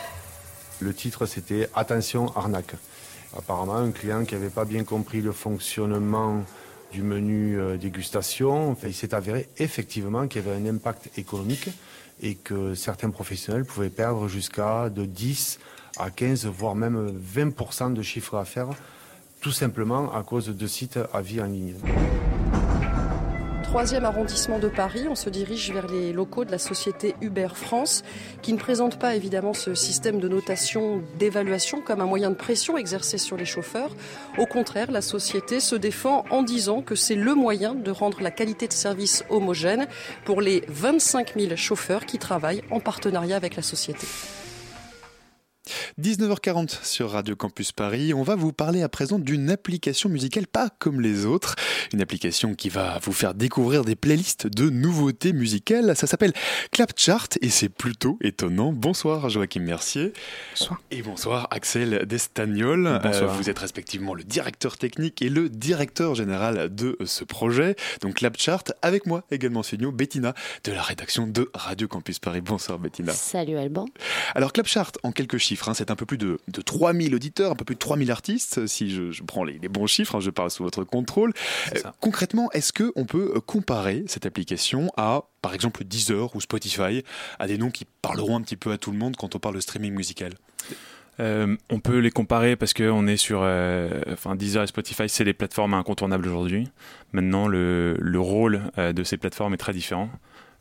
Le 0.78 0.94
titre 0.94 1.26
c'était 1.26 1.68
Attention 1.74 2.30
arnaque. 2.36 2.76
Apparemment, 3.36 3.78
un 3.78 3.90
client 3.90 4.24
qui 4.24 4.34
n'avait 4.34 4.48
pas 4.48 4.64
bien 4.64 4.84
compris 4.84 5.20
le 5.20 5.32
fonctionnement 5.32 6.44
du 6.92 7.02
menu 7.02 7.58
euh, 7.58 7.76
dégustation, 7.76 8.76
il 8.84 8.94
s'est 8.94 9.16
avéré 9.16 9.48
effectivement 9.58 10.28
qu'il 10.28 10.44
y 10.44 10.48
avait 10.48 10.56
un 10.56 10.66
impact 10.72 11.10
économique 11.18 11.70
et 12.22 12.36
que 12.36 12.76
certains 12.76 13.10
professionnels 13.10 13.64
pouvaient 13.64 13.90
perdre 13.90 14.28
jusqu'à 14.28 14.90
de 14.90 15.04
10 15.06 15.58
à 15.98 16.10
15, 16.10 16.46
voire 16.46 16.74
même 16.74 17.18
20% 17.18 17.92
de 17.92 18.02
chiffre 18.02 18.36
d'affaires, 18.36 18.68
tout 19.40 19.52
simplement 19.52 20.12
à 20.12 20.22
cause 20.22 20.48
de 20.48 20.66
sites 20.66 20.98
à 21.12 21.20
vie 21.20 21.40
en 21.40 21.46
ligne. 21.46 21.74
Troisième 23.68 24.06
arrondissement 24.06 24.58
de 24.58 24.68
Paris, 24.68 25.08
on 25.10 25.14
se 25.14 25.28
dirige 25.28 25.70
vers 25.70 25.88
les 25.88 26.14
locaux 26.14 26.46
de 26.46 26.50
la 26.50 26.56
société 26.56 27.14
Uber 27.20 27.48
France, 27.52 28.02
qui 28.40 28.54
ne 28.54 28.58
présente 28.58 28.98
pas 28.98 29.14
évidemment 29.14 29.52
ce 29.52 29.74
système 29.74 30.20
de 30.20 30.26
notation 30.26 31.02
d'évaluation 31.18 31.82
comme 31.82 32.00
un 32.00 32.06
moyen 32.06 32.30
de 32.30 32.34
pression 32.34 32.78
exercé 32.78 33.18
sur 33.18 33.36
les 33.36 33.44
chauffeurs. 33.44 33.94
Au 34.38 34.46
contraire, 34.46 34.90
la 34.90 35.02
société 35.02 35.60
se 35.60 35.76
défend 35.76 36.24
en 36.30 36.42
disant 36.42 36.80
que 36.80 36.94
c'est 36.94 37.14
le 37.14 37.34
moyen 37.34 37.74
de 37.74 37.90
rendre 37.90 38.22
la 38.22 38.30
qualité 38.30 38.68
de 38.68 38.72
service 38.72 39.22
homogène 39.28 39.86
pour 40.24 40.40
les 40.40 40.64
25 40.68 41.34
000 41.38 41.54
chauffeurs 41.56 42.06
qui 42.06 42.16
travaillent 42.16 42.62
en 42.70 42.80
partenariat 42.80 43.36
avec 43.36 43.54
la 43.54 43.62
société. 43.62 44.06
19h40 46.00 46.84
sur 46.84 47.10
Radio 47.10 47.36
Campus 47.36 47.72
Paris. 47.72 48.14
On 48.14 48.22
va 48.22 48.34
vous 48.34 48.52
parler 48.52 48.82
à 48.82 48.88
présent 48.88 49.18
d'une 49.18 49.50
application 49.50 50.08
musicale 50.08 50.46
pas 50.46 50.70
comme 50.78 51.00
les 51.00 51.26
autres. 51.26 51.56
Une 51.92 52.00
application 52.00 52.54
qui 52.54 52.68
va 52.68 52.98
vous 53.02 53.12
faire 53.12 53.34
découvrir 53.34 53.84
des 53.84 53.96
playlists 53.96 54.46
de 54.46 54.70
nouveautés 54.70 55.32
musicales. 55.32 55.96
Ça 55.96 56.06
s'appelle 56.06 56.32
Clapchart 56.72 57.28
et 57.40 57.50
c'est 57.50 57.68
plutôt 57.68 58.18
étonnant. 58.20 58.72
Bonsoir 58.72 59.28
Joachim 59.28 59.60
Mercier. 59.60 60.12
Bonsoir. 60.52 60.80
Et 60.90 61.02
bonsoir 61.02 61.48
Axel 61.50 62.06
Destagnol. 62.06 63.00
Bonsoir. 63.02 63.30
Euh, 63.30 63.34
vous 63.34 63.50
êtes 63.50 63.58
respectivement 63.58 64.14
le 64.14 64.24
directeur 64.24 64.76
technique 64.76 65.22
et 65.22 65.28
le 65.28 65.48
directeur 65.48 66.14
général 66.14 66.74
de 66.74 66.96
ce 67.04 67.24
projet. 67.24 67.76
Donc 68.00 68.14
Clapchart 68.14 68.64
avec 68.82 69.06
moi 69.06 69.24
également 69.30 69.62
Signo, 69.62 69.92
Bettina 69.92 70.34
de 70.64 70.72
la 70.72 70.82
rédaction 70.82 71.26
de 71.26 71.50
Radio 71.54 71.88
Campus 71.88 72.18
Paris. 72.18 72.40
Bonsoir 72.40 72.78
Bettina. 72.78 73.12
Salut 73.12 73.56
Alban. 73.56 73.86
Alors 74.34 74.52
Clapchart, 74.52 74.92
en 75.02 75.12
quelques 75.12 75.38
chiffres, 75.38 75.57
hein, 75.66 75.74
c'est 75.74 75.90
un 75.90 75.96
peu 75.96 76.06
plus 76.06 76.18
de, 76.18 76.38
de 76.46 76.60
3000 76.60 77.14
auditeurs, 77.14 77.50
un 77.50 77.54
peu 77.56 77.64
plus 77.64 77.74
de 77.74 77.80
3000 77.80 78.10
artistes, 78.12 78.66
si 78.68 78.90
je, 78.94 79.10
je 79.10 79.22
prends 79.24 79.42
les, 79.42 79.58
les 79.58 79.68
bons 79.68 79.88
chiffres, 79.88 80.14
hein, 80.14 80.20
je 80.20 80.30
parle 80.30 80.50
sous 80.52 80.62
votre 80.62 80.84
contrôle. 80.84 81.32
Euh, 81.74 81.80
concrètement, 82.00 82.50
est-ce 82.52 82.72
qu'on 82.72 83.06
peut 83.06 83.32
euh, 83.34 83.40
comparer 83.40 84.04
cette 84.06 84.26
application 84.26 84.92
à, 84.96 85.22
par 85.42 85.54
exemple, 85.54 85.82
Deezer 85.84 86.36
ou 86.36 86.40
Spotify, 86.40 87.02
à 87.38 87.46
des 87.48 87.58
noms 87.58 87.70
qui 87.70 87.86
parleront 88.02 88.36
un 88.36 88.42
petit 88.42 88.56
peu 88.56 88.70
à 88.70 88.78
tout 88.78 88.92
le 88.92 88.98
monde 88.98 89.16
quand 89.16 89.34
on 89.34 89.38
parle 89.40 89.54
de 89.56 89.60
streaming 89.60 89.94
musical? 89.94 90.34
Euh, 91.20 91.56
on 91.68 91.80
peut 91.80 91.98
les 91.98 92.12
comparer 92.12 92.54
parce 92.54 92.72
qu'on 92.72 93.08
est 93.08 93.16
sur. 93.16 93.40
euh, 93.42 93.90
enfin, 94.12 94.36
Deezer 94.36 94.62
et 94.62 94.66
Spotify, 94.68 95.08
c'est 95.08 95.24
les 95.24 95.32
plateformes 95.34 95.74
incontournables 95.74 96.28
aujourd'hui. 96.28 96.68
Maintenant, 97.12 97.48
le, 97.48 97.96
le 97.98 98.20
rôle 98.20 98.70
euh, 98.78 98.92
de 98.92 99.02
ces 99.02 99.16
plateformes 99.16 99.54
est 99.54 99.58
très 99.58 99.72
différent. 99.72 100.10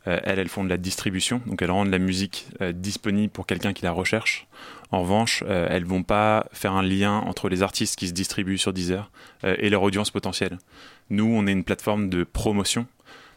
Euh, 0.08 0.20
elles, 0.24 0.48
font 0.48 0.64
de 0.64 0.70
la 0.70 0.78
distribution, 0.78 1.42
donc 1.46 1.62
elles 1.62 1.72
rendent 1.72 1.90
la 1.90 2.00
musique 2.00 2.48
euh, 2.62 2.72
disponible 2.72 3.32
pour 3.32 3.46
quelqu'un 3.46 3.74
qui 3.74 3.84
la 3.84 3.92
recherche. 3.92 4.48
En 4.92 5.02
revanche, 5.02 5.44
euh, 5.48 5.68
elles 5.70 5.86
vont 5.86 6.04
pas 6.04 6.48
faire 6.54 6.74
un 6.74 6.84
lien 6.84 7.18
entre 7.18 7.50
les 7.50 7.62
artistes 7.62 7.98
qui 7.98 8.08
se 8.08 8.14
distribuent 8.14 8.58
sur 8.58 8.72
Deezer 8.72 9.12
euh, 9.44 9.56
et 9.60 9.70
leur 9.70 9.84
audience 9.84 10.10
potentielle. 10.10 10.60
Nous, 11.10 11.26
on 11.26 11.46
est 11.46 11.52
une 11.52 11.64
plateforme 11.64 12.10
de 12.10 12.24
promotion. 12.24 12.88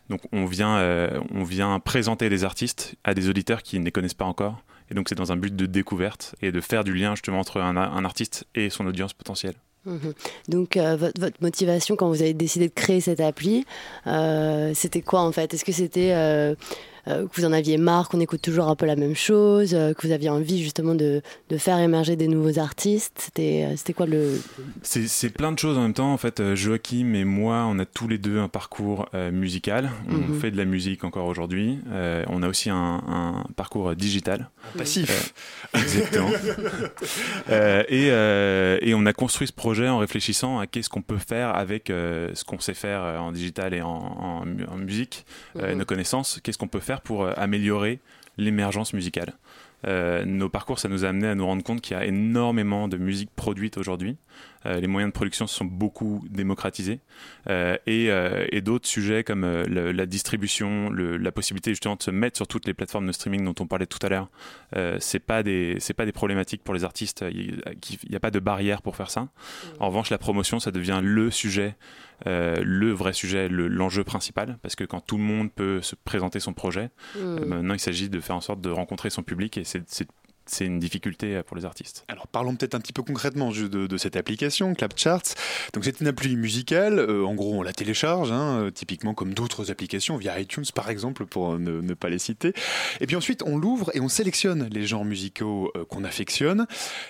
Donc 0.08 0.20
on 0.32 0.44
vient, 0.44 1.08
on 1.30 1.44
vient 1.44 1.78
présenter 1.78 2.28
les 2.28 2.42
artistes 2.42 2.96
à 3.04 3.14
des 3.14 3.28
auditeurs 3.28 3.62
qui 3.62 3.78
ne 3.78 3.84
les 3.84 3.92
connaissent 3.92 4.12
pas 4.12 4.24
encore. 4.24 4.60
Et 4.90 4.94
donc 4.94 5.08
c'est 5.08 5.14
dans 5.14 5.30
un 5.30 5.36
but 5.36 5.54
de 5.54 5.66
découverte 5.66 6.34
et 6.42 6.50
de 6.50 6.60
faire 6.60 6.82
du 6.82 6.94
lien 6.94 7.14
justement 7.14 7.38
entre 7.38 7.60
un 7.60 8.04
artiste 8.04 8.44
et 8.56 8.70
son 8.70 8.86
audience 8.86 9.12
potentielle. 9.12 9.54
Mhm. 9.86 10.12
Donc, 10.48 10.76
euh, 10.76 10.96
votre, 10.96 11.40
motivation 11.40 11.96
quand 11.96 12.08
vous 12.08 12.20
avez 12.22 12.34
décidé 12.34 12.68
de 12.68 12.74
créer 12.74 13.00
cette 13.00 13.20
appli, 13.20 13.64
euh, 14.06 14.72
c'était 14.74 15.00
quoi 15.00 15.22
en 15.22 15.32
fait? 15.32 15.54
Est-ce 15.54 15.64
que 15.64 15.72
c'était 15.72 16.12
euh, 16.12 16.54
que 17.06 17.28
vous 17.40 17.44
en 17.46 17.52
aviez 17.52 17.76
marre, 17.78 18.08
qu'on 18.08 18.20
écoute 18.20 18.42
toujours 18.42 18.68
un 18.68 18.76
peu 18.76 18.86
la 18.86 18.96
même 18.96 19.14
chose, 19.16 19.74
euh, 19.74 19.94
que 19.94 20.06
vous 20.06 20.12
aviez 20.12 20.28
envie 20.28 20.62
justement 20.62 20.94
de, 20.94 21.22
de 21.48 21.56
faire 21.58 21.78
émerger 21.78 22.16
des 22.16 22.28
nouveaux 22.28 22.58
artistes 22.58 23.12
C'était 23.18 23.66
euh, 23.70 23.76
c'était 23.76 23.92
quoi 23.92 24.06
le. 24.06 24.40
C'est 24.82 25.06
c'est 25.08 25.30
plein 25.30 25.52
de 25.52 25.58
choses 25.58 25.78
en 25.78 25.82
même 25.82 25.94
temps. 25.94 26.12
En 26.12 26.16
fait, 26.18 26.40
euh, 26.40 26.54
Joachim 26.54 27.14
et 27.14 27.24
moi, 27.24 27.66
on 27.68 27.78
a 27.78 27.84
tous 27.84 28.08
les 28.08 28.18
deux 28.18 28.38
un 28.38 28.48
parcours 28.48 29.06
euh, 29.14 29.30
musical. 29.30 29.90
On 30.08 30.14
Mhm. 30.14 30.40
fait 30.40 30.50
de 30.50 30.56
la 30.56 30.64
musique 30.64 31.04
encore 31.04 31.26
aujourd'hui. 31.26 31.78
Euh, 31.90 32.24
on 32.28 32.42
a 32.42 32.48
aussi 32.48 32.70
un, 32.70 32.76
un 33.06 33.44
parcours 33.56 33.90
euh, 33.90 33.94
digital. 33.94 34.50
Passif. 34.76 35.10
Euh, 35.74 35.78
exactement. 35.80 36.30
Euh, 37.50 37.82
et, 37.88 38.08
euh, 38.10 38.78
et 38.80 38.94
on 38.94 39.06
a 39.06 39.12
construit 39.12 39.46
ce 39.46 39.52
projet 39.52 39.88
en 39.88 39.98
réfléchissant 39.98 40.58
à 40.58 40.66
qu'est-ce 40.66 40.88
qu'on 40.88 41.02
peut 41.02 41.18
faire 41.18 41.54
avec 41.56 41.90
euh, 41.90 42.30
ce 42.34 42.44
qu'on 42.44 42.58
sait 42.60 42.74
faire 42.74 43.02
euh, 43.02 43.18
en 43.18 43.32
digital 43.32 43.74
et 43.74 43.82
en, 43.82 43.88
en 43.88 44.44
mu- 44.44 44.66
en 44.66 44.76
musique, 44.76 45.24
euh, 45.56 45.72
Mhm. 45.72 45.78
nos 45.78 45.84
connaissances. 45.84 46.40
Qu'est-ce 46.42 46.58
qu'on 46.58 46.68
peut 46.68 46.80
faire 46.80 46.89
pour 47.00 47.22
euh, 47.24 47.32
améliorer 47.36 48.00
l'émergence 48.38 48.92
musicale 48.92 49.34
Euh, 49.86 50.26
nos 50.26 50.50
parcours, 50.50 50.78
ça 50.78 50.90
nous 50.90 51.06
a 51.06 51.08
amené 51.08 51.26
à 51.26 51.34
nous 51.34 51.46
rendre 51.46 51.64
compte 51.64 51.80
qu'il 51.80 51.96
y 51.96 52.00
a 52.00 52.04
énormément 52.04 52.86
de 52.86 52.98
musique 52.98 53.30
produite 53.34 53.78
aujourd'hui. 53.78 54.18
Euh, 54.66 54.78
les 54.78 54.86
moyens 54.86 55.10
de 55.10 55.14
production 55.14 55.46
se 55.46 55.54
sont 55.56 55.64
beaucoup 55.64 56.22
démocratisés. 56.28 57.00
Euh, 57.48 57.78
et 57.86 58.10
et 58.56 58.60
d'autres 58.60 58.86
sujets 58.86 59.24
comme 59.24 59.40
le- 59.46 59.90
la 59.92 60.04
distribution, 60.04 60.90
le- 60.90 61.16
la 61.16 61.32
possibilité 61.32 61.70
justement 61.70 61.96
de 61.96 62.02
se 62.02 62.10
mettre 62.10 62.36
sur 62.36 62.46
toutes 62.46 62.66
les 62.66 62.74
plateformes 62.74 63.06
de 63.06 63.12
streaming 63.12 63.42
dont 63.42 63.54
on 63.58 63.66
parlait 63.66 63.86
tout 63.86 64.04
à 64.06 64.10
l'heure, 64.10 64.28
c'est 64.98 65.24
pas 65.24 65.42
des 65.42 65.76
c'est 65.80 65.94
pas 65.96 66.04
des 66.04 66.12
problématiques 66.12 66.62
pour 66.62 66.74
les 66.74 66.84
artistes. 66.84 67.24
Il 67.32 67.58
n'y 68.10 68.16
a 68.16 68.20
pas 68.20 68.30
de 68.30 68.38
barrière 68.40 68.82
pour 68.82 68.96
faire 68.96 69.08
ça. 69.10 69.28
En 69.78 69.86
revanche, 69.88 70.10
la 70.10 70.18
promotion, 70.18 70.60
ça 70.60 70.70
devient 70.72 71.00
le 71.02 71.30
sujet, 71.30 71.74
euh, 72.26 72.56
le 72.64 72.92
vrai 72.92 73.12
sujet, 73.12 73.48
le- 73.48 73.68
l'enjeu 73.68 74.04
principal, 74.04 74.58
parce 74.62 74.74
que 74.76 74.84
quand 74.84 75.00
tout 75.00 75.16
le 75.16 75.22
monde 75.24 75.52
peut 75.52 75.80
se 75.82 75.94
présenter 75.94 76.40
son 76.40 76.52
projet, 76.52 76.90
Mm. 77.16 77.18
euh, 77.18 77.44
maintenant 77.46 77.74
il 77.74 77.80
s'agit 77.80 78.08
de 78.10 78.20
faire 78.20 78.36
en 78.36 78.40
sorte 78.40 78.60
de 78.60 78.70
rencontrer 78.70 79.10
son 79.10 79.22
public 79.22 79.56
et 79.58 79.64
c'est- 79.64 79.86
c'est 80.50 80.64
une 80.66 80.78
difficulté 80.78 81.36
euh, 81.36 81.42
pour 81.42 81.56
les 81.56 81.64
artistes. 81.64 82.04
Alors 82.08 82.26
parlons 82.26 82.54
peut-être 82.56 82.74
un 82.74 82.80
petit 82.80 82.92
peu 82.92 83.02
concrètement 83.02 83.50
juste 83.50 83.70
de, 83.70 83.86
de 83.86 83.96
cette 83.96 84.16
application, 84.16 84.74
Clapcharts. 84.74 85.34
Donc 85.72 85.84
c'est 85.84 86.00
une 86.00 86.06
appli 86.08 86.36
musicale, 86.36 86.98
euh, 86.98 87.24
en 87.24 87.34
gros 87.34 87.54
on 87.54 87.62
la 87.62 87.72
télécharge, 87.72 88.32
hein, 88.32 88.60
euh, 88.60 88.70
typiquement 88.70 89.14
comme 89.14 89.34
d'autres 89.34 89.70
applications, 89.70 90.16
via 90.16 90.38
iTunes 90.40 90.64
par 90.74 90.90
exemple, 90.90 91.26
pour 91.26 91.58
ne, 91.58 91.80
ne 91.80 91.94
pas 91.94 92.08
les 92.08 92.18
citer. 92.18 92.52
Et 93.00 93.06
puis 93.06 93.16
ensuite 93.16 93.42
on 93.44 93.56
l'ouvre 93.56 93.90
et 93.94 94.00
on 94.00 94.08
sélectionne 94.08 94.68
les 94.72 94.86
genres 94.86 95.04
musicaux 95.04 95.72
euh, 95.76 95.84
qu'on 95.84 96.04
affectionne. 96.04 96.66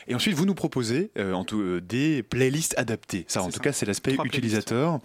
Et 0.09 0.15
ensuite 0.15 0.35
vous 0.35 0.47
nous 0.47 0.55
proposez 0.55 1.11
euh, 1.19 1.33
en 1.33 1.45
tout, 1.45 1.61
euh, 1.61 1.81
des 1.81 2.23
playlists 2.23 2.75
adaptées. 2.79 3.25
Ça 3.29 3.43
en 3.43 3.51
tout 3.51 3.61
cas 3.61 3.73
c'est 3.73 3.87
l'aspect 3.87 4.17
utilisateur. 4.25 4.99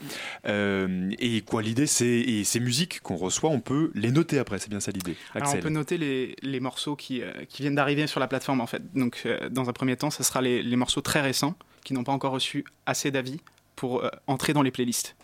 Euh, 0.47 1.11
et 1.19 1.41
quoi 1.41 1.61
l'idée 1.61 1.87
c'est, 1.87 2.05
et 2.05 2.43
ces 2.43 2.59
musiques 2.59 3.01
qu'on 3.01 3.15
reçoit, 3.15 3.49
on 3.49 3.59
peut 3.59 3.91
les 3.95 4.11
noter 4.11 4.39
après, 4.39 4.59
c'est 4.59 4.69
bien 4.69 4.79
ça 4.79 4.91
l'idée. 4.91 5.15
Alors 5.33 5.53
on 5.53 5.59
peut 5.59 5.69
noter 5.69 5.97
les, 5.97 6.35
les 6.41 6.59
morceaux 6.59 6.95
qui, 6.95 7.21
euh, 7.21 7.31
qui 7.49 7.61
viennent 7.61 7.75
d'arriver 7.75 8.07
sur 8.07 8.19
la 8.19 8.24
plateforme 8.27 8.61
en 8.61 8.67
fait. 8.67 8.81
Donc 8.93 9.23
euh, 9.25 9.49
dans 9.49 9.69
un 9.69 9.73
premier 9.73 9.95
temps, 9.97 10.09
ce 10.09 10.23
sera 10.23 10.41
les, 10.41 10.61
les 10.63 10.75
morceaux 10.75 11.01
très 11.01 11.21
récents 11.21 11.55
qui 11.83 11.93
n'ont 11.93 12.03
pas 12.03 12.11
encore 12.13 12.31
reçu 12.33 12.65
assez 12.85 13.11
d'avis 13.11 13.39
pour 13.75 14.03
euh, 14.03 14.09
entrer 14.27 14.53
dans 14.53 14.61
les 14.61 14.71
playlists. 14.71 15.15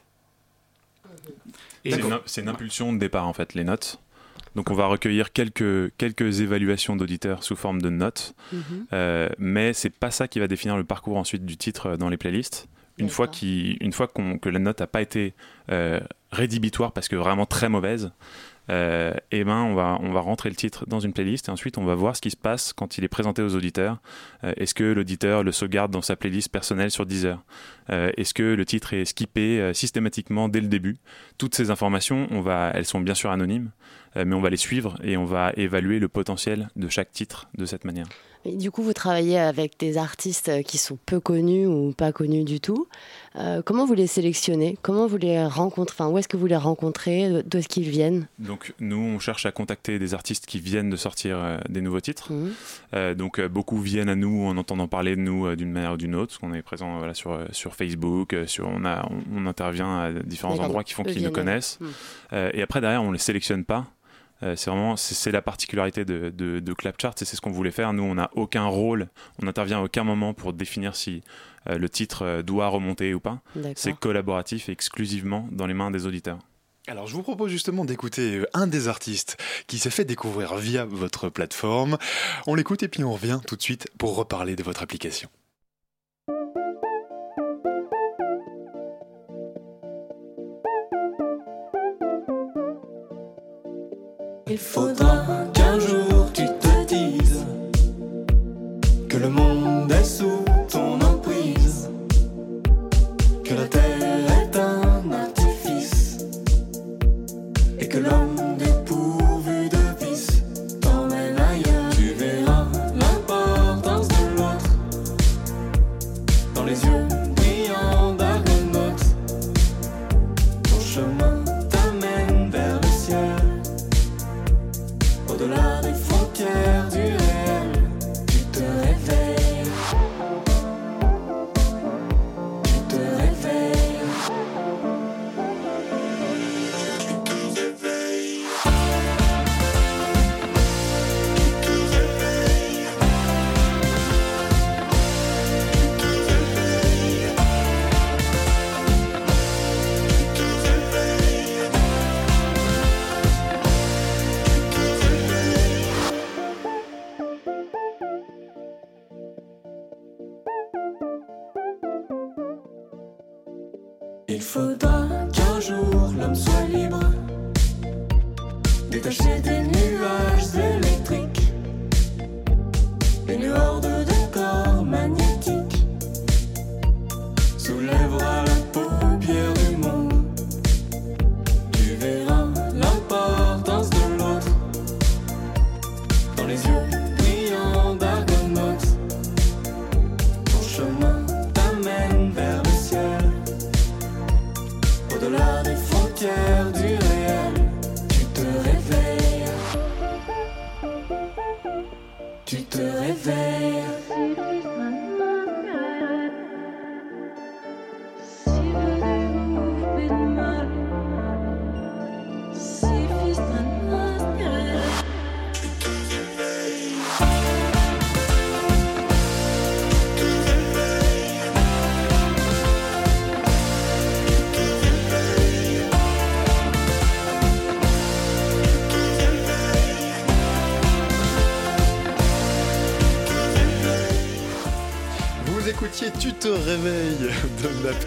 C'est 1.83 1.99
une, 1.99 2.19
c'est 2.25 2.41
une 2.41 2.49
impulsion 2.49 2.93
de 2.93 2.97
départ 2.99 3.27
en 3.27 3.33
fait, 3.33 3.53
les 3.53 3.63
notes. 3.63 3.99
Donc 4.55 4.69
on 4.69 4.73
va 4.75 4.85
recueillir 4.87 5.31
quelques, 5.31 5.95
quelques 5.97 6.41
évaluations 6.41 6.95
d'auditeurs 6.95 7.43
sous 7.43 7.55
forme 7.55 7.81
de 7.81 7.89
notes, 7.89 8.33
Mhm. 8.51 8.85
Euh, 8.93 9.29
mais 9.37 9.71
c'est 9.73 9.89
pas 9.89 10.11
ça 10.11 10.27
qui 10.27 10.39
va 10.39 10.47
définir 10.47 10.75
le 10.77 10.83
parcours 10.83 11.17
ensuite 11.17 11.45
du 11.45 11.55
titre 11.57 11.95
dans 11.95 12.09
les 12.09 12.17
playlists. 12.17 12.67
Une 12.97 13.09
fois, 13.09 13.29
une 13.41 13.93
fois 13.93 14.07
qu'on- 14.07 14.37
que 14.37 14.49
la 14.49 14.59
note 14.59 14.79
n'a 14.81 14.87
pas 14.87 15.01
été 15.01 15.33
euh, 15.69 15.99
rédhibitoire 16.31 16.91
parce 16.91 17.07
que 17.07 17.15
vraiment 17.15 17.45
très 17.45 17.69
mauvaise, 17.69 18.11
euh, 18.71 19.13
eh 19.31 19.43
ben 19.43 19.63
on 19.63 19.75
va, 19.75 19.99
on 20.01 20.11
va 20.11 20.21
rentrer 20.21 20.49
le 20.49 20.55
titre 20.55 20.85
dans 20.87 20.99
une 20.99 21.13
playlist 21.13 21.49
et 21.49 21.51
ensuite 21.51 21.77
on 21.77 21.83
va 21.83 21.93
voir 21.93 22.15
ce 22.15 22.21
qui 22.21 22.31
se 22.31 22.37
passe 22.37 22.73
quand 22.73 22.97
il 22.97 23.03
est 23.03 23.09
présenté 23.09 23.41
aux 23.41 23.55
auditeurs. 23.55 23.97
Euh, 24.43 24.53
Est-ce 24.57 24.73
que 24.73 24.83
l'auditeur 24.83 25.43
le 25.43 25.51
sauvegarde 25.51 25.91
dans 25.91 26.01
sa 26.01 26.15
playlist 26.15 26.49
personnelle 26.49 26.89
sur 26.89 27.05
Deezer? 27.05 27.43
Euh, 27.89 28.11
Est-ce 28.17 28.33
que 28.33 28.43
le 28.43 28.65
titre 28.65 28.93
est 28.93 29.05
skippé 29.05 29.59
euh, 29.59 29.73
systématiquement 29.73 30.47
dès 30.47 30.61
le 30.61 30.67
début? 30.67 30.97
Toutes 31.37 31.55
ces 31.55 31.69
informations, 31.69 32.27
elles 32.73 32.85
sont 32.85 33.01
bien 33.01 33.15
sûr 33.15 33.31
anonymes, 33.31 33.71
euh, 34.15 34.23
mais 34.25 34.35
on 34.35 34.41
va 34.41 34.49
les 34.49 34.57
suivre 34.57 34.97
et 35.03 35.17
on 35.17 35.25
va 35.25 35.51
évaluer 35.57 35.99
le 35.99 36.07
potentiel 36.07 36.69
de 36.75 36.87
chaque 36.87 37.11
titre 37.11 37.49
de 37.57 37.65
cette 37.65 37.85
manière. 37.85 38.07
Du 38.45 38.71
coup, 38.71 38.81
vous 38.81 38.93
travaillez 38.93 39.37
avec 39.37 39.79
des 39.79 39.97
artistes 39.97 40.49
euh, 40.49 40.61
qui 40.61 40.77
sont 40.77 40.97
peu 41.05 41.19
connus 41.19 41.67
ou 41.67 41.93
pas 41.93 42.11
connus 42.11 42.43
du 42.43 42.59
tout. 42.59 42.87
Euh, 43.35 43.61
comment 43.63 43.85
vous 43.85 43.93
les 43.93 44.07
sélectionnez? 44.07 44.77
Comment 44.81 45.07
vous 45.07 45.17
les 45.17 45.45
rencontrez? 45.45 45.93
Enfin, 45.93 46.09
où 46.09 46.17
est-ce 46.17 46.27
que 46.27 46.37
vous 46.37 46.47
les 46.47 46.55
rencontrez? 46.57 47.43
D'où 47.45 47.59
est-ce 47.59 47.67
qu'ils 47.67 47.89
viennent? 47.89 48.27
Donc 48.39 48.73
nous, 48.79 48.97
on 48.97 49.19
cherche 49.19 49.45
à 49.45 49.51
contacter 49.51 49.99
des 49.99 50.13
artistes 50.13 50.45
qui 50.45 50.59
viennent 50.59 50.89
de 50.89 50.95
sortir 50.95 51.37
euh, 51.37 51.57
des 51.69 51.81
nouveaux 51.81 52.01
titres. 52.01 52.31
Mhm. 52.33 52.51
Euh, 52.93 53.13
donc 53.13 53.39
beaucoup 53.41 53.79
viennent 53.79 54.09
à 54.09 54.15
nous 54.15 54.45
en 54.45 54.57
entendant 54.57 54.87
parler 54.87 55.15
de 55.15 55.21
nous 55.21 55.55
d'une 55.55 55.71
manière 55.71 55.93
ou 55.93 55.97
d'une 55.97 56.15
autre, 56.15 56.27
parce 56.27 56.39
qu'on 56.39 56.53
est 56.53 56.61
présent 56.61 56.97
voilà, 56.97 57.13
sur, 57.13 57.39
sur 57.51 57.75
Facebook, 57.75 58.35
sur, 58.47 58.67
on, 58.67 58.85
a, 58.85 59.07
on, 59.09 59.43
on 59.43 59.45
intervient 59.45 59.99
à 59.99 60.11
différents 60.11 60.59
endroits 60.59 60.83
qui 60.83 60.93
font 60.93 61.03
qu'ils 61.03 61.23
nous 61.23 61.31
connaissent. 61.31 61.79
Euh, 62.33 62.49
et 62.53 62.61
après, 62.61 62.81
derrière, 62.81 63.03
on 63.03 63.11
les 63.11 63.19
sélectionne 63.19 63.65
pas. 63.65 63.87
Euh, 64.43 64.55
c'est 64.55 64.69
vraiment 64.69 64.95
c'est 64.97 65.31
la 65.31 65.41
particularité 65.41 66.05
de, 66.05 66.29
de, 66.29 66.59
de 66.59 66.73
Clapchart 66.73 67.13
et 67.21 67.25
c'est 67.25 67.35
ce 67.35 67.41
qu'on 67.41 67.51
voulait 67.51 67.71
faire. 67.71 67.93
Nous, 67.93 68.03
on 68.03 68.15
n'a 68.15 68.29
aucun 68.33 68.65
rôle, 68.65 69.09
on 69.41 69.45
n'intervient 69.45 69.79
à 69.79 69.83
aucun 69.83 70.03
moment 70.03 70.33
pour 70.33 70.53
définir 70.53 70.95
si 70.95 71.23
euh, 71.69 71.77
le 71.77 71.89
titre 71.89 72.23
euh, 72.23 72.41
doit 72.41 72.67
remonter 72.67 73.13
ou 73.13 73.19
pas. 73.19 73.41
C'est 73.75 73.93
collaboratif 73.93 74.69
et 74.69 74.71
exclusivement 74.71 75.47
dans 75.51 75.67
les 75.67 75.73
mains 75.73 75.91
des 75.91 76.05
auditeurs. 76.05 76.39
Alors 76.87 77.05
je 77.05 77.13
vous 77.13 77.21
propose 77.21 77.51
justement 77.51 77.85
d'écouter 77.85 78.43
un 78.53 78.65
des 78.65 78.87
artistes 78.87 79.37
qui 79.67 79.77
s'est 79.77 79.91
fait 79.91 80.05
découvrir 80.05 80.55
via 80.55 80.83
votre 80.85 81.29
plateforme. 81.29 81.97
On 82.47 82.55
l'écoute 82.55 82.81
et 82.81 82.87
puis 82.87 83.03
on 83.03 83.13
revient 83.13 83.39
tout 83.45 83.55
de 83.55 83.61
suite 83.61 83.87
pour 83.99 84.15
reparler 84.15 84.55
de 84.55 84.63
votre 84.63 84.81
application. 84.81 85.29
Il 94.51 94.57
faudra 94.57 95.50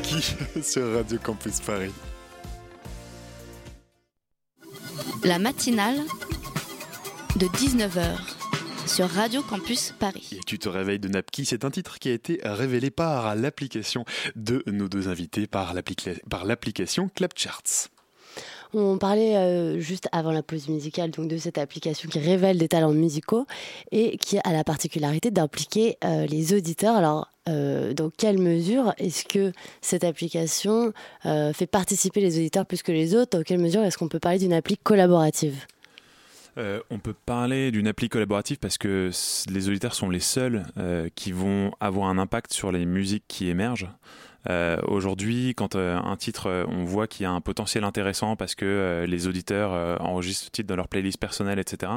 sur 0.62 0.94
Radio 0.94 1.18
Campus 1.22 1.60
Paris. 1.60 1.92
La 5.24 5.38
matinale 5.38 5.98
de 7.36 7.46
19h 7.46 8.16
sur 8.86 9.08
Radio 9.08 9.42
Campus 9.42 9.94
Paris. 9.98 10.28
Et 10.32 10.40
Tu 10.46 10.58
te 10.58 10.68
réveilles 10.68 10.98
de 10.98 11.08
Napki, 11.08 11.44
c'est 11.44 11.64
un 11.64 11.70
titre 11.70 11.98
qui 11.98 12.10
a 12.10 12.12
été 12.12 12.40
révélé 12.44 12.90
par 12.90 13.34
l'application 13.34 14.04
de 14.36 14.62
nos 14.66 14.88
deux 14.88 15.08
invités, 15.08 15.46
par 15.46 15.74
l'application 15.74 17.08
Clapcharts. 17.08 17.93
On 18.76 18.98
parlait 18.98 19.36
euh, 19.36 19.78
juste 19.78 20.08
avant 20.10 20.32
la 20.32 20.42
pause 20.42 20.68
musicale 20.68 21.12
de 21.12 21.36
cette 21.36 21.58
application 21.58 22.08
qui 22.08 22.18
révèle 22.18 22.58
des 22.58 22.66
talents 22.66 22.92
musicaux 22.92 23.46
et 23.92 24.16
qui 24.16 24.38
a 24.38 24.52
la 24.52 24.64
particularité 24.64 25.30
d'impliquer 25.30 25.96
euh, 26.04 26.26
les 26.26 26.54
auditeurs. 26.54 26.96
Alors, 26.96 27.28
euh, 27.48 27.94
dans 27.94 28.10
quelle 28.10 28.38
mesure 28.38 28.92
est-ce 28.98 29.26
que 29.26 29.52
cette 29.80 30.02
application 30.02 30.92
fait 31.22 31.66
participer 31.66 32.20
les 32.20 32.36
auditeurs 32.36 32.66
plus 32.66 32.82
que 32.82 32.90
les 32.90 33.14
autres? 33.14 33.38
Dans 33.38 33.44
quelle 33.44 33.60
mesure 33.60 33.82
est-ce 33.84 33.96
qu'on 33.96 34.08
peut 34.08 34.18
parler 34.18 34.38
d'une 34.38 34.52
appli 34.52 34.76
collaborative? 34.76 35.66
On 36.56 36.98
peut 37.00 37.14
parler 37.26 37.72
d'une 37.72 37.88
appli 37.88 38.08
collaborative 38.08 38.58
parce 38.58 38.78
que 38.78 39.10
les 39.50 39.68
auditeurs 39.68 39.94
sont 39.94 40.08
les 40.08 40.20
seuls 40.20 40.64
qui 41.14 41.32
vont 41.32 41.72
avoir 41.80 42.08
un 42.08 42.18
impact 42.18 42.52
sur 42.52 42.70
les 42.70 42.86
musiques 42.86 43.24
qui 43.26 43.48
émergent. 43.48 43.88
Euh, 44.50 44.76
Aujourd'hui, 44.86 45.54
quand 45.56 45.74
euh, 45.74 45.96
un 45.96 46.16
titre, 46.16 46.48
euh, 46.48 46.64
on 46.68 46.84
voit 46.84 47.06
qu'il 47.06 47.24
y 47.24 47.26
a 47.26 47.30
un 47.30 47.40
potentiel 47.40 47.84
intéressant 47.84 48.36
parce 48.36 48.54
que 48.54 49.04
les 49.08 49.26
auditeurs 49.26 50.00
enregistrent 50.00 50.46
ce 50.46 50.50
titre 50.50 50.68
dans 50.68 50.76
leur 50.76 50.88
playlist 50.88 51.18
personnelle, 51.18 51.58
etc., 51.58 51.92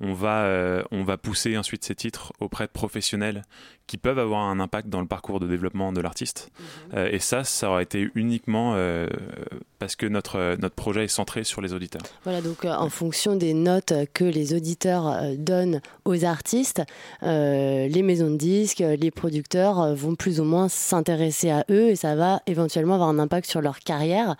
on 0.00 0.12
va, 0.12 0.82
on 0.90 1.02
va 1.04 1.16
pousser 1.16 1.56
ensuite 1.56 1.84
ces 1.84 1.94
titres 1.94 2.32
auprès 2.40 2.66
de 2.66 2.72
professionnels 2.72 3.42
qui 3.88 3.96
peuvent 3.96 4.20
avoir 4.20 4.42
un 4.42 4.60
impact 4.60 4.88
dans 4.88 5.00
le 5.00 5.06
parcours 5.08 5.40
de 5.40 5.48
développement 5.48 5.92
de 5.92 6.00
l'artiste. 6.00 6.50
Euh, 6.94 7.08
et 7.10 7.18
ça, 7.18 7.42
ça 7.42 7.68
aura 7.70 7.82
été 7.82 8.08
uniquement 8.14 8.74
euh, 8.76 9.08
parce 9.80 9.96
que 9.96 10.06
notre, 10.06 10.36
euh, 10.36 10.56
notre 10.60 10.74
projet 10.76 11.04
est 11.04 11.08
centré 11.08 11.42
sur 11.42 11.60
les 11.60 11.72
auditeurs. 11.72 12.02
Voilà, 12.22 12.40
donc 12.42 12.64
euh, 12.64 12.72
en 12.72 12.90
fonction 12.90 13.34
des 13.34 13.54
notes 13.54 13.94
que 14.14 14.24
les 14.24 14.54
auditeurs 14.54 15.08
euh, 15.08 15.34
donnent 15.36 15.80
aux 16.04 16.24
artistes, 16.24 16.82
euh, 17.22 17.88
les 17.88 18.02
maisons 18.02 18.30
de 18.30 18.36
disques, 18.36 18.80
les 18.86 19.10
producteurs 19.10 19.80
euh, 19.80 19.94
vont 19.94 20.14
plus 20.14 20.38
ou 20.38 20.44
moins 20.44 20.68
s'intéresser 20.68 21.50
à 21.50 21.64
eux 21.70 21.88
et 21.88 21.96
ça 21.96 22.14
va 22.14 22.42
éventuellement 22.46 22.94
avoir 22.94 23.08
un 23.08 23.18
impact 23.18 23.48
sur 23.48 23.62
leur 23.62 23.80
carrière. 23.80 24.36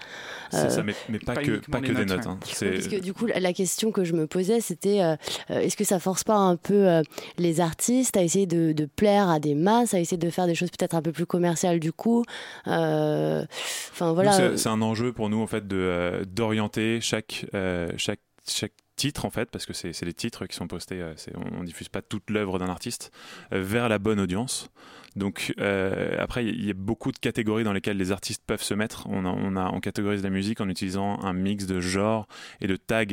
C'est 0.51 0.59
Euh, 0.59 0.69
ça, 0.71 0.83
mais, 0.83 0.95
mais 1.09 1.19
pas, 1.19 1.35
pas 1.35 1.43
que, 1.43 1.71
pas 1.71 1.81
que 1.81 1.93
des 1.93 2.05
notes, 2.05 2.27
hein. 2.27 2.39
Parce 2.41 2.61
que 2.61 3.01
du 3.01 3.15
coup, 3.15 3.27
la 3.27 3.53
question 3.55 3.93
que 3.93 4.05
je 4.05 4.13
me 4.13 4.27
posais, 4.27 4.61
c'était 4.61 5.01
est-ce 5.49 5.77
que 5.77 5.85
ça 5.85 5.99
force 5.99 6.23
pas 6.25 6.37
un 6.37 6.57
peu 6.57 6.87
euh, 6.89 7.03
les 7.39 7.61
artistes 7.61 8.17
à 8.17 8.23
essayer 8.23 8.47
de, 8.47 8.73
de 8.73 8.85
plaire 8.85 9.29
à 9.31 9.38
des 9.41 9.55
masses, 9.55 9.95
à 9.95 10.01
essayer 10.01 10.17
de 10.19 10.31
faire 10.31 10.47
des 10.47 10.55
choses 10.55 10.71
peut-être 10.71 10.95
un 10.95 11.03
peu 11.03 11.13
plus 11.13 11.27
commerciales 11.27 11.81
du 11.81 11.93
coup 11.93 12.25
Euh, 12.67 13.45
Enfin 13.93 14.13
voilà. 14.13 14.57
c'est- 14.57 14.69
un 14.69 14.83
enjeu 14.83 15.13
pour 15.13 15.29
nous 15.31 15.41
en 15.41 15.47
fait 15.47 15.67
de 15.67 15.77
euh, 15.77 16.25
d'orienter 16.27 17.01
chaque 17.01 17.47
euh, 17.55 17.89
chaque 17.97 18.21
chaque 18.47 18.73
titre 18.97 19.25
en 19.25 19.31
fait 19.31 19.49
parce 19.51 19.65
que 19.67 19.73
c'est 19.73 20.03
les 20.03 20.13
titres 20.13 20.47
qui 20.47 20.57
sont 20.57 20.67
postés. 20.67 21.03
on, 21.37 21.61
on 21.61 21.65
diffuse 21.65 21.89
pas 21.89 22.03
toute 22.03 22.31
l'œuvre 22.31 22.59
d'un 22.59 22.69
artiste 22.69 23.13
vers 23.53 23.89
la 23.89 23.99
bonne 23.99 24.19
audience. 24.21 24.71
Donc 25.19 25.53
euh, 25.59 26.17
après 26.19 26.47
il 26.47 26.65
y 26.65 26.71
a 26.71 26.75
beaucoup 26.75 27.11
de 27.11 27.19
catégories 27.19 27.65
dans 27.65 27.73
lesquelles 27.73 27.97
les 27.97 28.13
artistes 28.13 28.43
peuvent 28.47 28.63
se 28.63 28.73
mettre. 28.73 29.07
On 29.09 29.57
a, 29.57 29.81
catégorise 29.81 30.23
la 30.23 30.31
musique 30.31 30.61
en 30.61 30.69
utilisant 30.69 31.21
un 31.23 31.33
mix 31.33 31.67
de 31.67 31.81
genres 31.81 32.29
et 32.61 32.67
de 32.67 32.77
tags 32.77 33.05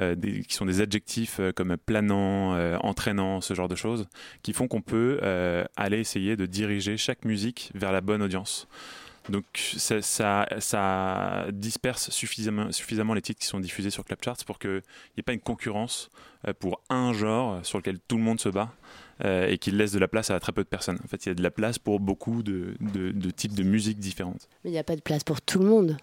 euh, 0.00 0.16
qui 0.16 0.54
sont 0.54 0.66
des 0.66 0.80
adjectifs 0.80 1.38
euh, 1.38 1.52
comme 1.52 1.76
planant, 1.76 2.24
entraînant, 2.82 3.40
ce 3.40 3.54
genre 3.54 3.68
de 3.68 3.74
choses 3.76 4.08
qui 4.42 4.52
font 4.52 4.68
qu'on 4.68 4.80
peut 4.80 5.20
aller 5.76 5.98
essayer 5.98 6.36
de 6.36 6.46
diriger 6.46 6.96
chaque 6.96 7.24
musique 7.24 7.70
vers 7.74 7.92
la 7.92 8.00
bonne 8.00 8.22
audience. 8.22 8.66
Donc 9.28 9.44
ça, 9.54 10.46
disperse 11.52 12.10
suffisamment, 12.10 12.72
suffisamment 12.72 13.14
les 13.14 13.22
titres 13.22 13.40
qui 13.40 13.46
sont 13.46 13.60
diffusés 13.60 13.90
sur 13.90 14.04
Clapcharts 14.04 14.44
pour 14.46 14.58
qu'il 14.58 14.70
n'y 14.70 15.20
ait 15.20 15.22
pas 15.22 15.32
une 15.32 15.40
concurrence 15.40 16.10
pour 16.58 16.82
un 16.90 17.12
genre 17.12 17.64
sur 17.64 17.78
lequel 17.78 17.98
tout 18.06 18.16
le 18.16 18.22
monde 18.22 18.40
se 18.40 18.48
bat 18.48 18.72
euh, 19.24 19.48
et 19.48 19.58
qu'il 19.58 19.76
laisse 19.76 19.92
de 19.92 19.98
la 19.98 20.08
place 20.08 20.30
à 20.30 20.40
très 20.40 20.52
peu 20.52 20.62
de 20.64 20.68
personnes. 20.68 20.98
En 21.04 21.08
fait, 21.08 21.26
il 21.26 21.28
y 21.28 21.32
a 21.32 21.34
de 21.34 21.42
la 21.42 21.50
place 21.50 21.78
pour 21.78 22.00
beaucoup 22.00 22.42
de, 22.42 22.74
de- 22.80 23.10
de 23.12 23.30
types 23.30 23.54
de 23.54 23.62
musique 23.62 23.98
différentes. 23.98 24.48
Mais 24.64 24.70
il 24.70 24.72
n'y 24.72 24.78
a 24.78 24.84
pas 24.84 24.96
de 24.96 25.00
place 25.02 25.22
pour 25.24 25.40
tout 25.40 25.58
le 25.58 25.66
monde. 25.66 25.96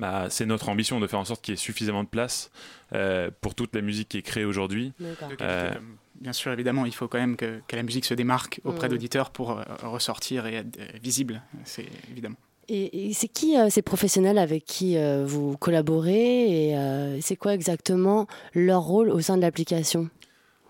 Bah, 0.00 0.26
c'est 0.28 0.46
notre 0.46 0.68
ambition 0.68 0.98
de 1.00 1.06
faire 1.06 1.20
en 1.20 1.24
sorte 1.24 1.42
qu'il 1.44 1.52
y 1.52 1.54
ait 1.54 1.58
suffisamment 1.58 2.02
de 2.04 2.08
place 2.08 2.50
euh, 2.94 3.30
pour 3.40 3.54
toute 3.54 3.74
la 3.74 3.80
musique 3.80 4.08
qui 4.08 4.18
est 4.18 4.22
créée 4.22 4.44
aujourd'hui. 4.44 4.92
Euh, 5.40 5.72
Bien 6.20 6.32
sûr, 6.32 6.52
évidemment, 6.52 6.86
il 6.86 6.94
faut 6.94 7.08
quand 7.08 7.18
même 7.18 7.36
que, 7.36 7.60
que 7.66 7.74
la 7.76 7.82
musique 7.82 8.04
se 8.04 8.14
démarque 8.14 8.60
auprès 8.64 8.86
Mm. 8.86 8.90
d'auditeurs 8.92 9.30
pour 9.30 9.50
euh, 9.58 9.62
ressortir 9.82 10.46
et 10.46 10.54
être 10.54 10.78
euh, 10.78 10.86
visible. 11.02 11.42
C'est 11.64 11.86
évidemment. 12.10 12.36
Et, 12.68 13.08
et 13.08 13.12
c'est 13.12 13.28
qui 13.28 13.58
euh, 13.58 13.68
ces 13.68 13.82
professionnels 13.82 14.38
avec 14.38 14.64
qui 14.64 14.96
euh, 14.96 15.24
vous 15.26 15.56
collaborez 15.58 16.68
et 16.68 16.76
euh, 16.78 17.20
c'est 17.20 17.36
quoi 17.36 17.52
exactement 17.52 18.26
leur 18.54 18.82
rôle 18.82 19.10
au 19.10 19.20
sein 19.20 19.36
de 19.36 19.42
l'application? 19.42 20.08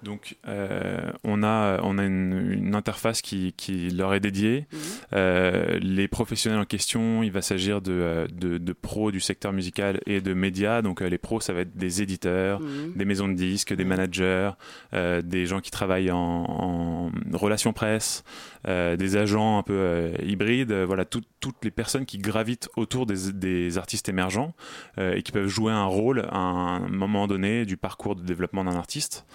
Donc, 0.04 0.36
euh, 0.46 1.10
on 1.24 1.42
a, 1.42 1.80
on 1.82 1.98
a 1.98 2.04
une, 2.04 2.52
une 2.52 2.74
interface 2.74 3.22
qui, 3.22 3.52
qui 3.56 3.88
leur 3.90 4.14
est 4.14 4.20
dédiée. 4.20 4.66
Euh, 5.12 5.78
les 5.80 6.08
professionnels 6.08 6.60
en 6.60 6.64
question, 6.64 7.22
il 7.22 7.32
va 7.32 7.42
s'agir 7.42 7.80
de, 7.80 7.92
euh, 7.92 8.26
de, 8.32 8.58
de 8.58 8.72
pros 8.72 9.10
du 9.10 9.20
secteur 9.20 9.52
musical 9.52 10.00
et 10.06 10.20
de 10.20 10.34
médias. 10.34 10.82
Donc, 10.82 11.02
euh, 11.02 11.08
les 11.08 11.18
pros, 11.18 11.40
ça 11.40 11.52
va 11.52 11.60
être 11.60 11.76
des 11.76 12.02
éditeurs, 12.02 12.60
Mhm. 12.60 12.92
des 12.96 13.04
maisons 13.04 13.28
de 13.28 13.34
disques, 13.34 13.74
des 13.74 13.84
managers, 13.84 14.50
euh, 14.92 15.22
des 15.22 15.46
gens 15.46 15.60
qui 15.60 15.70
travaillent 15.70 16.10
en, 16.10 16.18
en 16.18 17.10
relations 17.32 17.72
presse, 17.72 18.22
euh, 18.66 18.96
des 18.96 19.16
agents 19.16 19.58
un 19.58 19.62
peu 19.62 19.74
euh, 19.74 20.12
hybrides, 20.22 20.72
euh, 20.72 20.86
voilà, 20.86 21.04
tout- 21.04 21.22
toutes 21.40 21.64
les 21.64 21.70
personnes 21.70 22.06
qui 22.06 22.18
gravitent 22.18 22.68
autour 22.76 23.06
des, 23.06 23.32
des 23.32 23.78
artistes 23.78 24.08
émergents 24.08 24.54
et 24.98 25.22
qui 25.22 25.32
peuvent 25.32 25.48
jouer 25.48 25.72
un 25.72 25.84
rôle 25.84 26.20
à 26.30 26.38
un 26.38 26.88
moment 26.88 27.26
donné 27.26 27.66
du 27.66 27.76
parcours 27.76 28.16
de 28.16 28.22
développement 28.22 28.64
d'un 28.64 28.76
artiste. 28.76 29.26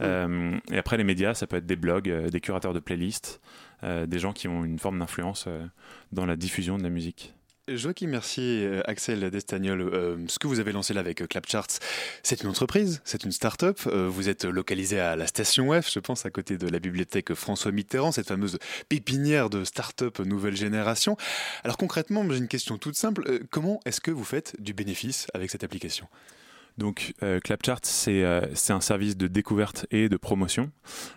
Euh, 0.00 0.56
et 0.72 0.78
après, 0.78 0.96
les 0.96 1.04
médias, 1.04 1.34
ça 1.34 1.46
peut 1.46 1.56
être 1.56 1.66
des 1.66 1.76
blogs, 1.76 2.10
des 2.30 2.40
curateurs 2.40 2.72
de 2.72 2.80
playlists, 2.80 3.40
des 3.82 4.18
gens 4.18 4.32
qui 4.32 4.48
ont 4.48 4.64
une 4.64 4.78
forme 4.78 4.98
d'influence 4.98 5.48
dans 6.12 6.24
la 6.24 6.36
diffusion 6.36 6.78
de 6.78 6.82
la 6.82 6.90
musique. 6.90 7.34
Joachim 7.76 8.08
Mercier, 8.08 8.64
euh, 8.64 8.82
Axel 8.86 9.30
Destagnol, 9.30 9.80
euh, 9.80 10.16
ce 10.28 10.38
que 10.38 10.46
vous 10.46 10.60
avez 10.60 10.72
lancé 10.72 10.94
là 10.94 11.00
avec 11.00 11.20
euh, 11.20 11.26
Clapcharts, 11.26 11.78
c'est 12.22 12.42
une 12.42 12.48
entreprise, 12.48 13.00
c'est 13.04 13.24
une 13.24 13.32
start-up. 13.32 13.80
vous 13.86 14.28
êtes 14.28 14.44
localisé 14.44 15.00
à 15.00 15.16
la 15.16 15.26
station 15.26 15.70
F, 15.80 15.90
je 15.92 15.98
pense, 15.98 16.26
à 16.26 16.30
côté 16.30 16.56
de 16.56 16.68
la 16.68 16.78
bibliothèque 16.78 17.34
François 17.34 17.72
Mitterrand, 17.72 18.12
cette 18.12 18.28
fameuse 18.28 18.58
pépinière 18.88 19.50
de 19.50 19.64
start-up 19.64 20.18
nouvelle 20.20 20.56
génération. 20.56 21.16
Alors 21.64 21.76
concrètement, 21.76 22.28
j'ai 22.30 22.38
une 22.38 22.48
question 22.48 22.78
toute 22.78 22.96
simple. 22.96 23.40
comment 23.50 23.80
est-ce 23.84 24.00
que 24.00 24.10
vous 24.10 24.24
faites 24.24 24.60
du 24.60 24.72
bénéfice 24.72 25.26
avec 25.34 25.50
cette 25.50 25.64
application? 25.64 26.08
Donc, 26.78 27.12
euh, 27.24 27.40
Clapchart, 27.40 27.80
c'est 27.82 28.22
euh, 28.22 28.40
un 28.70 28.80
service 28.80 29.16
de 29.16 29.26
découverte 29.26 29.86
et 29.90 30.08
de 30.08 30.16
promotion. 30.16 30.70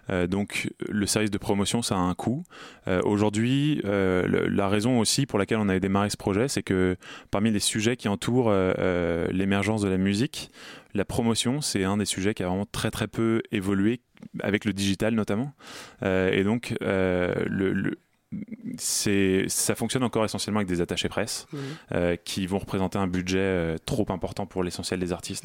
Euh, 0.09 0.25
donc, 0.27 0.69
le 0.89 1.05
service 1.05 1.29
de 1.29 1.37
promotion, 1.37 1.81
ça 1.83 1.95
a 1.95 1.99
un 1.99 2.15
coût. 2.15 2.43
Euh, 2.87 3.01
Aujourd'hui, 3.03 3.79
euh, 3.85 4.47
la 4.49 4.67
raison 4.67 4.99
aussi 4.99 5.25
pour 5.27 5.37
laquelle 5.37 5.59
on 5.59 5.69
avait 5.69 5.79
démarré 5.79 6.09
ce 6.09 6.17
projet, 6.17 6.47
c'est 6.47 6.63
que 6.63 6.97
parmi 7.29 7.51
les 7.51 7.59
sujets 7.59 7.95
qui 7.95 8.07
entourent 8.07 8.49
euh, 8.49 9.27
l'émergence 9.31 9.81
de 9.81 9.87
la 9.87 9.97
musique, 9.97 10.49
la 10.95 11.05
promotion, 11.05 11.61
c'est 11.61 11.83
un 11.83 11.97
des 11.97 12.05
sujets 12.05 12.33
qui 12.33 12.41
a 12.43 12.47
vraiment 12.47 12.65
très 12.65 12.89
très 12.91 13.07
peu 13.07 13.43
évolué 13.51 14.01
avec 14.41 14.65
le 14.65 14.73
digital 14.73 15.13
notamment. 15.13 15.53
Et 16.03 16.43
donc, 16.43 16.75
le- 16.81 17.71
le 17.73 17.97
ça 18.77 19.75
fonctionne 19.75 20.03
encore 20.03 20.23
essentiellement 20.25 20.59
avec 20.59 20.67
des 20.69 20.81
attachés 20.81 21.09
presse 21.09 21.47
Mhm. 21.51 21.59
euh, 21.93 22.15
qui 22.15 22.47
vont 22.47 22.59
représenter 22.59 22.97
un 22.97 23.07
budget 23.07 23.37
euh, 23.39 23.77
trop 23.85 24.05
important 24.09 24.45
pour 24.45 24.63
l'essentiel 24.63 24.99
des 24.99 25.11
artistes. 25.11 25.43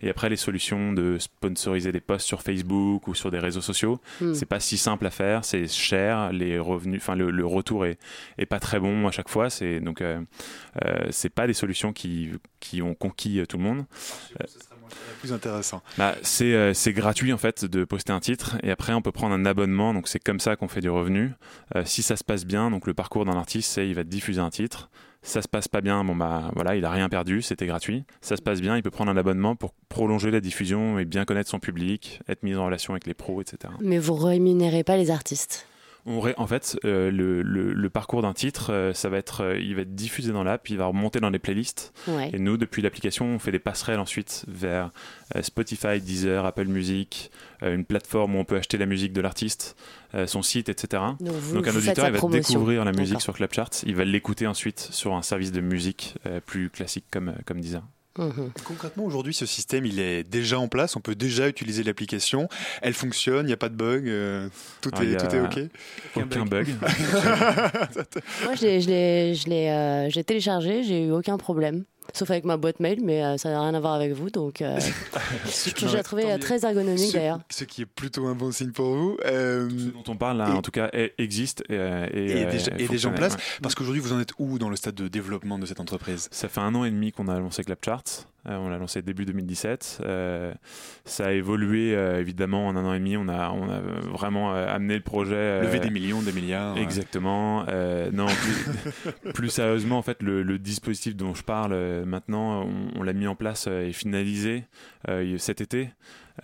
Et 0.00 0.10
après 0.10 0.28
les 0.28 0.36
solutions 0.36 0.92
de 0.92 1.18
sponsoriser 1.18 1.92
des 1.92 2.00
posts 2.00 2.26
sur 2.26 2.42
Facebook 2.42 3.06
ou 3.08 3.14
sur 3.14 3.30
des 3.30 3.38
réseaux 3.38 3.60
sociaux, 3.60 4.00
Mhm. 4.20 4.34
c'est 4.34 4.46
pas 4.46 4.60
si 4.60 4.76
simple 4.76 5.06
à 5.06 5.10
faire, 5.10 5.44
c'est 5.44 5.68
cher, 5.68 6.32
les 6.32 6.58
revenus, 6.58 7.00
enfin 7.00 7.14
le, 7.14 7.30
le 7.30 7.46
retour 7.46 7.86
est, 7.86 7.98
est 8.38 8.46
pas 8.46 8.58
très 8.60 8.80
bon 8.80 9.06
à 9.06 9.10
chaque 9.10 9.28
fois. 9.28 9.48
C'est 9.50 9.80
donc 9.80 10.00
euh, 10.00 10.20
euh, 10.84 11.06
c'est 11.10 11.30
pas 11.30 11.46
des 11.46 11.54
solutions 11.54 11.92
qui 11.92 12.30
qui 12.60 12.82
ont 12.82 12.94
conquis 12.94 13.40
euh, 13.40 13.46
tout 13.46 13.58
le 13.58 13.62
monde. 13.62 13.84
Plus 15.20 15.32
intéressant. 15.32 15.82
bah, 15.98 16.14
c'est 16.22 16.54
euh, 16.54 16.74
c'est 16.74 16.92
gratuit 16.92 17.32
en 17.32 17.38
fait 17.38 17.64
de 17.64 17.84
poster 17.84 18.12
un 18.12 18.20
titre 18.20 18.56
et 18.62 18.70
après 18.70 18.92
on 18.92 19.02
peut 19.02 19.12
prendre 19.12 19.34
un 19.34 19.44
abonnement 19.44 19.94
donc 19.94 20.08
c'est 20.08 20.18
comme 20.18 20.40
ça 20.40 20.56
qu'on 20.56 20.68
fait 20.68 20.80
du 20.80 20.90
revenu. 20.90 21.32
Euh, 21.74 21.82
si 21.84 22.02
ça 22.02 22.16
se 22.16 22.24
passe 22.24 22.44
bien 22.44 22.70
donc 22.70 22.86
le 22.86 22.94
parcours 22.94 23.24
d'un 23.24 23.36
artiste 23.36 23.72
c'est 23.72 23.88
il 23.88 23.94
va 23.94 24.04
diffuser 24.04 24.40
un 24.40 24.50
titre. 24.50 24.90
Ça 25.22 25.40
se 25.40 25.48
passe 25.48 25.68
pas 25.68 25.80
bien 25.80 26.04
bon 26.04 26.14
bah 26.14 26.50
voilà 26.54 26.76
il 26.76 26.84
a 26.84 26.90
rien 26.90 27.08
perdu 27.08 27.40
c'était 27.40 27.66
gratuit. 27.66 28.04
Ça 28.20 28.36
se 28.36 28.42
passe 28.42 28.60
bien 28.60 28.76
il 28.76 28.82
peut 28.82 28.90
prendre 28.90 29.10
un 29.10 29.16
abonnement 29.16 29.56
pour 29.56 29.72
prolonger 29.88 30.30
la 30.30 30.40
diffusion 30.40 30.98
et 30.98 31.04
bien 31.04 31.24
connaître 31.24 31.48
son 31.50 31.60
public, 31.60 32.20
être 32.28 32.42
mis 32.42 32.54
en 32.54 32.64
relation 32.66 32.92
avec 32.92 33.06
les 33.06 33.14
pros 33.14 33.40
etc. 33.40 33.72
Mais 33.80 33.98
vous 33.98 34.14
rémunérez 34.14 34.84
pas 34.84 34.96
les 34.96 35.10
artistes. 35.10 35.66
On 36.06 36.20
ré- 36.20 36.34
en 36.36 36.46
fait, 36.46 36.78
euh, 36.84 37.10
le, 37.10 37.40
le- 37.40 37.72
le 37.72 37.90
parcours 37.90 38.20
d'un 38.20 38.34
titre, 38.34 38.70
euh, 38.72 38.92
ça 38.92 39.08
va 39.08 39.16
être, 39.16 39.40
euh, 39.42 39.58
il 39.58 39.74
va 39.74 39.82
être 39.82 39.94
diffusé 39.94 40.32
dans 40.32 40.44
l'app, 40.44 40.68
il 40.68 40.76
va 40.76 40.84
remonter 40.84 41.18
dans 41.18 41.30
les 41.30 41.38
playlists. 41.38 41.94
Ouais. 42.08 42.30
Et 42.34 42.38
nous, 42.38 42.58
depuis 42.58 42.82
l'application, 42.82 43.24
on 43.26 43.38
fait 43.38 43.52
des 43.52 43.58
passerelles 43.58 43.98
ensuite 43.98 44.44
vers 44.46 44.90
Spotify, 45.40 46.00
Deezer, 46.00 46.44
Apple 46.44 46.66
Music, 46.66 47.30
une 47.62 47.84
plateforme 47.86 48.36
où 48.36 48.38
on 48.38 48.44
peut 48.44 48.56
acheter 48.56 48.76
la 48.76 48.84
musique 48.86 49.12
de 49.14 49.20
l'artiste, 49.22 49.76
son 50.26 50.42
site, 50.42 50.68
etc. 50.68 51.02
Donc 51.20 51.34
vous- 51.36 51.56
un 51.56 51.74
auditeur, 51.74 52.06
il 52.06 52.12
va 52.12 52.18
promotion. 52.18 52.52
découvrir 52.54 52.84
la 52.84 52.92
musique 52.92 53.20
sur 53.22 53.32
Clapcharts, 53.34 53.70
il 53.86 53.94
va 53.96 54.04
l'écouter 54.04 54.46
ensuite 54.46 54.80
sur 54.90 55.14
un 55.14 55.22
service 55.22 55.52
de 55.52 55.60
musique 55.62 56.16
plus 56.46 56.68
classique 56.68 57.06
comme, 57.10 57.34
comme 57.46 57.60
Deezer. 57.60 57.82
Mhm. 58.18 58.50
Concrètement, 58.64 59.04
aujourd'hui, 59.04 59.34
ce 59.34 59.44
système, 59.46 59.84
il 59.86 59.98
est 59.98 60.22
déjà 60.22 60.58
en 60.58 60.68
place. 60.68 60.94
On 60.96 61.00
peut 61.00 61.14
déjà 61.16 61.48
utiliser 61.48 61.82
l'application. 61.82 62.48
Elle 62.80 62.94
fonctionne, 62.94 63.44
il 63.44 63.48
n'y 63.48 63.52
a 63.52 63.56
pas 63.56 63.68
de 63.68 63.74
bug. 63.74 64.08
euh, 64.08 64.48
tout, 64.80 64.90
Ah, 64.94 65.02
est, 65.02 65.06
il 65.06 65.12
y 65.12 65.16
a 65.16 65.18
tout 65.18 65.34
est 65.34 65.40
OK. 65.40 65.58
aucun 66.16 66.44
bug. 66.44 66.68
Moi, 68.44 68.54
je 68.54 69.46
l'ai, 69.48 69.70
euh, 69.70 70.22
téléchargé, 70.22 70.82
j'ai 70.84 71.06
eu 71.06 71.10
aucun 71.10 71.38
problème. 71.38 71.84
Sauf 72.12 72.30
avec 72.30 72.44
ma 72.44 72.56
boîte 72.56 72.78
mail, 72.80 73.00
mais 73.02 73.24
euh, 73.24 73.36
ça 73.38 73.50
n'a 73.50 73.60
rien 73.60 73.74
à 73.74 73.80
voir 73.80 73.94
avec 73.94 74.12
vous. 74.12 74.30
Donc, 74.30 74.62
euh, 74.62 74.78
je 75.46 75.96
l'ai 75.96 76.02
trouvé 76.02 76.30
euh, 76.30 76.38
très 76.38 76.64
ergonomique 76.64 77.10
Ce- 77.10 77.12
d'ailleurs. 77.12 77.40
Ce 77.50 77.64
qui 77.64 77.82
est 77.82 77.86
plutôt 77.86 78.26
un 78.26 78.34
bon 78.34 78.52
signe 78.52 78.70
pour 78.70 78.94
vous. 78.94 79.16
Euh, 79.24 79.68
dont 79.68 80.04
on 80.12 80.16
parle 80.16 80.38
là, 80.38 80.54
en 80.54 80.62
tout 80.62 80.70
cas, 80.70 80.90
est- 80.92 81.14
existe 81.18 81.62
et, 81.68 81.76
euh, 81.76 82.06
et, 82.12 82.42
et 82.42 82.46
déjà, 82.46 82.70
déjà 82.72 83.08
en 83.08 83.12
place. 83.12 83.34
ouais. 83.34 83.40
Parce 83.62 83.74
qu'aujourd'hui, 83.74 84.00
vous 84.00 84.12
en 84.12 84.20
êtes 84.20 84.32
où 84.38 84.58
dans 84.58 84.68
le 84.70 84.76
stade 84.76 84.94
de 84.94 85.08
développement 85.08 85.58
de 85.58 85.66
cette 85.66 85.80
entreprise? 85.80 86.28
Ça 86.30 86.48
fait 86.48 86.60
un 86.60 86.74
an 86.74 86.84
et 86.84 86.90
demi 86.90 87.10
qu'on 87.10 87.26
a 87.28 87.38
lancé 87.40 87.64
Clapcharts. 87.64 88.26
Euh, 88.46 88.56
on 88.56 88.68
l'a 88.68 88.78
lancé 88.78 89.00
début 89.00 89.24
2017. 89.24 90.02
Euh, 90.04 90.52
ça 91.04 91.26
a 91.26 91.32
évolué 91.32 91.94
euh, 91.94 92.20
évidemment 92.20 92.66
en 92.66 92.76
un 92.76 92.84
an 92.84 92.92
et 92.92 92.98
demi. 92.98 93.16
On 93.16 93.28
a, 93.28 93.50
on 93.50 93.70
a 93.70 93.80
vraiment 93.80 94.52
amené 94.52 94.96
le 94.96 95.02
projet. 95.02 95.62
Lever 95.62 95.80
des 95.80 95.90
millions, 95.90 96.20
des 96.22 96.32
milliards. 96.32 96.76
Exactement. 96.76 97.64
Non, 98.12 98.26
plus, 98.26 99.32
plus 99.32 99.48
sérieusement, 99.48 99.98
en 99.98 100.02
fait, 100.02 100.22
le, 100.22 100.42
le 100.42 100.58
dispositif 100.58 101.16
dont 101.16 101.34
je 101.34 101.42
parle 101.42 101.74
maintenant, 102.04 102.64
on, 102.64 103.00
on 103.00 103.02
l'a 103.02 103.12
mis 103.12 103.26
en 103.26 103.34
place 103.34 103.66
et 103.66 103.92
finalisé 103.92 104.64
cet 105.38 105.60
été. 105.60 105.90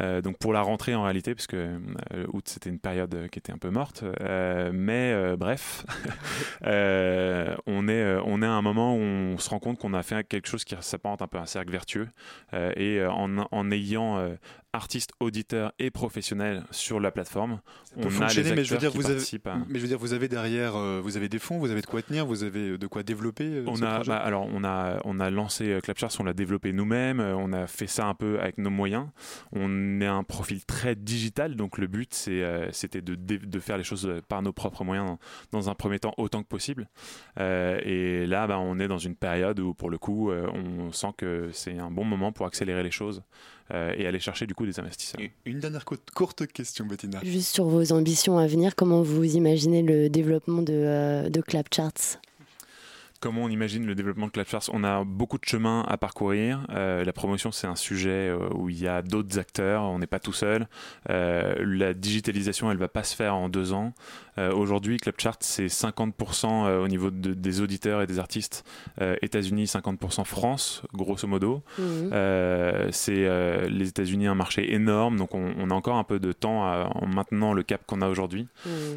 Euh, 0.01 0.21
donc 0.21 0.39
pour 0.39 0.53
la 0.53 0.63
rentrée 0.63 0.95
en 0.95 1.03
réalité, 1.03 1.35
parce 1.35 1.47
que 1.47 1.81
euh, 2.15 2.27
août 2.33 2.45
c'était 2.47 2.71
une 2.71 2.79
période 2.79 3.29
qui 3.31 3.39
était 3.39 3.53
un 3.53 3.59
peu 3.59 3.71
morte. 3.71 4.05
Euh, 4.21 4.71
mais 4.73 5.37
bref, 5.37 5.85
on, 6.63 7.89
est, 7.89 8.17
on 8.25 8.43
est 8.43 8.47
à 8.47 8.53
un 8.53 8.63
moment 8.63 8.95
où 8.95 9.01
on 9.01 9.39
se 9.39 9.51
rend 9.51 9.59
compte 9.59 9.79
qu'on 9.79 9.95
a 9.95 10.03
fait 10.03 10.27
quelque 10.27 10.49
chose 10.49 10.65
qui 10.65 10.77
s'apparente 10.81 11.23
un 11.23 11.27
peu 11.27 11.39
à 11.39 11.43
un 11.43 11.47
cercle 11.47 11.73
vertueux. 11.73 12.09
Et 12.77 13.03
en, 13.05 13.71
ayant 13.71 14.37
artistes, 14.73 15.11
auditeurs 15.21 15.73
et 15.79 15.91
professionnels 15.91 16.63
sur 16.71 17.01
la 17.01 17.11
plateforme, 17.11 17.61
peut 18.01 18.03
on 18.07 18.23
a 18.23 18.29
les 18.51 18.55
mais 18.55 18.65
je 18.65 18.71
veux 18.71 18.77
acteurs 18.77 18.79
dire, 18.79 18.91
qui 18.93 18.97
vous 18.99 19.05
avez, 19.11 19.21
à- 19.21 19.25
mais 19.69 19.77
je 19.79 19.83
veux 19.83 19.89
dire, 19.89 19.99
vous 19.99 20.13
avez 20.13 20.29
derrière, 20.29 20.77
euh, 20.77 21.01
vous 21.03 21.17
avez 21.17 21.29
des 21.29 21.39
fonds, 21.41 21.59
vous 21.59 21.71
avez 21.71 21.81
de 21.81 21.87
quoi 21.87 22.03
tenir, 22.03 22.25
vous 22.27 22.45
avez 22.45 22.79
de 22.79 22.87
quoi 22.87 23.03
développer. 23.03 23.45
euh, 23.47 23.65
On 23.67 23.83
a, 23.83 24.03
bah, 24.05 24.17
alors 24.19 24.47
on 24.53 24.63
a, 24.63 25.01
on 25.05 25.19
a 25.19 25.31
lancé 25.31 25.71
euh, 25.73 25.81
Clapcharts, 25.81 26.13
on 26.21 26.25
l'a 26.25 26.33
développé 26.35 26.73
nous-mêmes, 26.73 27.19
euh, 27.21 27.35
on 27.37 27.53
a 27.53 27.67
fait 27.67 27.87
ça 27.89 28.07
un 28.07 28.15
peu 28.15 28.39
avec 28.41 28.59
nos 28.59 28.71
moyens. 28.71 29.09
On 29.53 30.01
est 30.01 30.07
un 30.07 30.23
profil 30.23 30.65
très 30.65 30.95
digital, 30.95 31.57
donc 31.57 31.77
le 31.79 31.87
but 31.89 32.15
c'est, 32.15 32.43
euh, 32.43 32.71
c'était 32.73 33.03
de, 33.03 33.15
de 33.17 33.59
faire 33.61 33.77
les 33.77 33.85
choses 33.85 34.07
euh, 34.07 34.21
par 34.29 34.41
nos 34.43 34.53
propres 34.53 34.85
moyens 34.85 35.07
dans, 35.09 35.19
dans 35.59 35.71
un 35.71 35.75
premier 35.75 35.99
temps 35.99 36.15
autant 36.17 36.43
que 36.43 36.49
possible. 36.49 36.89
Euh, 37.39 37.81
et 37.85 38.27
là, 38.27 38.47
bah, 38.47 38.59
on 38.59 38.79
est 38.79 38.89
dans 38.89 38.99
une 38.99 39.17
période 39.17 39.59
où 39.59 39.75
pour 39.75 39.91
le 39.91 39.99
coup, 39.99 40.31
euh, 40.31 40.47
on 40.53 40.93
sent 40.93 41.13
que 41.17 41.51
c'est 41.53 41.79
un 41.79 41.91
bon 41.91 42.05
moment 42.05 42.31
pour 42.33 42.47
accélérer 42.47 42.83
les 42.83 42.91
choses 42.91 43.19
euh, 43.21 43.23
et 43.97 44.07
aller 44.07 44.19
chercher 44.21 44.47
du 44.47 44.55
coup 44.55 44.67
des 44.67 44.79
investisseurs. 44.81 45.21
Une 45.45 45.61
dernière 45.61 45.85
co- 45.85 45.97
courte 46.15 46.47
question, 46.47 46.87
Bettina. 46.87 47.21
Juste 47.23 47.55
sur 47.55 47.65
vos 47.65 47.93
ambitions 47.93 48.39
à 48.39 48.47
venir, 48.47 48.75
comment 48.77 49.03
vous 49.03 49.37
imaginez 49.37 49.83
le 49.83 50.09
développement 50.09 50.63
de, 50.63 50.73
euh, 50.73 51.29
de 51.29 51.41
Clapcharts? 51.41 52.19
Comment 53.21 53.43
on 53.43 53.49
imagine 53.51 53.85
le 53.85 53.95
développement 53.95 54.29
de 54.29 54.33
Clapcharts 54.33 54.71
On 54.73 54.83
a 54.83 55.05
beaucoup 55.05 55.37
de 55.37 55.45
chemin 55.45 55.85
à 55.87 55.99
parcourir. 55.99 56.67
Euh, 56.71 57.05
la 57.05 57.13
promotion, 57.13 57.53
c'est 57.53 57.67
un 57.67 57.77
sujet 57.77 58.31
euh, 58.31 58.49
où 58.55 58.71
il 58.71 58.81
y 58.81 58.89
a 58.89 59.03
d'autres 59.03 59.39
acteurs. 59.39 59.83
On 59.83 59.99
n'est 59.99 60.07
pas 60.07 60.21
tout 60.21 60.33
seul. 60.33 60.69
Euh, 61.11 61.55
la 61.59 61.93
digitalisation, 61.93 62.71
elle 62.71 62.79
va 62.79 62.89
pas 62.89 63.03
se 63.05 63.15
faire 63.15 63.35
en 63.35 63.51
deux 63.51 63.75
ans. 63.75 63.93
Euh, 64.39 64.53
Aujourd'hui, 64.55 64.97
Clapcharts, 64.97 65.37
c'est 65.41 65.67
50% 65.67 66.65
euh, 66.67 66.83
au 66.83 66.89
niveau 66.89 67.11
de- 67.11 67.35
des 67.35 67.61
auditeurs 67.61 68.01
et 68.01 68.07
des 68.07 68.19
artistes 68.19 68.65
États-Unis, 69.21 69.67
50% 69.67 70.25
France, 70.25 70.83
grosso 70.95 71.27
modo. 71.29 71.63
Euh, 71.79 72.89
c'est 72.91 73.29
les 73.69 73.89
États-Unis 73.89 74.27
un 74.29 74.35
marché 74.35 74.73
énorme, 74.73 75.17
donc 75.19 75.35
on, 75.35 75.53
on 75.59 75.71
a 75.71 75.75
encore 75.75 75.97
un 75.97 76.05
peu 76.05 76.19
de 76.21 76.33
temps 76.33 76.65
à- 76.65 76.91
en 76.95 77.07
maintenant 77.07 77.53
le 77.53 77.63
cap 77.63 77.83
qu'on 77.87 78.01
a 78.01 78.09
aujourd'hui. 78.09 78.49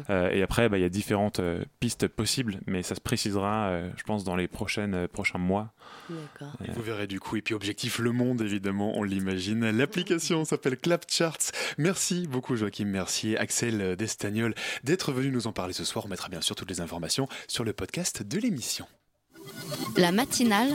Euh, 0.08 0.30
et 0.30 0.42
après, 0.42 0.68
bah, 0.70 0.78
il 0.78 0.82
y 0.82 0.84
a 0.84 0.88
différentes 0.88 1.40
pistes 1.80 2.08
possibles, 2.08 2.60
mais 2.66 2.82
ça 2.82 2.94
se 2.94 3.00
précisera, 3.00 3.70
je 3.96 4.02
pense, 4.04 4.13
dans 4.22 4.36
les 4.36 4.46
prochaines, 4.46 4.94
euh, 4.94 5.08
prochains 5.08 5.38
mois. 5.38 5.72
D'accord. 6.08 6.54
Et 6.64 6.70
Vous 6.70 6.82
verrez 6.82 7.08
du 7.08 7.18
coup. 7.18 7.34
Et 7.36 7.42
puis 7.42 7.54
Objectif 7.54 7.98
Le 7.98 8.12
Monde, 8.12 8.42
évidemment, 8.42 8.96
on 8.96 9.02
l'imagine. 9.02 9.68
L'application 9.70 10.44
s'appelle 10.44 10.76
Clapcharts. 10.76 11.50
Merci 11.78 12.28
beaucoup 12.28 12.54
Joachim 12.54 12.84
Mercier, 12.84 13.36
Axel 13.36 13.96
Destagnol 13.96 14.54
d'être 14.84 15.10
venu 15.10 15.32
nous 15.32 15.48
en 15.48 15.52
parler 15.52 15.72
ce 15.72 15.84
soir. 15.84 16.04
On 16.04 16.08
mettra 16.08 16.28
bien 16.28 16.40
sûr 16.40 16.54
toutes 16.54 16.70
les 16.70 16.80
informations 16.80 17.26
sur 17.48 17.64
le 17.64 17.72
podcast 17.72 18.22
de 18.22 18.38
l'émission. 18.38 18.86
La 19.96 20.12
matinale 20.12 20.70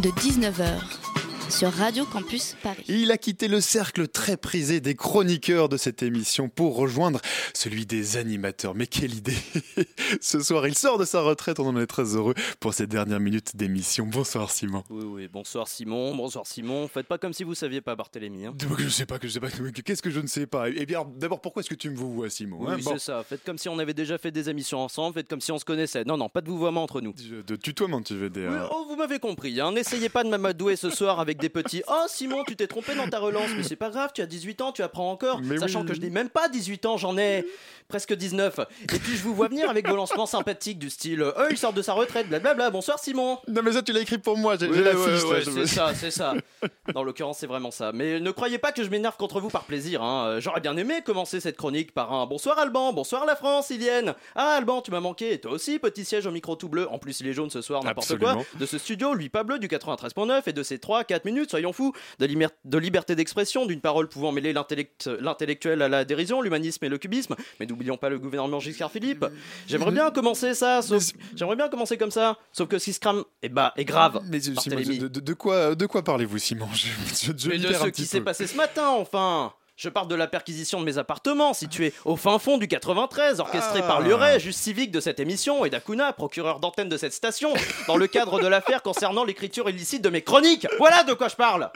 de 0.00 0.10
19h 0.10 1.13
sur 1.50 1.70
Radio 1.72 2.04
Campus 2.04 2.56
Paris. 2.62 2.82
Il 2.88 3.12
a 3.12 3.18
quitté 3.18 3.46
le 3.48 3.60
cercle 3.60 4.08
très 4.08 4.36
prisé 4.36 4.80
des 4.80 4.94
chroniqueurs 4.94 5.68
de 5.68 5.76
cette 5.76 6.02
émission 6.02 6.48
pour 6.48 6.74
rejoindre 6.76 7.20
celui 7.52 7.86
des 7.86 8.16
animateurs. 8.16 8.74
Mais 8.74 8.86
quelle 8.86 9.14
idée 9.14 9.36
Ce 10.20 10.40
soir, 10.40 10.66
il 10.66 10.74
sort 10.74 10.98
de 10.98 11.04
sa 11.04 11.20
retraite, 11.20 11.60
on 11.60 11.68
en 11.68 11.80
est 11.80 11.86
très 11.86 12.16
heureux 12.16 12.34
pour 12.60 12.74
ces 12.74 12.86
dernières 12.86 13.20
minutes 13.20 13.56
d'émission. 13.56 14.06
Bonsoir 14.06 14.50
Simon. 14.50 14.82
Oui, 14.90 15.04
oui, 15.04 15.28
bonsoir 15.28 15.68
Simon, 15.68 16.14
bonsoir 16.16 16.46
Simon. 16.46 16.88
Faites 16.88 17.06
pas 17.06 17.18
comme 17.18 17.32
si 17.32 17.44
vous 17.44 17.54
saviez 17.54 17.80
pas 17.80 17.94
Barthélémy. 17.94 18.46
Hein. 18.46 18.54
Je 18.78 18.88
sais 18.88 19.06
pas, 19.06 19.18
que 19.18 19.28
je 19.28 19.32
sais 19.34 19.40
pas. 19.40 19.48
Qu'est-ce 19.84 20.02
que 20.02 20.10
je 20.10 20.20
ne 20.20 20.26
sais 20.26 20.46
pas? 20.46 20.68
Eh 20.70 20.86
bien, 20.86 21.06
d'abord, 21.16 21.40
pourquoi 21.40 21.60
est-ce 21.60 21.70
que 21.70 21.74
tu 21.74 21.90
me 21.90 21.96
vous 21.96 22.12
vois, 22.14 22.30
Simon 22.30 22.58
Oui, 22.60 22.72
hein 22.72 22.78
Bon. 22.82 22.92
c'est 22.94 22.98
ça. 22.98 23.22
Faites 23.22 23.44
comme 23.44 23.58
si 23.58 23.68
on 23.68 23.78
avait 23.78 23.94
déjà 23.94 24.18
fait 24.18 24.32
des 24.32 24.50
émissions 24.50 24.80
ensemble, 24.80 25.14
faites 25.14 25.28
comme 25.28 25.40
si 25.40 25.52
on 25.52 25.58
se 25.58 25.64
connaissait. 25.64 26.04
Non, 26.04 26.16
non, 26.16 26.28
pas 26.28 26.40
de 26.40 26.48
vouvoiement 26.48 26.82
entre 26.82 27.00
nous. 27.00 27.14
De 27.46 27.56
tutoiement, 27.56 28.02
tu 28.02 28.14
veux 28.16 28.30
dire 28.30 28.50
Oui, 28.50 28.58
oh, 28.72 28.86
vous 28.88 28.96
m'avez 28.96 29.18
compris. 29.20 29.60
Hein. 29.60 29.72
N'essayez 29.72 30.08
pas 30.08 30.24
de 30.24 30.28
m'amadouer 30.28 30.76
ce 30.76 30.90
soir 30.90 31.20
avec 31.20 31.33
des 31.38 31.48
petits 31.48 31.82
Oh 31.88 32.04
Simon, 32.08 32.44
tu 32.46 32.56
t'es 32.56 32.66
trompé 32.66 32.94
dans 32.94 33.08
ta 33.08 33.18
relance, 33.18 33.50
mais 33.56 33.62
c'est 33.62 33.76
pas 33.76 33.90
grave, 33.90 34.10
tu 34.14 34.22
as 34.22 34.26
18 34.26 34.60
ans, 34.60 34.72
tu 34.72 34.82
apprends 34.82 35.10
encore. 35.10 35.40
Mais 35.42 35.58
Sachant 35.58 35.80
oui. 35.82 35.86
que 35.88 35.94
je 35.94 36.00
n'ai 36.00 36.10
même 36.10 36.28
pas 36.28 36.48
18 36.48 36.86
ans, 36.86 36.96
j'en 36.96 37.16
ai 37.18 37.44
presque 37.88 38.14
19. 38.14 38.60
Et 38.92 38.98
puis 38.98 39.16
je 39.16 39.22
vous 39.22 39.34
vois 39.34 39.48
venir 39.48 39.68
avec 39.70 39.88
vos 39.88 39.96
lancements 39.96 40.26
sympathiques 40.26 40.78
du 40.78 40.90
style 40.90 41.22
Euh, 41.22 41.48
il 41.50 41.58
sort 41.58 41.72
de 41.72 41.82
sa 41.82 41.92
retraite, 41.92 42.28
blablabla. 42.28 42.70
Bonsoir 42.70 42.98
Simon. 42.98 43.38
Non, 43.48 43.62
mais 43.62 43.72
ça, 43.72 43.82
tu 43.82 43.92
l'as 43.92 44.00
écrit 44.00 44.18
pour 44.18 44.36
moi, 44.38 44.56
j'ai 44.58 44.68
Oui, 44.68 44.78
la 44.82 44.94
ouais, 44.96 45.12
fiche. 45.12 45.22
là, 45.22 45.28
ouais, 45.28 45.40
je 45.40 45.50
c'est 45.50 45.60
me- 45.60 45.66
ça, 45.66 45.92
c'est 45.94 46.10
ça. 46.10 46.34
Dans 46.94 47.02
l'occurrence, 47.04 47.38
c'est 47.38 47.46
vraiment 47.46 47.70
ça. 47.70 47.92
Mais 47.92 48.20
ne 48.20 48.30
croyez 48.30 48.58
pas 48.58 48.72
que 48.72 48.82
je 48.82 48.88
m'énerve 48.88 49.16
contre 49.16 49.40
vous 49.40 49.50
par 49.50 49.64
plaisir. 49.64 50.02
hein. 50.02 50.26
Euh, 50.28 50.40
J'aurais 50.40 50.60
bien 50.60 50.76
aimé 50.76 51.02
commencer 51.04 51.40
cette 51.40 51.56
chronique 51.56 51.92
par 51.92 52.12
un 52.12 52.26
bonsoir 52.26 52.58
Alban, 52.58 52.92
bonsoir 52.92 53.24
la 53.26 53.36
France, 53.36 53.70
Ilienne. 53.70 54.14
Ah 54.34 54.54
Alban, 54.56 54.80
tu 54.82 54.90
m'as 54.90 55.00
manqué. 55.00 55.32
Et 55.34 55.38
toi 55.40 55.52
aussi, 55.52 55.78
petit 55.78 56.04
siège 56.04 56.26
au 56.26 56.30
micro 56.30 56.56
tout 56.56 56.68
bleu. 56.68 56.88
En 56.90 56.98
plus, 56.98 57.20
il 57.20 57.26
est 57.28 57.32
jaune 57.32 57.50
ce 57.50 57.60
soir, 57.60 57.82
n'importe 57.84 58.18
quoi. 58.18 58.36
De 58.58 58.66
ce 58.66 58.78
studio, 58.78 59.14
lui 59.14 59.28
pas 59.28 59.42
bleu 59.44 59.58
du 59.58 59.68
93.9 59.68 60.42
et 60.46 60.52
de 60.52 60.62
ses 60.62 60.78
3-4 61.24 61.26
minutes, 61.26 61.50
soyons 61.50 61.72
fous, 61.72 61.92
de, 62.18 62.78
liberté 62.78 63.14
d'expression, 63.16 63.66
d'une 63.66 63.80
parole 63.80 64.08
pouvant 64.08 64.32
mêler 64.32 64.52
l'intellect- 64.52 65.08
l'intellectuel 65.20 65.82
à 65.82 65.88
la 65.88 66.04
dérision, 66.04 66.42
l'humanisme 66.42 66.84
et 66.84 66.88
le 66.88 66.98
cubisme. 66.98 67.34
Mais 67.60 67.66
n'oublions 67.66 67.96
pas 67.96 68.08
le 68.08 68.18
gouvernement 68.18 68.60
Giscard 68.60 68.90
Philippe. 68.90 69.24
J'aimerais 69.66 69.92
bien 69.92 70.10
commencer 70.10 70.54
ça, 70.54 70.82
sauf. 70.82 71.02
J'aimerais 71.34 71.56
bien 71.56 71.68
commencer 71.68 71.96
comme 71.96 72.10
ça, 72.10 72.38
sauf 72.52 72.68
que 72.68 72.78
se 72.92 73.00
crame, 73.00 73.24
eh 73.42 73.48
bah, 73.48 73.72
est 73.76 73.84
grave. 73.84 74.20
Mais 74.28 74.40
Simon, 74.40 75.08
de, 75.08 75.32
quoi, 75.32 75.74
de 75.74 75.86
quoi 75.86 76.02
parlez-vous, 76.02 76.38
Simon? 76.38 76.68
Je, 76.72 76.86
je, 76.86 77.32
je 77.36 77.48
Mais 77.48 77.58
de 77.58 77.72
ce 77.72 77.88
qui 77.88 78.04
s'est 78.06 78.20
passé 78.20 78.46
ce 78.46 78.56
matin, 78.56 78.88
enfin 78.88 79.52
Je 79.76 79.88
parle 79.88 80.06
de 80.06 80.14
la 80.14 80.28
perquisition 80.28 80.78
de 80.78 80.84
mes 80.84 80.98
appartements, 80.98 81.52
situés 81.52 81.92
au 82.04 82.14
fin 82.14 82.38
fond 82.38 82.58
du 82.58 82.68
93, 82.68 83.40
orchestré 83.40 83.80
Ah. 83.82 83.86
par 83.88 84.00
Lieuret, 84.02 84.38
juge 84.38 84.54
civique 84.54 84.92
de 84.92 85.00
cette 85.00 85.18
émission, 85.18 85.64
et 85.64 85.70
d'Akuna, 85.70 86.12
procureur 86.12 86.60
d'antenne 86.60 86.88
de 86.88 86.96
cette 86.96 87.12
station, 87.12 87.52
dans 87.88 87.96
le 87.96 88.06
cadre 88.06 88.38
de 88.38 88.46
l'affaire 88.46 88.82
concernant 88.82 89.24
l'écriture 89.24 89.68
illicite 89.68 90.00
de 90.00 90.10
mes 90.10 90.22
chroniques. 90.22 90.68
Voilà 90.78 91.02
de 91.02 91.12
quoi 91.12 91.26
je 91.26 91.34
parle 91.34 91.72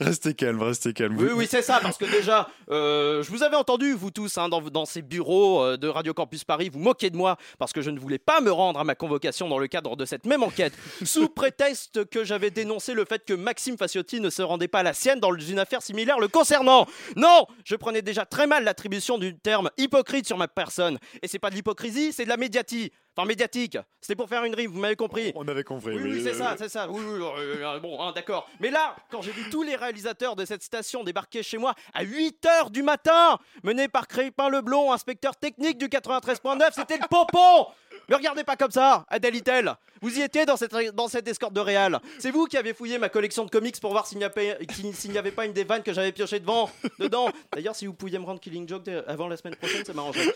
Restez 0.00 0.34
calme, 0.34 0.62
restez 0.62 0.92
calme. 0.92 1.16
Oui, 1.18 1.30
oui, 1.34 1.48
c'est 1.50 1.62
ça, 1.62 1.80
parce 1.82 1.98
que 1.98 2.04
déjà, 2.04 2.48
euh, 2.70 3.24
je 3.24 3.30
vous 3.32 3.42
avais 3.42 3.56
entendu, 3.56 3.94
vous 3.94 4.12
tous, 4.12 4.38
hein, 4.38 4.48
dans, 4.48 4.60
dans 4.60 4.84
ces 4.84 5.02
bureaux 5.02 5.60
euh, 5.60 5.76
de 5.76 5.88
Radio 5.88 6.14
Campus 6.14 6.44
Paris, 6.44 6.68
vous 6.72 6.78
moquer 6.78 7.10
de 7.10 7.16
moi 7.16 7.36
parce 7.58 7.72
que 7.72 7.82
je 7.82 7.90
ne 7.90 7.98
voulais 7.98 8.18
pas 8.20 8.40
me 8.42 8.52
rendre 8.52 8.78
à 8.78 8.84
ma 8.84 8.94
convocation 8.94 9.48
dans 9.48 9.58
le 9.58 9.66
cadre 9.66 9.96
de 9.96 10.04
cette 10.04 10.24
même 10.24 10.44
enquête, 10.44 10.72
sous 11.04 11.28
prétexte 11.28 12.08
que 12.10 12.22
j'avais 12.22 12.52
dénoncé 12.52 12.94
le 12.94 13.04
fait 13.04 13.24
que 13.24 13.34
Maxime 13.34 13.76
Faciotti 13.76 14.20
ne 14.20 14.30
se 14.30 14.42
rendait 14.42 14.68
pas 14.68 14.78
à 14.78 14.82
la 14.84 14.92
sienne 14.92 15.18
dans 15.18 15.34
une 15.36 15.58
affaire 15.58 15.82
similaire 15.82 16.20
le 16.20 16.28
concernant. 16.28 16.86
Non, 17.16 17.23
je 17.64 17.76
prenais 17.76 18.02
déjà 18.02 18.24
très 18.24 18.46
mal 18.46 18.64
l'attribution 18.64 19.18
du 19.18 19.36
terme 19.36 19.70
hypocrite 19.76 20.26
sur 20.26 20.36
ma 20.36 20.48
personne. 20.48 20.98
Et 21.22 21.28
c'est 21.28 21.38
pas 21.38 21.50
de 21.50 21.54
l'hypocrisie, 21.54 22.12
c'est 22.12 22.24
de 22.24 22.28
la 22.28 22.36
médiatie. 22.36 22.92
Enfin, 23.16 23.28
médiatique. 23.28 23.78
C'était 24.00 24.16
pour 24.16 24.28
faire 24.28 24.42
une 24.44 24.54
rime, 24.54 24.72
vous 24.72 24.80
m'avez 24.80 24.96
compris. 24.96 25.32
On 25.36 25.46
avait 25.46 25.62
compris. 25.62 25.94
Oui, 25.96 26.02
oui, 26.14 26.20
c'est 26.24 26.34
ça, 26.34 26.56
c'est 26.58 26.68
ça. 26.68 26.88
Oui, 26.90 27.00
oui, 27.06 27.20
euh, 27.22 27.64
euh, 27.64 27.78
bon, 27.78 28.00
hein, 28.02 28.12
d'accord. 28.12 28.48
Mais 28.58 28.70
là, 28.70 28.96
quand 29.10 29.22
j'ai 29.22 29.30
vu 29.30 29.48
tous 29.50 29.62
les 29.62 29.76
réalisateurs 29.76 30.34
de 30.34 30.44
cette 30.44 30.62
station 30.64 31.04
débarquer 31.04 31.42
chez 31.44 31.56
moi 31.58 31.74
à 31.92 32.02
8h 32.04 32.70
du 32.70 32.82
matin, 32.82 33.38
menés 33.62 33.86
par 33.88 34.08
Crépin 34.08 34.48
Leblond, 34.48 34.90
inspecteur 34.92 35.36
technique 35.36 35.78
du 35.78 35.86
93.9, 35.86 36.70
c'était 36.74 36.96
le 36.98 37.06
pompon 37.08 37.70
Me 38.08 38.16
regardez 38.16 38.42
pas 38.42 38.56
comme 38.56 38.72
ça, 38.72 39.04
Adèle 39.08 39.36
Itel. 39.36 39.72
Vous 40.02 40.18
y 40.18 40.22
étiez 40.22 40.44
dans 40.44 40.56
cette, 40.56 40.74
dans 40.94 41.06
cette 41.08 41.26
escorte 41.28 41.54
de 41.54 41.60
Réal. 41.60 42.00
C'est 42.18 42.32
vous 42.32 42.46
qui 42.46 42.56
avez 42.58 42.74
fouillé 42.74 42.98
ma 42.98 43.08
collection 43.08 43.44
de 43.44 43.50
comics 43.50 43.80
pour 43.80 43.92
voir 43.92 44.06
s'il 44.08 44.18
n'y 44.18 44.24
avait 44.24 45.30
pas 45.30 45.46
une 45.46 45.52
des 45.52 45.64
vannes 45.64 45.82
que 45.84 45.92
j'avais 45.94 46.12
pioché 46.12 46.40
devant, 46.40 46.68
dedans. 46.98 47.28
D'ailleurs, 47.54 47.76
si 47.76 47.86
vous 47.86 47.94
pouviez 47.94 48.18
me 48.18 48.24
rendre 48.24 48.40
Killing 48.40 48.68
Joke 48.68 48.82
de- 48.82 49.04
avant 49.06 49.28
la 49.28 49.36
semaine 49.36 49.54
prochaine, 49.56 49.84
ça 49.84 49.92
m'arrangerait. 49.94 50.32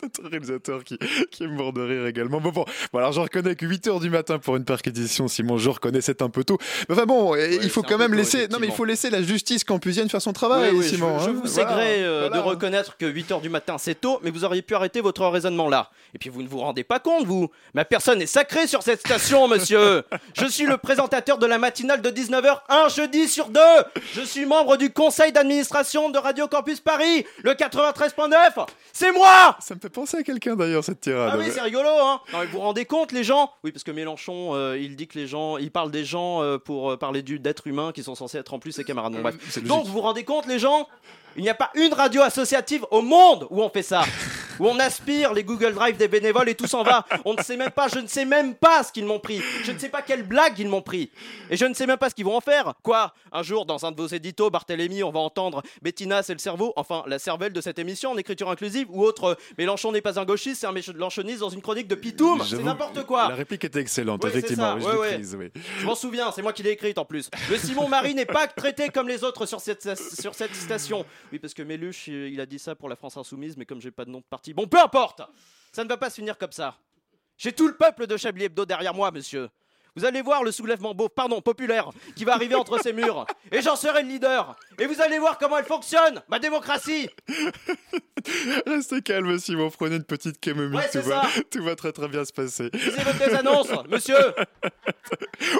Notre 0.02 0.28
réalisateur 0.28 0.84
qui, 0.84 0.98
qui 1.30 1.44
est 1.44 1.48
mort 1.48 1.72
de 1.72 1.82
rire 1.82 2.06
également. 2.06 2.40
Bon, 2.40 2.50
bon, 2.50 2.64
bon 2.92 2.98
alors 2.98 3.12
je 3.12 3.20
reconnais 3.20 3.54
que 3.54 3.66
8h 3.66 4.00
du 4.00 4.10
matin 4.10 4.38
pour 4.38 4.56
une 4.56 4.64
perquisition, 4.64 5.28
Simon, 5.28 5.58
je 5.58 5.70
reconnais 5.70 6.00
c'est 6.00 6.22
un 6.22 6.30
peu 6.30 6.44
tôt. 6.44 6.58
Mais 6.88 6.94
enfin 6.94 7.06
bon, 7.06 7.34
il 7.36 7.70
faut 7.70 7.82
quand 7.82 7.98
même 7.98 8.10
tôt, 8.10 8.16
laisser. 8.16 8.48
Non, 8.48 8.58
mais 8.60 8.66
il 8.68 8.72
faut 8.72 8.84
laisser 8.84 9.10
la 9.10 9.22
justice 9.22 9.64
campusienne 9.64 10.08
faire 10.08 10.22
son 10.22 10.32
travail, 10.32 10.82
Simon. 10.82 11.18
je, 11.18 11.24
je 11.24 11.30
hein. 11.30 11.32
vous 11.32 11.48
Voilà, 11.48 11.76
sais 11.76 12.02
euh, 12.02 12.28
voilà. 12.28 12.42
de 12.42 12.48
reconnaître 12.48 12.96
que 12.96 13.06
8h 13.06 13.40
du 13.40 13.48
matin 13.48 13.76
c'est 13.78 14.00
tôt, 14.00 14.20
mais 14.22 14.30
vous 14.30 14.44
auriez 14.44 14.62
pu 14.62 14.74
arrêter 14.74 15.00
votre 15.00 15.26
raisonnement 15.26 15.68
là. 15.68 15.90
Et 16.14 16.18
puis 16.18 16.30
vous 16.30 16.42
ne 16.42 16.48
vous 16.48 16.58
rendez 16.58 16.84
pas 16.84 16.98
compte, 16.98 17.26
vous 17.26 17.50
Ma 17.74 17.84
personne 17.84 18.20
est 18.22 18.26
sacrée 18.26 18.66
sur 18.66 18.82
cette 18.82 19.00
station, 19.00 19.48
monsieur 19.48 20.02
Je 20.34 20.46
suis 20.46 20.66
le 20.66 20.76
présentateur 20.76 21.38
de 21.38 21.46
la 21.46 21.58
matinale 21.58 22.02
de 22.02 22.10
19h 22.10 22.60
un 22.68 22.88
jeudi 22.88 23.28
sur 23.28 23.48
deux 23.48 23.60
Je 24.14 24.22
suis 24.22 24.46
membre 24.46 24.76
du 24.76 24.90
conseil 24.90 25.32
d'administration 25.32 26.10
de 26.10 26.18
Radio 26.18 26.48
Campus 26.48 26.80
Paris, 26.80 27.24
le 27.42 27.52
93.9 27.52 28.66
C'est 29.00 29.12
moi 29.12 29.56
Ça 29.60 29.74
me 29.74 29.80
fait 29.80 29.88
penser 29.88 30.18
à 30.18 30.22
quelqu'un 30.22 30.56
d'ailleurs, 30.56 30.84
cette 30.84 31.00
tirade. 31.00 31.30
ah 31.32 31.38
oui, 31.38 31.46
c'est 31.50 31.62
rigolo, 31.62 31.88
hein 31.88 32.20
Non, 32.34 32.40
mais 32.40 32.44
vous 32.44 32.52
vous 32.52 32.60
rendez 32.60 32.84
compte, 32.84 33.12
les 33.12 33.24
gens 33.24 33.50
Oui, 33.64 33.72
parce 33.72 33.82
que 33.82 33.90
Mélenchon, 33.90 34.50
euh, 34.54 34.76
il 34.78 34.94
dit 34.94 35.08
que 35.08 35.18
les 35.18 35.26
gens, 35.26 35.56
il 35.56 35.70
parle 35.70 35.90
des 35.90 36.04
gens 36.04 36.42
euh, 36.42 36.58
pour 36.58 36.90
euh, 36.90 36.96
parler 36.98 37.22
du 37.22 37.38
d'êtres 37.38 37.66
humains 37.66 37.92
qui 37.92 38.02
sont 38.02 38.14
censés 38.14 38.36
être 38.36 38.52
en 38.52 38.58
plus 38.58 38.72
ses 38.72 38.84
camarades. 38.84 39.14
Bon, 39.14 39.22
bref. 39.22 39.36
c'est 39.48 39.64
Donc, 39.64 39.86
vous 39.86 39.92
vous 39.92 40.00
rendez 40.02 40.24
compte, 40.24 40.46
les 40.46 40.58
gens 40.58 40.86
Il 41.34 41.42
n'y 41.42 41.48
a 41.48 41.54
pas 41.54 41.70
une 41.76 41.94
radio 41.94 42.20
associative 42.20 42.84
au 42.90 43.00
monde 43.00 43.46
où 43.48 43.62
on 43.62 43.70
fait 43.70 43.82
ça. 43.82 44.02
Où 44.60 44.68
on 44.68 44.78
aspire 44.78 45.32
les 45.32 45.42
Google 45.42 45.72
Drive 45.72 45.96
des 45.96 46.06
bénévoles 46.06 46.50
et 46.50 46.54
tout 46.54 46.66
s'en 46.66 46.82
va. 46.82 47.06
On 47.24 47.32
ne 47.32 47.42
sait 47.42 47.56
même 47.56 47.70
pas, 47.70 47.88
je 47.88 47.98
ne 47.98 48.06
sais 48.06 48.26
même 48.26 48.54
pas 48.54 48.82
ce 48.82 48.92
qu'ils 48.92 49.06
m'ont 49.06 49.18
pris. 49.18 49.40
Je 49.64 49.72
ne 49.72 49.78
sais 49.78 49.88
pas 49.88 50.02
quelle 50.02 50.22
blague 50.22 50.58
ils 50.58 50.68
m'ont 50.68 50.82
pris. 50.82 51.10
Et 51.48 51.56
je 51.56 51.64
ne 51.64 51.72
sais 51.72 51.86
même 51.86 51.96
pas 51.96 52.10
ce 52.10 52.14
qu'ils 52.14 52.26
vont 52.26 52.36
en 52.36 52.42
faire. 52.42 52.74
Quoi? 52.82 53.14
Un 53.32 53.42
jour, 53.42 53.64
dans 53.64 53.86
un 53.86 53.90
de 53.90 53.96
vos 53.96 54.08
éditos, 54.08 54.50
Barthélemy, 54.50 55.02
on 55.02 55.12
va 55.12 55.20
entendre 55.20 55.62
Bettina, 55.80 56.22
c'est 56.22 56.34
le 56.34 56.38
cerveau, 56.38 56.74
enfin 56.76 57.04
la 57.06 57.18
cervelle 57.18 57.54
de 57.54 57.60
cette 57.62 57.78
émission 57.78 58.10
en 58.10 58.18
écriture 58.18 58.50
inclusive, 58.50 58.86
ou 58.90 59.02
autre 59.02 59.24
euh, 59.24 59.34
Mélenchon 59.56 59.92
n'est 59.92 60.02
pas 60.02 60.20
un 60.20 60.26
gauchiste, 60.26 60.60
c'est 60.60 60.66
un 60.66 60.72
mélanchoniste 60.72 61.40
dans 61.40 61.48
une 61.48 61.62
chronique 61.62 61.88
de 61.88 61.94
Pitoum. 61.94 62.42
C'est 62.44 62.62
n'importe 62.62 63.06
quoi. 63.06 63.30
La 63.30 63.36
réplique 63.36 63.64
était 63.64 63.80
excellente, 63.80 64.22
effectivement. 64.26 64.78
ça, 64.78 64.80
je 64.80 64.98
ouais, 64.98 65.16
l'ai 65.16 65.34
ouais. 65.36 65.50
oui. 65.54 65.62
Je 65.78 65.86
m'en 65.86 65.94
souviens, 65.94 66.32
c'est 66.32 66.42
moi 66.42 66.52
qui 66.52 66.62
l'ai 66.62 66.72
écrite 66.72 66.98
en 66.98 67.06
plus. 67.06 67.30
Le 67.48 67.56
Simon 67.56 67.88
Marie 67.88 68.14
n'est 68.14 68.26
pas 68.26 68.46
traité 68.46 68.90
comme 68.90 69.08
les 69.08 69.24
autres 69.24 69.46
sur 69.46 69.60
cette, 69.60 69.96
sur 69.98 70.34
cette 70.34 70.54
station. 70.54 71.06
Oui, 71.32 71.38
parce 71.38 71.54
que 71.54 71.62
Méluche, 71.62 72.08
il 72.08 72.38
a 72.42 72.46
dit 72.46 72.58
ça 72.58 72.74
pour 72.74 72.90
la 72.90 72.96
France 72.96 73.16
Insoumise, 73.16 73.56
mais 73.56 73.64
comme 73.64 73.80
j'ai 73.80 73.90
pas 73.90 74.04
de 74.04 74.10
nom 74.10 74.18
de 74.18 74.24
parti. 74.28 74.49
Bon, 74.54 74.66
peu 74.66 74.80
importe 74.80 75.22
Ça 75.72 75.84
ne 75.84 75.88
va 75.88 75.96
pas 75.96 76.10
se 76.10 76.16
finir 76.16 76.36
comme 76.38 76.52
ça. 76.52 76.76
J'ai 77.36 77.52
tout 77.52 77.68
le 77.68 77.76
peuple 77.76 78.06
de 78.06 78.16
Chablis 78.16 78.44
Hebdo 78.44 78.66
derrière 78.66 78.94
moi, 78.94 79.10
monsieur. 79.10 79.48
Vous 79.96 80.04
allez 80.04 80.22
voir 80.22 80.42
le 80.44 80.52
soulèvement 80.52 80.94
beau, 80.94 81.08
pardon, 81.08 81.40
populaire, 81.40 81.90
qui 82.16 82.24
va 82.24 82.34
arriver 82.34 82.54
entre 82.54 82.78
ces 82.80 82.92
murs. 82.92 83.26
Et 83.52 83.62
j'en 83.62 83.76
serai 83.76 84.02
le 84.02 84.08
leader. 84.08 84.56
Et 84.78 84.86
vous 84.86 85.00
allez 85.00 85.18
voir 85.18 85.38
comment 85.38 85.58
elle 85.58 85.64
fonctionne, 85.64 86.22
ma 86.28 86.38
démocratie. 86.38 87.08
Restez 88.66 89.02
calme, 89.02 89.38
Simon. 89.38 89.70
Prenez 89.70 89.96
une 89.96 90.04
petite 90.04 90.38
camomille. 90.40 90.76
Ouais, 90.76 90.88
tout, 90.90 91.00
va, 91.02 91.22
tout 91.50 91.62
va 91.64 91.74
très 91.74 91.92
très 91.92 92.08
bien 92.08 92.24
se 92.24 92.32
passer. 92.32 92.70
Lisez 92.72 93.02
votre 93.02 93.34
annonce, 93.38 93.68
monsieur. 93.90 94.16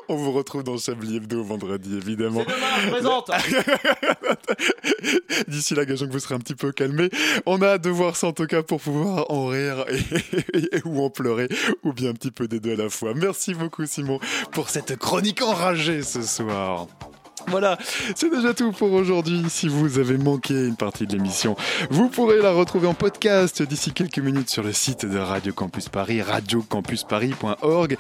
On 0.09 0.16
vous 0.16 0.33
retrouve 0.33 0.62
dans 0.62 0.76
Chablis 0.76 1.16
Hebdo 1.16 1.43
vendredi, 1.43 1.97
évidemment. 1.97 2.43
Demain, 2.45 2.81
je 2.85 2.91
présente. 2.91 3.31
D'ici 5.49 5.74
là, 5.74 5.85
gageons 5.85 6.07
que 6.07 6.12
vous 6.12 6.18
serez 6.18 6.35
un 6.35 6.39
petit 6.39 6.55
peu 6.55 6.72
calmé. 6.72 7.09
On 7.47 7.61
a 7.62 7.66
hâte 7.68 7.83
de 7.83 7.91
voir 7.91 8.16
ça 8.16 8.28
en 8.28 8.33
tout 8.33 8.47
cas 8.47 8.62
pour 8.62 8.81
pouvoir 8.81 9.31
en 9.31 9.47
rire 9.47 9.85
et, 9.89 10.76
et- 10.76 10.83
ou 10.85 11.03
en 11.03 11.11
pleurer, 11.11 11.49
ou 11.83 11.93
bien 11.93 12.11
un 12.11 12.14
petit 12.14 12.31
peu 12.31 12.49
des 12.49 12.61
deux 12.61 12.72
à 12.72 12.76
la 12.76 12.91
fois. 12.91 13.12
Merci 13.14 13.55
beaucoup, 13.55 13.87
Simon, 13.87 14.20
pour 14.53 14.71
cette 14.71 14.97
chronique 14.97 15.43
enragée 15.43 16.03
ce 16.03 16.23
soir. 16.23 16.87
Voilà, 17.47 17.79
c'est 18.14 18.31
déjà 18.31 18.55
tout 18.55 18.73
pour 18.73 18.93
aujourd'hui. 18.93 19.45
Si 19.49 19.68
vous 19.68 19.99
avez 19.99 20.18
manqué 20.18 20.55
une 20.55 20.77
partie 20.77 21.07
de 21.07 21.12
l'émission, 21.12 21.57
vous 21.91 22.09
pourrez 22.09 22.39
la 22.39 22.53
retrouver 22.53 22.87
en 22.87 22.95
podcast 22.95 23.62
d'ici 23.62 23.93
quelques 23.93 24.18
minutes 24.18 24.51
sur 24.51 24.62
le 24.62 24.73
site 24.73 25.07
de 25.07 25.18
Radio 25.18 25.53
Campus 25.53 25.89
Paris, 25.89 26.23
radiocampusparis.org. 26.23 27.97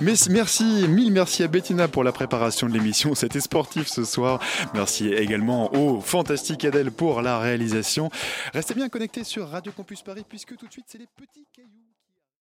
Mais 0.00 0.14
merci, 0.30 0.86
mille 0.88 1.12
merci 1.12 1.42
à 1.42 1.48
Bettina 1.48 1.88
pour 1.88 2.04
la 2.04 2.12
préparation 2.12 2.68
de 2.68 2.72
l'émission. 2.72 3.14
C'était 3.14 3.40
sportif 3.40 3.88
ce 3.88 4.04
soir. 4.04 4.40
Merci 4.74 5.08
également 5.12 5.74
au 5.74 6.00
fantastique 6.00 6.64
Adèle 6.64 6.90
pour 6.90 7.20
la 7.20 7.38
réalisation. 7.38 8.10
Restez 8.52 8.74
bien 8.74 8.88
connectés 8.88 9.24
sur 9.24 9.48
Radio 9.48 9.72
Campus 9.72 10.02
Paris 10.02 10.24
puisque 10.28 10.56
tout 10.56 10.66
de 10.66 10.72
suite 10.72 10.86
c'est 10.88 10.98
les 10.98 11.08
petits 11.16 11.46
cailloux. 11.54 11.83